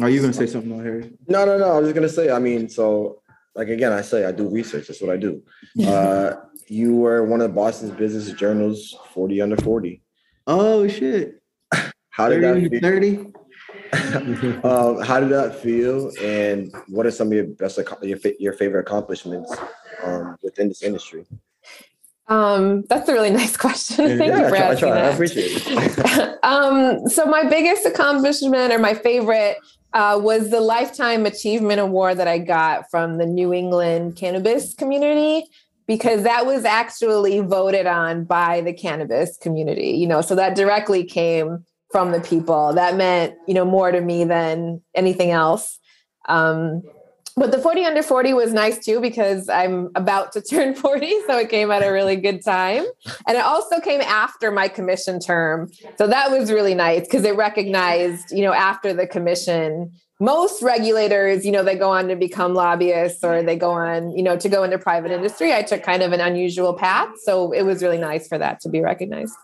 Are 0.00 0.08
you 0.08 0.20
going 0.20 0.32
to 0.32 0.36
say 0.36 0.46
something, 0.46 0.78
Harry? 0.82 1.12
No, 1.28 1.44
no, 1.44 1.58
no. 1.58 1.72
I 1.72 1.78
was 1.78 1.86
just 1.86 1.94
going 1.94 2.08
to 2.08 2.14
say. 2.14 2.30
I 2.30 2.38
mean, 2.38 2.68
so 2.68 3.22
like 3.54 3.68
again, 3.68 3.92
I 3.92 4.02
say 4.02 4.24
I 4.24 4.32
do 4.32 4.48
research. 4.48 4.88
That's 4.88 5.00
what 5.00 5.10
I 5.10 5.16
do. 5.16 5.42
Uh, 5.86 6.36
you 6.68 6.96
were 6.96 7.22
one 7.22 7.42
of 7.42 7.54
Boston's 7.54 7.92
business 7.92 8.32
journals, 8.32 8.96
forty 9.12 9.42
under 9.42 9.56
forty. 9.58 10.02
Oh 10.46 10.88
shit! 10.88 11.42
How 12.16 12.30
did 12.30 12.42
that 12.44 12.70
feel? 12.70 12.80
30? 12.80 13.32
um, 14.64 15.02
how 15.02 15.20
did 15.20 15.28
that 15.28 15.60
feel? 15.62 16.10
And 16.22 16.74
what 16.88 17.04
are 17.04 17.10
some 17.10 17.26
of 17.26 17.34
your 17.34 17.44
best, 17.44 17.78
your, 18.02 18.18
your 18.40 18.54
favorite 18.54 18.80
accomplishments 18.80 19.54
um, 20.02 20.36
within 20.42 20.68
this 20.68 20.82
industry? 20.82 21.26
Um, 22.28 22.84
that's 22.88 23.06
a 23.10 23.12
really 23.12 23.30
nice 23.42 23.58
question. 23.58 24.18
Thank 24.18 24.32
yeah, 24.32 24.44
you 24.44 24.48
for 24.48 24.56
I 24.56 24.60
asking 24.60 24.88
try, 24.88 24.90
that. 24.92 25.04
I 25.04 25.08
appreciate 25.08 25.62
it. 25.66 26.38
um, 26.42 27.06
so 27.06 27.26
my 27.26 27.44
biggest 27.44 27.84
accomplishment 27.84 28.72
or 28.72 28.78
my 28.78 28.94
favorite 28.94 29.58
uh, 29.92 30.18
was 30.20 30.50
the 30.50 30.60
Lifetime 30.62 31.26
Achievement 31.26 31.80
Award 31.80 32.16
that 32.16 32.28
I 32.28 32.38
got 32.38 32.90
from 32.90 33.18
the 33.18 33.26
New 33.26 33.52
England 33.52 34.16
cannabis 34.16 34.72
community 34.72 35.44
because 35.86 36.22
that 36.22 36.46
was 36.46 36.64
actually 36.64 37.40
voted 37.40 37.86
on 37.86 38.24
by 38.24 38.62
the 38.62 38.72
cannabis 38.72 39.36
community. 39.36 39.90
You 39.90 40.06
know, 40.06 40.22
so 40.22 40.34
that 40.34 40.56
directly 40.56 41.04
came 41.04 41.64
from 41.90 42.12
the 42.12 42.20
people. 42.20 42.72
That 42.74 42.96
meant, 42.96 43.34
you 43.46 43.54
know, 43.54 43.64
more 43.64 43.90
to 43.90 44.00
me 44.00 44.24
than 44.24 44.82
anything 44.94 45.30
else. 45.30 45.78
Um, 46.28 46.82
but 47.38 47.52
the 47.52 47.58
40 47.58 47.84
under 47.84 48.02
40 48.02 48.32
was 48.32 48.54
nice 48.54 48.82
too 48.82 48.98
because 49.00 49.48
I'm 49.50 49.90
about 49.94 50.32
to 50.32 50.40
turn 50.50 50.74
40. 50.74 51.06
So 51.26 51.38
it 51.38 51.50
came 51.50 51.70
at 51.70 51.84
a 51.84 51.90
really 51.90 52.16
good 52.16 52.42
time. 52.42 52.84
And 53.26 53.36
it 53.36 53.44
also 53.44 53.78
came 53.80 54.00
after 54.00 54.50
my 54.50 54.68
commission 54.68 55.20
term. 55.20 55.70
So 55.98 56.06
that 56.06 56.30
was 56.30 56.50
really 56.50 56.74
nice 56.74 57.02
because 57.02 57.24
it 57.24 57.36
recognized, 57.36 58.32
you 58.32 58.42
know, 58.42 58.54
after 58.54 58.94
the 58.94 59.06
commission, 59.06 59.92
most 60.18 60.62
regulators, 60.62 61.44
you 61.44 61.52
know, 61.52 61.62
they 61.62 61.76
go 61.76 61.90
on 61.90 62.08
to 62.08 62.16
become 62.16 62.54
lobbyists 62.54 63.22
or 63.22 63.42
they 63.42 63.56
go 63.56 63.70
on, 63.70 64.16
you 64.16 64.22
know, 64.22 64.36
to 64.38 64.48
go 64.48 64.64
into 64.64 64.78
private 64.78 65.10
industry. 65.10 65.52
I 65.52 65.62
took 65.62 65.82
kind 65.82 66.02
of 66.02 66.12
an 66.12 66.20
unusual 66.20 66.72
path. 66.72 67.10
So 67.22 67.52
it 67.52 67.62
was 67.62 67.82
really 67.82 67.98
nice 67.98 68.26
for 68.26 68.38
that 68.38 68.60
to 68.60 68.70
be 68.70 68.80
recognized. 68.80 69.34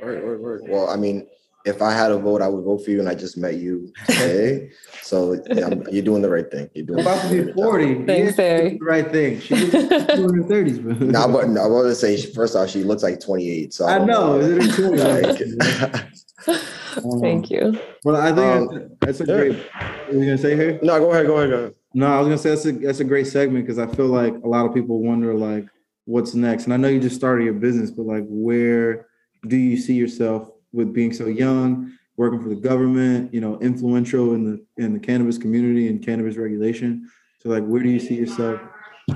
Word, 0.00 0.22
word, 0.22 0.40
word. 0.40 0.62
Well, 0.68 0.88
I 0.88 0.96
mean, 0.96 1.26
if 1.66 1.82
I 1.82 1.92
had 1.92 2.12
a 2.12 2.18
vote, 2.18 2.40
I 2.42 2.48
would 2.48 2.64
vote 2.64 2.84
for 2.84 2.90
you, 2.92 3.00
and 3.00 3.08
I 3.08 3.14
just 3.14 3.36
met 3.36 3.56
you 3.56 3.92
today. 4.06 4.70
so 5.02 5.34
yeah, 5.52 5.68
you're 5.90 6.04
doing 6.04 6.22
the 6.22 6.30
right 6.30 6.48
thing. 6.50 6.70
You're 6.74 6.86
doing 6.86 7.00
About 7.00 7.28
to 7.28 7.44
be 7.46 7.52
40. 7.52 8.04
Thanks, 8.06 8.38
Yeah, 8.38 8.44
Harry. 8.44 8.78
the 8.78 8.84
right 8.84 9.10
thing. 9.10 9.40
She's 9.46 9.74
in 9.74 9.90
her 9.90 10.06
30s, 10.44 10.82
bro. 10.82 10.92
No, 10.94 11.28
but 11.28 11.48
no, 11.48 11.62
I 11.62 11.66
want 11.66 11.86
to 11.88 11.94
say 11.94 12.20
first 12.32 12.54
off, 12.54 12.70
she 12.70 12.84
looks 12.84 13.02
like 13.02 13.20
28. 13.20 13.74
So 13.74 13.86
I 13.86 13.98
don't 13.98 14.06
know. 14.06 14.38
Is 14.38 14.68
it 14.68 14.74
cool? 14.76 16.00
Like, 16.46 17.20
Thank 17.20 17.50
you. 17.50 17.78
Well, 18.04 18.16
I 18.16 18.26
think 18.32 18.38
Um, 18.72 18.88
that's, 19.00 19.18
that's 19.18 19.20
a 19.20 19.24
yeah. 19.24 19.36
great. 19.36 19.56
What 19.56 20.14
are 20.14 20.18
you 20.18 20.24
gonna 20.24 20.38
say 20.38 20.54
here? 20.56 20.78
no, 20.82 20.98
go 21.00 21.10
ahead, 21.10 21.26
go 21.26 21.36
ahead, 21.38 21.50
go 21.50 21.56
ahead. 21.58 21.74
No, 21.92 22.06
I 22.06 22.18
was 22.20 22.26
gonna 22.28 22.38
say 22.38 22.50
that's 22.50 22.64
a 22.66 22.72
that's 22.72 23.00
a 23.00 23.04
great 23.04 23.26
segment 23.26 23.66
because 23.66 23.78
I 23.78 23.86
feel 23.86 24.06
like 24.06 24.32
a 24.44 24.48
lot 24.48 24.64
of 24.66 24.72
people 24.72 25.02
wonder 25.02 25.34
like 25.34 25.66
what's 26.04 26.34
next. 26.34 26.64
And 26.64 26.72
I 26.74 26.76
know 26.76 26.88
you 26.88 27.00
just 27.00 27.16
started 27.16 27.44
your 27.44 27.54
business, 27.54 27.90
but 27.90 28.06
like 28.06 28.24
where 28.28 29.08
do 29.46 29.56
you 29.56 29.76
see 29.76 29.94
yourself 29.94 30.48
with 30.72 30.92
being 30.92 31.12
so 31.12 31.26
young, 31.26 31.96
working 32.16 32.42
for 32.42 32.48
the 32.48 32.56
government, 32.56 33.32
you 33.32 33.40
know, 33.40 33.58
influential 33.60 34.34
in 34.34 34.44
the 34.44 34.82
in 34.82 34.92
the 34.92 34.98
cannabis 34.98 35.38
community 35.38 35.88
and 35.88 36.04
cannabis 36.04 36.36
regulation? 36.36 37.08
So 37.38 37.48
like 37.48 37.64
where 37.64 37.82
do 37.82 37.88
you 37.88 38.00
see 38.00 38.14
yourself 38.14 38.60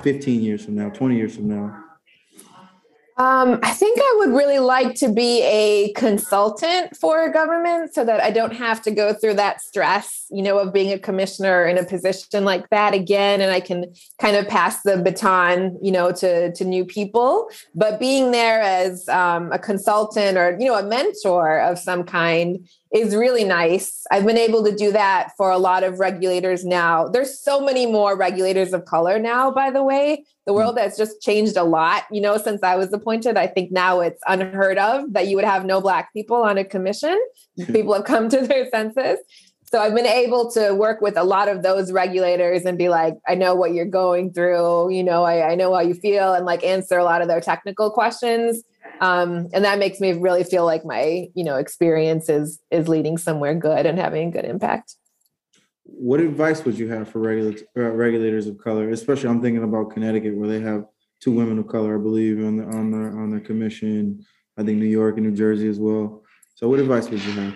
15 0.02 0.40
years 0.40 0.64
from 0.64 0.76
now, 0.76 0.90
20 0.90 1.16
years 1.16 1.34
from 1.34 1.48
now? 1.48 1.84
Um, 3.20 3.60
I 3.62 3.72
think 3.72 3.98
I 4.00 4.14
would 4.20 4.30
really 4.30 4.60
like 4.60 4.94
to 4.94 5.12
be 5.12 5.42
a 5.42 5.92
consultant 5.92 6.96
for 6.96 7.22
a 7.22 7.30
government 7.30 7.92
so 7.92 8.02
that 8.02 8.22
I 8.22 8.30
don't 8.30 8.54
have 8.54 8.80
to 8.80 8.90
go 8.90 9.12
through 9.12 9.34
that 9.34 9.60
stress, 9.60 10.24
you 10.30 10.42
know, 10.42 10.58
of 10.58 10.72
being 10.72 10.90
a 10.90 10.98
commissioner 10.98 11.66
in 11.66 11.76
a 11.76 11.84
position 11.84 12.46
like 12.46 12.70
that 12.70 12.94
again. 12.94 13.42
And 13.42 13.50
I 13.50 13.60
can 13.60 13.92
kind 14.18 14.36
of 14.36 14.48
pass 14.48 14.80
the 14.84 14.96
baton, 14.96 15.78
you 15.82 15.92
know, 15.92 16.12
to, 16.12 16.50
to 16.50 16.64
new 16.64 16.86
people. 16.86 17.50
But 17.74 18.00
being 18.00 18.30
there 18.30 18.62
as 18.62 19.06
um, 19.10 19.52
a 19.52 19.58
consultant 19.58 20.38
or, 20.38 20.56
you 20.58 20.64
know, 20.64 20.78
a 20.78 20.82
mentor 20.82 21.60
of 21.60 21.78
some 21.78 22.04
kind 22.04 22.66
is 22.92 23.14
really 23.14 23.44
nice. 23.44 24.04
I've 24.10 24.26
been 24.26 24.36
able 24.36 24.64
to 24.64 24.74
do 24.74 24.90
that 24.92 25.30
for 25.36 25.50
a 25.50 25.58
lot 25.58 25.84
of 25.84 26.00
regulators 26.00 26.64
now. 26.64 27.06
There's 27.06 27.40
so 27.40 27.60
many 27.60 27.86
more 27.86 28.16
regulators 28.16 28.72
of 28.72 28.84
color 28.84 29.18
now, 29.18 29.50
by 29.50 29.70
the 29.70 29.84
way. 29.84 30.24
The 30.46 30.52
world 30.52 30.76
has 30.78 30.96
just 30.96 31.22
changed 31.22 31.56
a 31.56 31.62
lot, 31.62 32.04
you 32.10 32.20
know, 32.20 32.36
since 32.36 32.62
I 32.64 32.74
was 32.74 32.92
appointed. 32.92 33.36
I 33.36 33.46
think 33.46 33.70
now 33.70 34.00
it's 34.00 34.20
unheard 34.26 34.78
of 34.78 35.12
that 35.12 35.28
you 35.28 35.36
would 35.36 35.44
have 35.44 35.64
no 35.64 35.80
black 35.80 36.12
people 36.12 36.38
on 36.38 36.58
a 36.58 36.64
commission. 36.64 37.16
people 37.66 37.94
have 37.94 38.04
come 38.04 38.28
to 38.28 38.40
their 38.40 38.68
senses. 38.70 39.18
So 39.70 39.80
I've 39.80 39.94
been 39.94 40.06
able 40.06 40.50
to 40.52 40.74
work 40.74 41.00
with 41.00 41.16
a 41.16 41.22
lot 41.22 41.46
of 41.46 41.62
those 41.62 41.92
regulators 41.92 42.64
and 42.64 42.76
be 42.76 42.88
like, 42.88 43.14
I 43.28 43.36
know 43.36 43.54
what 43.54 43.72
you're 43.72 43.84
going 43.84 44.32
through, 44.32 44.90
you 44.90 45.04
know, 45.04 45.22
I, 45.22 45.52
I 45.52 45.54
know 45.54 45.72
how 45.72 45.80
you 45.80 45.94
feel 45.94 46.32
and 46.32 46.44
like 46.44 46.64
answer 46.64 46.98
a 46.98 47.04
lot 47.04 47.22
of 47.22 47.28
their 47.28 47.40
technical 47.40 47.88
questions. 47.88 48.64
Um, 49.00 49.48
and 49.54 49.64
that 49.64 49.78
makes 49.78 49.98
me 49.98 50.12
really 50.12 50.44
feel 50.44 50.66
like 50.66 50.84
my, 50.84 51.28
you 51.34 51.42
know, 51.42 51.56
experience 51.56 52.28
is 52.28 52.60
is 52.70 52.88
leading 52.88 53.16
somewhere 53.16 53.54
good 53.54 53.86
and 53.86 53.98
having 53.98 54.28
a 54.28 54.30
good 54.30 54.44
impact. 54.44 54.94
What 55.84 56.20
advice 56.20 56.64
would 56.64 56.78
you 56.78 56.88
have 56.88 57.08
for 57.08 57.18
regulators 57.18 57.62
uh, 57.76 57.90
regulators 57.90 58.46
of 58.46 58.58
color, 58.58 58.90
especially 58.90 59.30
I'm 59.30 59.40
thinking 59.40 59.64
about 59.64 59.90
Connecticut 59.90 60.36
where 60.36 60.48
they 60.48 60.60
have 60.60 60.84
two 61.20 61.32
women 61.32 61.58
of 61.58 61.66
color, 61.66 61.98
I 61.98 62.02
believe, 62.02 62.44
on 62.44 62.56
the 62.56 62.64
on 62.64 62.90
the 62.90 62.98
on 62.98 63.30
the 63.30 63.40
commission. 63.40 64.24
I 64.58 64.62
think 64.62 64.78
New 64.78 64.86
York 64.86 65.16
and 65.16 65.26
New 65.26 65.34
Jersey 65.34 65.68
as 65.68 65.78
well. 65.78 66.22
So 66.54 66.68
what 66.68 66.78
advice 66.78 67.08
would 67.08 67.24
you 67.24 67.32
have? 67.32 67.54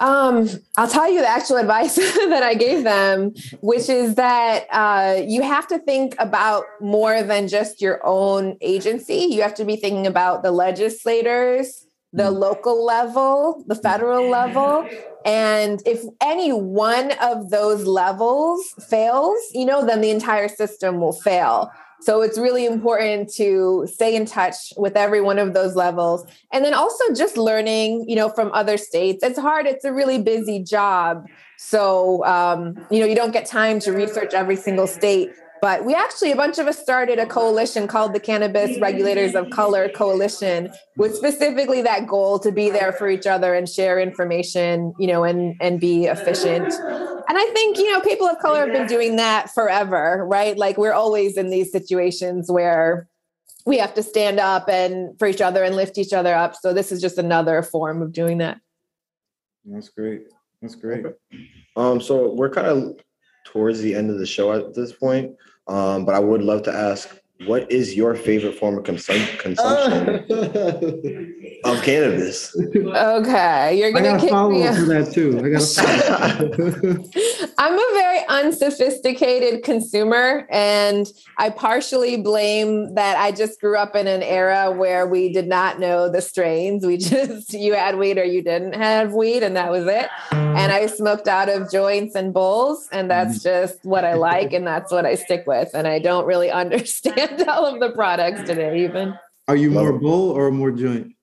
Um, 0.00 0.48
I'll 0.76 0.88
tell 0.88 1.10
you 1.10 1.20
the 1.20 1.28
actual 1.28 1.56
advice 1.64 1.96
that 1.96 2.42
I 2.42 2.54
gave 2.54 2.84
them, 2.84 3.34
which 3.60 3.88
is 3.88 4.14
that 4.14 4.66
uh, 4.70 5.22
you 5.26 5.42
have 5.42 5.66
to 5.68 5.78
think 5.78 6.14
about 6.18 6.64
more 6.80 7.22
than 7.22 7.48
just 7.48 7.80
your 7.80 8.00
own 8.04 8.56
agency. 8.60 9.26
You 9.30 9.42
have 9.42 9.54
to 9.54 9.64
be 9.64 9.76
thinking 9.76 10.06
about 10.06 10.42
the 10.42 10.52
legislators, 10.52 11.84
the 12.12 12.24
Mm. 12.30 12.38
local 12.38 12.84
level, 12.84 13.62
the 13.66 13.74
federal 13.74 14.28
level. 14.38 14.88
And 15.24 15.82
if 15.84 16.02
any 16.22 16.52
one 16.52 17.12
of 17.20 17.50
those 17.50 17.84
levels 17.84 18.62
fails, 18.88 19.38
you 19.52 19.66
know, 19.66 19.84
then 19.84 20.00
the 20.00 20.10
entire 20.10 20.48
system 20.48 21.00
will 21.00 21.12
fail. 21.12 21.70
So 22.00 22.22
it's 22.22 22.38
really 22.38 22.64
important 22.64 23.32
to 23.34 23.86
stay 23.92 24.14
in 24.14 24.24
touch 24.24 24.72
with 24.76 24.96
every 24.96 25.20
one 25.20 25.38
of 25.38 25.52
those 25.52 25.74
levels. 25.74 26.24
And 26.52 26.64
then 26.64 26.74
also 26.74 27.12
just 27.14 27.36
learning, 27.36 28.08
you 28.08 28.16
know, 28.16 28.28
from 28.28 28.52
other 28.52 28.76
states. 28.76 29.22
It's 29.22 29.38
hard, 29.38 29.66
it's 29.66 29.84
a 29.84 29.92
really 29.92 30.20
busy 30.22 30.62
job. 30.62 31.26
So, 31.56 32.24
um, 32.24 32.86
you 32.90 33.00
know, 33.00 33.06
you 33.06 33.16
don't 33.16 33.32
get 33.32 33.46
time 33.46 33.80
to 33.80 33.92
research 33.92 34.32
every 34.32 34.56
single 34.56 34.86
state. 34.86 35.30
But 35.60 35.84
we 35.84 35.94
actually, 35.94 36.32
a 36.32 36.36
bunch 36.36 36.58
of 36.58 36.66
us 36.66 36.78
started 36.78 37.18
a 37.18 37.26
coalition 37.26 37.86
called 37.86 38.14
the 38.14 38.20
Cannabis 38.20 38.78
Regulators 38.80 39.34
of 39.34 39.50
Color 39.50 39.88
Coalition, 39.88 40.70
with 40.96 41.16
specifically 41.16 41.82
that 41.82 42.06
goal 42.06 42.38
to 42.40 42.52
be 42.52 42.70
there 42.70 42.92
for 42.92 43.08
each 43.08 43.26
other 43.26 43.54
and 43.54 43.68
share 43.68 43.98
information, 43.98 44.94
you 44.98 45.06
know, 45.06 45.24
and 45.24 45.56
and 45.60 45.80
be 45.80 46.06
efficient. 46.06 46.72
And 46.72 47.36
I 47.36 47.50
think, 47.52 47.76
you 47.76 47.92
know, 47.92 48.00
people 48.00 48.26
of 48.26 48.38
color 48.38 48.60
have 48.60 48.72
been 48.72 48.86
doing 48.86 49.16
that 49.16 49.50
forever, 49.50 50.24
right? 50.26 50.56
Like 50.56 50.78
we're 50.78 50.92
always 50.92 51.36
in 51.36 51.50
these 51.50 51.70
situations 51.70 52.50
where 52.50 53.08
we 53.66 53.76
have 53.78 53.92
to 53.94 54.02
stand 54.02 54.40
up 54.40 54.68
and 54.68 55.18
for 55.18 55.28
each 55.28 55.42
other 55.42 55.62
and 55.62 55.76
lift 55.76 55.98
each 55.98 56.14
other 56.14 56.34
up. 56.34 56.56
So 56.56 56.72
this 56.72 56.90
is 56.90 57.02
just 57.02 57.18
another 57.18 57.62
form 57.62 58.00
of 58.00 58.12
doing 58.12 58.38
that. 58.38 58.60
That's 59.66 59.90
great. 59.90 60.22
That's 60.62 60.74
great. 60.74 61.04
Um, 61.76 62.00
so 62.00 62.32
we're 62.32 62.48
kind 62.48 62.66
of 62.66 62.98
towards 63.44 63.80
the 63.80 63.94
end 63.94 64.10
of 64.10 64.18
the 64.18 64.26
show 64.26 64.52
at 64.52 64.74
this 64.74 64.92
point. 64.92 65.36
Um, 65.68 66.04
but 66.04 66.14
I 66.14 66.18
would 66.18 66.42
love 66.42 66.62
to 66.64 66.72
ask, 66.72 67.14
what 67.46 67.70
is 67.70 67.94
your 67.94 68.14
favorite 68.14 68.54
form 68.54 68.78
of 68.78 68.84
consum- 68.84 69.38
consumption 69.44 70.24
of 71.64 71.82
cannabis? 71.82 72.54
Okay, 72.56 73.78
you're 73.78 73.92
gonna 73.92 74.12
got 74.12 74.20
kick 74.20 74.30
follow 74.30 74.50
me 74.50 74.66
up 74.66 74.76
for 74.76 74.86
that 74.86 75.12
too. 75.12 75.40
I 75.42 75.48
got 75.48 75.62
a 75.62 76.56
follow 76.56 77.48
I'm 77.58 77.74
a 77.74 77.92
very 77.92 78.20
unsophisticated 78.28 79.64
consumer, 79.64 80.46
and 80.50 81.10
I 81.38 81.50
partially 81.50 82.16
blame 82.16 82.94
that 82.94 83.16
I 83.18 83.32
just 83.32 83.60
grew 83.60 83.76
up 83.76 83.96
in 83.96 84.06
an 84.06 84.22
era 84.22 84.70
where 84.70 85.06
we 85.06 85.32
did 85.32 85.48
not 85.48 85.80
know 85.80 86.08
the 86.08 86.20
strains. 86.20 86.86
We 86.86 86.96
just, 86.98 87.52
you 87.52 87.74
had 87.74 87.98
weed 87.98 88.18
or 88.18 88.24
you 88.24 88.42
didn't 88.42 88.74
have 88.74 89.12
weed, 89.12 89.42
and 89.42 89.56
that 89.56 89.70
was 89.70 89.86
it. 89.86 90.08
And 90.30 90.72
I 90.72 90.86
smoked 90.86 91.28
out 91.28 91.48
of 91.48 91.70
joints 91.70 92.14
and 92.14 92.32
bowls, 92.32 92.88
and 92.92 93.10
that's 93.10 93.40
mm. 93.40 93.42
just 93.42 93.84
what 93.84 94.04
I 94.04 94.14
like, 94.14 94.52
and 94.52 94.66
that's 94.66 94.92
what 94.92 95.04
I 95.04 95.14
stick 95.14 95.44
with. 95.46 95.70
And 95.74 95.86
I 95.86 95.98
don't 95.98 96.26
really 96.26 96.50
understand 96.50 97.48
all 97.48 97.66
of 97.66 97.80
the 97.80 97.90
products 97.90 98.42
today, 98.42 98.84
even. 98.84 99.18
Are 99.48 99.56
you 99.56 99.70
more 99.70 99.98
bowl 99.98 100.30
or 100.30 100.50
more 100.50 100.70
joint? 100.70 101.14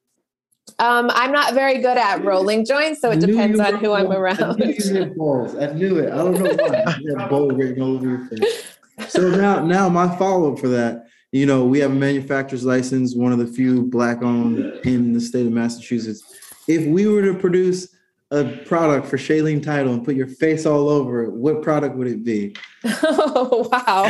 Um, 0.78 1.10
I'm 1.14 1.32
not 1.32 1.54
very 1.54 1.78
good 1.78 1.98
at 1.98 2.24
rolling 2.24 2.66
joints, 2.66 3.00
so 3.00 3.12
it 3.12 3.22
depends 3.22 3.60
on 3.60 3.76
who 3.76 3.94
I'm. 3.94 4.12
I 4.12 4.16
around. 4.16 4.60
knew 4.60 4.74
you 4.74 5.06
balls. 5.16 5.56
I 5.56 5.72
knew 5.74 6.00
it. 6.00 6.12
I 6.12 6.18
don't 6.18 6.34
know 6.34 6.54
why. 6.54 6.96
You 7.00 7.16
had 7.16 7.30
bowl 7.30 7.50
written 7.50 7.82
all 7.82 7.96
over 7.96 8.08
your 8.08 8.26
face. 8.28 8.66
So 9.08 9.30
now, 9.30 9.66
now 9.66 9.90
my 9.90 10.14
follow 10.18 10.54
up 10.54 10.60
for 10.60 10.68
that. 10.70 11.08
You 11.32 11.46
know, 11.46 11.66
we 11.66 11.80
have 11.80 11.92
a 11.92 11.96
manufacturer's 11.96 12.66
license, 12.66 13.16
one 13.16 13.32
of 13.32 13.40
the 13.40 13.48
few 13.48 13.84
black 13.84 14.22
owned 14.22 14.60
in 14.86 15.14
the 15.14 15.20
state 15.22 15.46
of 15.46 15.52
Massachusetts. 15.52 16.24
If 16.68 16.86
we 16.88 17.08
were 17.08 17.22
to 17.22 17.34
produce 17.34 17.95
a 18.32 18.44
product 18.66 19.08
for 19.08 19.18
Shaleen 19.18 19.62
Title 19.64 19.94
and 19.94 20.04
put 20.04 20.16
your 20.16 20.28
face 20.28 20.66
all 20.66 20.90
over 20.90 21.24
it, 21.24 21.32
what 21.32 21.62
product 21.62 21.96
would 21.96 22.08
it 22.08 22.24
be? 22.24 22.56
Oh 22.84 23.70
wow. 23.72 24.06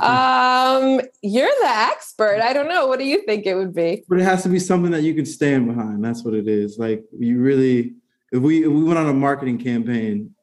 Um, 0.00 1.00
you're 1.22 1.50
the 1.60 1.68
expert. 1.68 2.40
I 2.42 2.52
don't 2.52 2.68
know. 2.68 2.86
What 2.86 2.98
do 2.98 3.04
you 3.04 3.22
think 3.22 3.46
it 3.46 3.54
would 3.54 3.74
be? 3.74 4.04
But 4.08 4.20
it 4.20 4.24
has 4.24 4.42
to 4.44 4.48
be 4.48 4.58
something 4.58 4.92
that 4.92 5.02
you 5.02 5.14
can 5.14 5.26
stand 5.26 5.66
behind. 5.66 6.04
That's 6.04 6.24
what 6.24 6.34
it 6.34 6.46
is. 6.48 6.78
Like 6.78 7.02
you 7.18 7.40
really, 7.40 7.94
if 8.32 8.40
we 8.40 8.64
if 8.64 8.70
we 8.70 8.84
went 8.84 8.98
on 8.98 9.08
a 9.08 9.14
marketing 9.14 9.58
campaign 9.58 10.34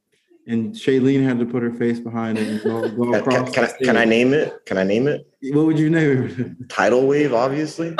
and 0.47 0.73
Shailene 0.75 1.23
had 1.23 1.39
to 1.39 1.45
put 1.45 1.63
her 1.63 1.71
face 1.71 1.99
behind 1.99 2.37
it 2.37 2.47
and 2.47 2.61
go, 2.61 2.87
go 2.89 3.11
Can, 3.11 3.15
across. 3.15 3.51
can, 3.51 3.53
can, 3.53 3.63
I, 3.63 3.85
can 3.85 3.97
I 3.97 4.05
name 4.05 4.33
it? 4.33 4.53
Can 4.65 4.77
I 4.77 4.83
name 4.83 5.07
it? 5.07 5.25
What 5.53 5.65
would 5.65 5.79
you 5.79 5.89
name 5.89 6.55
it? 6.59 6.69
Tidal 6.69 7.07
wave, 7.07 7.33
obviously. 7.33 7.95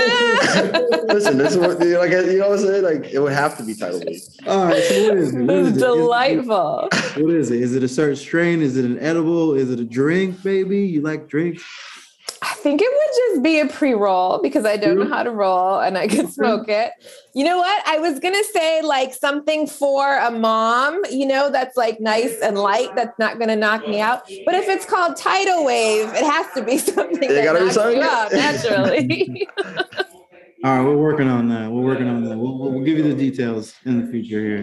It? 0.00 1.04
Listen, 1.14 1.38
this 1.38 1.52
is 1.52 1.58
what 1.58 1.80
you 1.80 1.92
know, 1.94 1.98
like 2.00 2.10
you 2.10 2.38
know 2.38 2.50
what 2.50 2.58
I'm 2.60 2.64
saying? 2.66 2.82
Like 2.84 3.12
it 3.12 3.18
would 3.20 3.32
have 3.32 3.56
to 3.58 3.64
be 3.64 3.74
title 3.74 4.00
wave. 4.06 4.20
All 4.46 4.64
right. 4.66 4.82
So 4.84 5.08
what 5.08 5.18
is 5.18 5.32
it? 5.34 5.38
What 5.38 5.46
This 5.46 5.66
is 5.68 5.68
is 5.68 5.72
it? 5.72 5.76
Is- 5.76 5.82
delightful. 5.82 6.88
What 7.24 7.34
is 7.34 7.50
it? 7.50 7.60
Is 7.62 7.74
it 7.74 7.82
a 7.82 7.88
certain 7.88 8.16
strain? 8.16 8.62
Is 8.62 8.76
it 8.76 8.84
an 8.84 8.98
edible? 8.98 9.54
Is 9.54 9.70
it 9.70 9.80
a 9.80 9.84
drink, 9.84 10.42
baby? 10.42 10.80
You 10.86 11.00
like 11.02 11.28
drinks? 11.28 11.62
I 12.64 12.66
think 12.66 12.80
it 12.80 12.88
would 12.90 13.34
just 13.34 13.42
be 13.42 13.60
a 13.60 13.66
pre-roll 13.66 14.40
because 14.40 14.64
I 14.64 14.78
don't 14.78 14.98
know 14.98 15.06
how 15.06 15.22
to 15.22 15.30
roll 15.30 15.80
and 15.80 15.98
I 15.98 16.08
could 16.08 16.32
smoke 16.32 16.66
it. 16.66 16.92
You 17.34 17.44
know 17.44 17.58
what? 17.58 17.86
I 17.86 17.98
was 17.98 18.18
gonna 18.18 18.42
say 18.42 18.80
like 18.80 19.12
something 19.12 19.66
for 19.66 20.16
a 20.16 20.30
mom, 20.30 21.02
you 21.10 21.26
know, 21.26 21.50
that's 21.50 21.76
like 21.76 22.00
nice 22.00 22.40
and 22.40 22.56
light, 22.56 22.88
that's 22.96 23.18
not 23.18 23.38
gonna 23.38 23.54
knock 23.54 23.86
me 23.86 24.00
out. 24.00 24.22
But 24.46 24.54
if 24.54 24.66
it's 24.66 24.86
called 24.86 25.16
tidal 25.16 25.66
wave, 25.66 26.08
it 26.08 26.24
has 26.24 26.46
to 26.54 26.62
be 26.62 26.78
something 26.94 27.22
It 27.22 27.34
that 27.34 27.44
gotta 27.44 27.58
be 27.58 27.64
knocks 27.66 27.74
something 27.74 27.98
you 27.98 28.02
out 28.02 28.32
naturally. 28.32 29.46
All 30.64 30.78
right, 30.78 30.82
we're 30.82 30.96
working 30.96 31.28
on 31.28 31.46
that. 31.50 31.70
We're 31.70 31.82
working 31.82 32.08
on 32.08 32.24
that. 32.24 32.38
We'll, 32.38 32.56
we'll 32.56 32.72
we'll 32.72 32.84
give 32.84 32.96
you 32.96 33.02
the 33.02 33.14
details 33.14 33.74
in 33.84 34.06
the 34.06 34.10
future 34.10 34.40
here. 34.40 34.62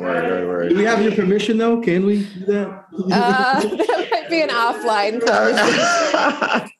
Word, 0.00 0.24
word, 0.24 0.48
word. 0.48 0.68
Do 0.70 0.76
we 0.76 0.82
have 0.82 1.00
your 1.00 1.12
permission 1.12 1.56
though? 1.56 1.80
Can 1.80 2.04
we 2.04 2.24
do 2.24 2.46
that? 2.46 2.84
uh, 3.12 3.60
that 3.76 4.08
might 4.10 4.28
be 4.28 4.42
an 4.42 4.48
offline 4.48 5.24
conversation. 5.24 6.72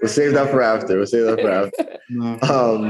We'll 0.00 0.08
save 0.08 0.32
that 0.34 0.50
for 0.50 0.62
after. 0.62 0.96
We'll 0.96 1.06
save 1.06 1.26
that 1.26 1.40
for 1.40 1.50
after. 1.50 1.94
Um, 2.10 2.84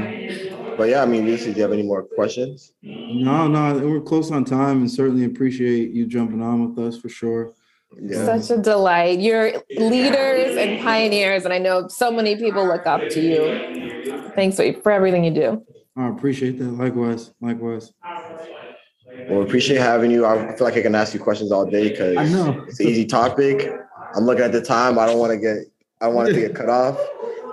but 0.77 0.87
yeah, 0.87 1.03
I 1.03 1.05
mean, 1.05 1.25
Lucy, 1.25 1.51
do 1.51 1.57
you 1.57 1.63
have 1.63 1.73
any 1.73 1.83
more 1.83 2.03
questions? 2.03 2.71
No, 2.81 3.49
no, 3.49 3.77
we're 3.85 3.99
close 3.99 4.31
on 4.31 4.45
time 4.45 4.77
and 4.79 4.89
certainly 4.89 5.25
appreciate 5.25 5.91
you 5.91 6.07
jumping 6.07 6.41
on 6.41 6.73
with 6.73 6.79
us 6.79 6.97
for 6.97 7.09
sure. 7.09 7.51
Yeah. 8.01 8.23
Such 8.23 8.57
a 8.57 8.61
delight. 8.61 9.19
You're 9.19 9.61
leaders 9.77 10.55
and 10.55 10.81
pioneers, 10.81 11.43
and 11.43 11.53
I 11.53 11.57
know 11.57 11.89
so 11.89 12.11
many 12.11 12.37
people 12.37 12.65
look 12.65 12.85
up 12.85 13.01
to 13.09 13.19
you. 13.19 14.31
Thanks 14.35 14.55
for 14.55 14.91
everything 14.91 15.25
you 15.25 15.31
do. 15.31 15.65
I 15.97 16.07
appreciate 16.07 16.59
that. 16.59 16.65
Likewise, 16.65 17.33
likewise. 17.41 17.91
Well, 19.27 19.41
appreciate 19.41 19.79
having 19.79 20.11
you. 20.11 20.25
I 20.25 20.55
feel 20.55 20.65
like 20.65 20.77
I 20.77 20.81
can 20.81 20.95
ask 20.95 21.13
you 21.13 21.19
questions 21.19 21.51
all 21.51 21.65
day 21.65 21.89
because 21.89 22.15
it's 22.69 22.79
an 22.79 22.87
easy 22.87 23.05
topic. 23.05 23.69
I'm 24.15 24.23
looking 24.23 24.45
at 24.45 24.51
the 24.51 24.61
time. 24.61 24.97
I 24.97 25.05
don't 25.05 25.19
want 25.19 25.31
to 25.31 25.37
get. 25.37 25.57
I 26.01 26.05
don't 26.05 26.15
want 26.15 26.29
it 26.29 26.33
to 26.33 26.39
get 26.39 26.55
cut 26.61 26.69
off. 26.69 26.97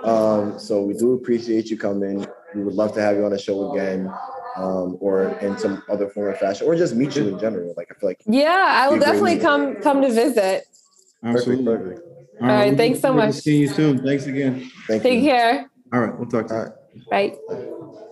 Um, 0.03 0.59
so 0.59 0.81
we 0.83 0.93
do 0.93 1.13
appreciate 1.13 1.69
you 1.69 1.77
coming. 1.77 2.25
We 2.55 2.63
would 2.63 2.75
love 2.75 2.93
to 2.93 3.01
have 3.01 3.17
you 3.17 3.25
on 3.25 3.31
the 3.31 3.37
show 3.39 3.71
again, 3.73 4.07
um, 4.55 4.97
or 5.01 5.37
in 5.39 5.57
some 5.57 5.83
other 5.89 6.07
form 6.09 6.27
or 6.29 6.35
fashion, 6.35 6.65
or 6.67 6.75
just 6.75 6.95
meet 6.95 7.15
you 7.15 7.27
in 7.27 7.39
general. 7.39 7.73
Like 7.75 7.89
I 7.91 7.99
feel 7.99 8.09
like 8.09 8.21
Yeah, 8.25 8.65
I 8.69 8.87
will 8.89 8.99
definitely 8.99 9.31
meeting. 9.35 9.41
come 9.45 9.75
come 9.81 10.01
to 10.01 10.09
visit. 10.09 10.65
perfect, 11.21 11.23
Absolutely. 11.23 11.65
perfect. 11.65 12.01
All 12.41 12.47
right, 12.47 12.71
we 12.71 12.77
thanks 12.77 12.97
look 12.97 13.01
so 13.01 13.13
much. 13.13 13.33
See 13.35 13.57
you 13.57 13.67
soon. 13.67 14.03
Thanks 14.03 14.27
again. 14.27 14.71
Thank 14.87 15.03
Take 15.03 15.19
you. 15.23 15.29
care. 15.29 15.69
All 15.91 15.99
right, 16.01 16.17
we'll 16.17 16.29
talk 16.29 16.47
to 16.47 16.53
you. 16.53 16.59
All 16.59 16.65
right. 17.11 17.35
Bye. 17.49 18.03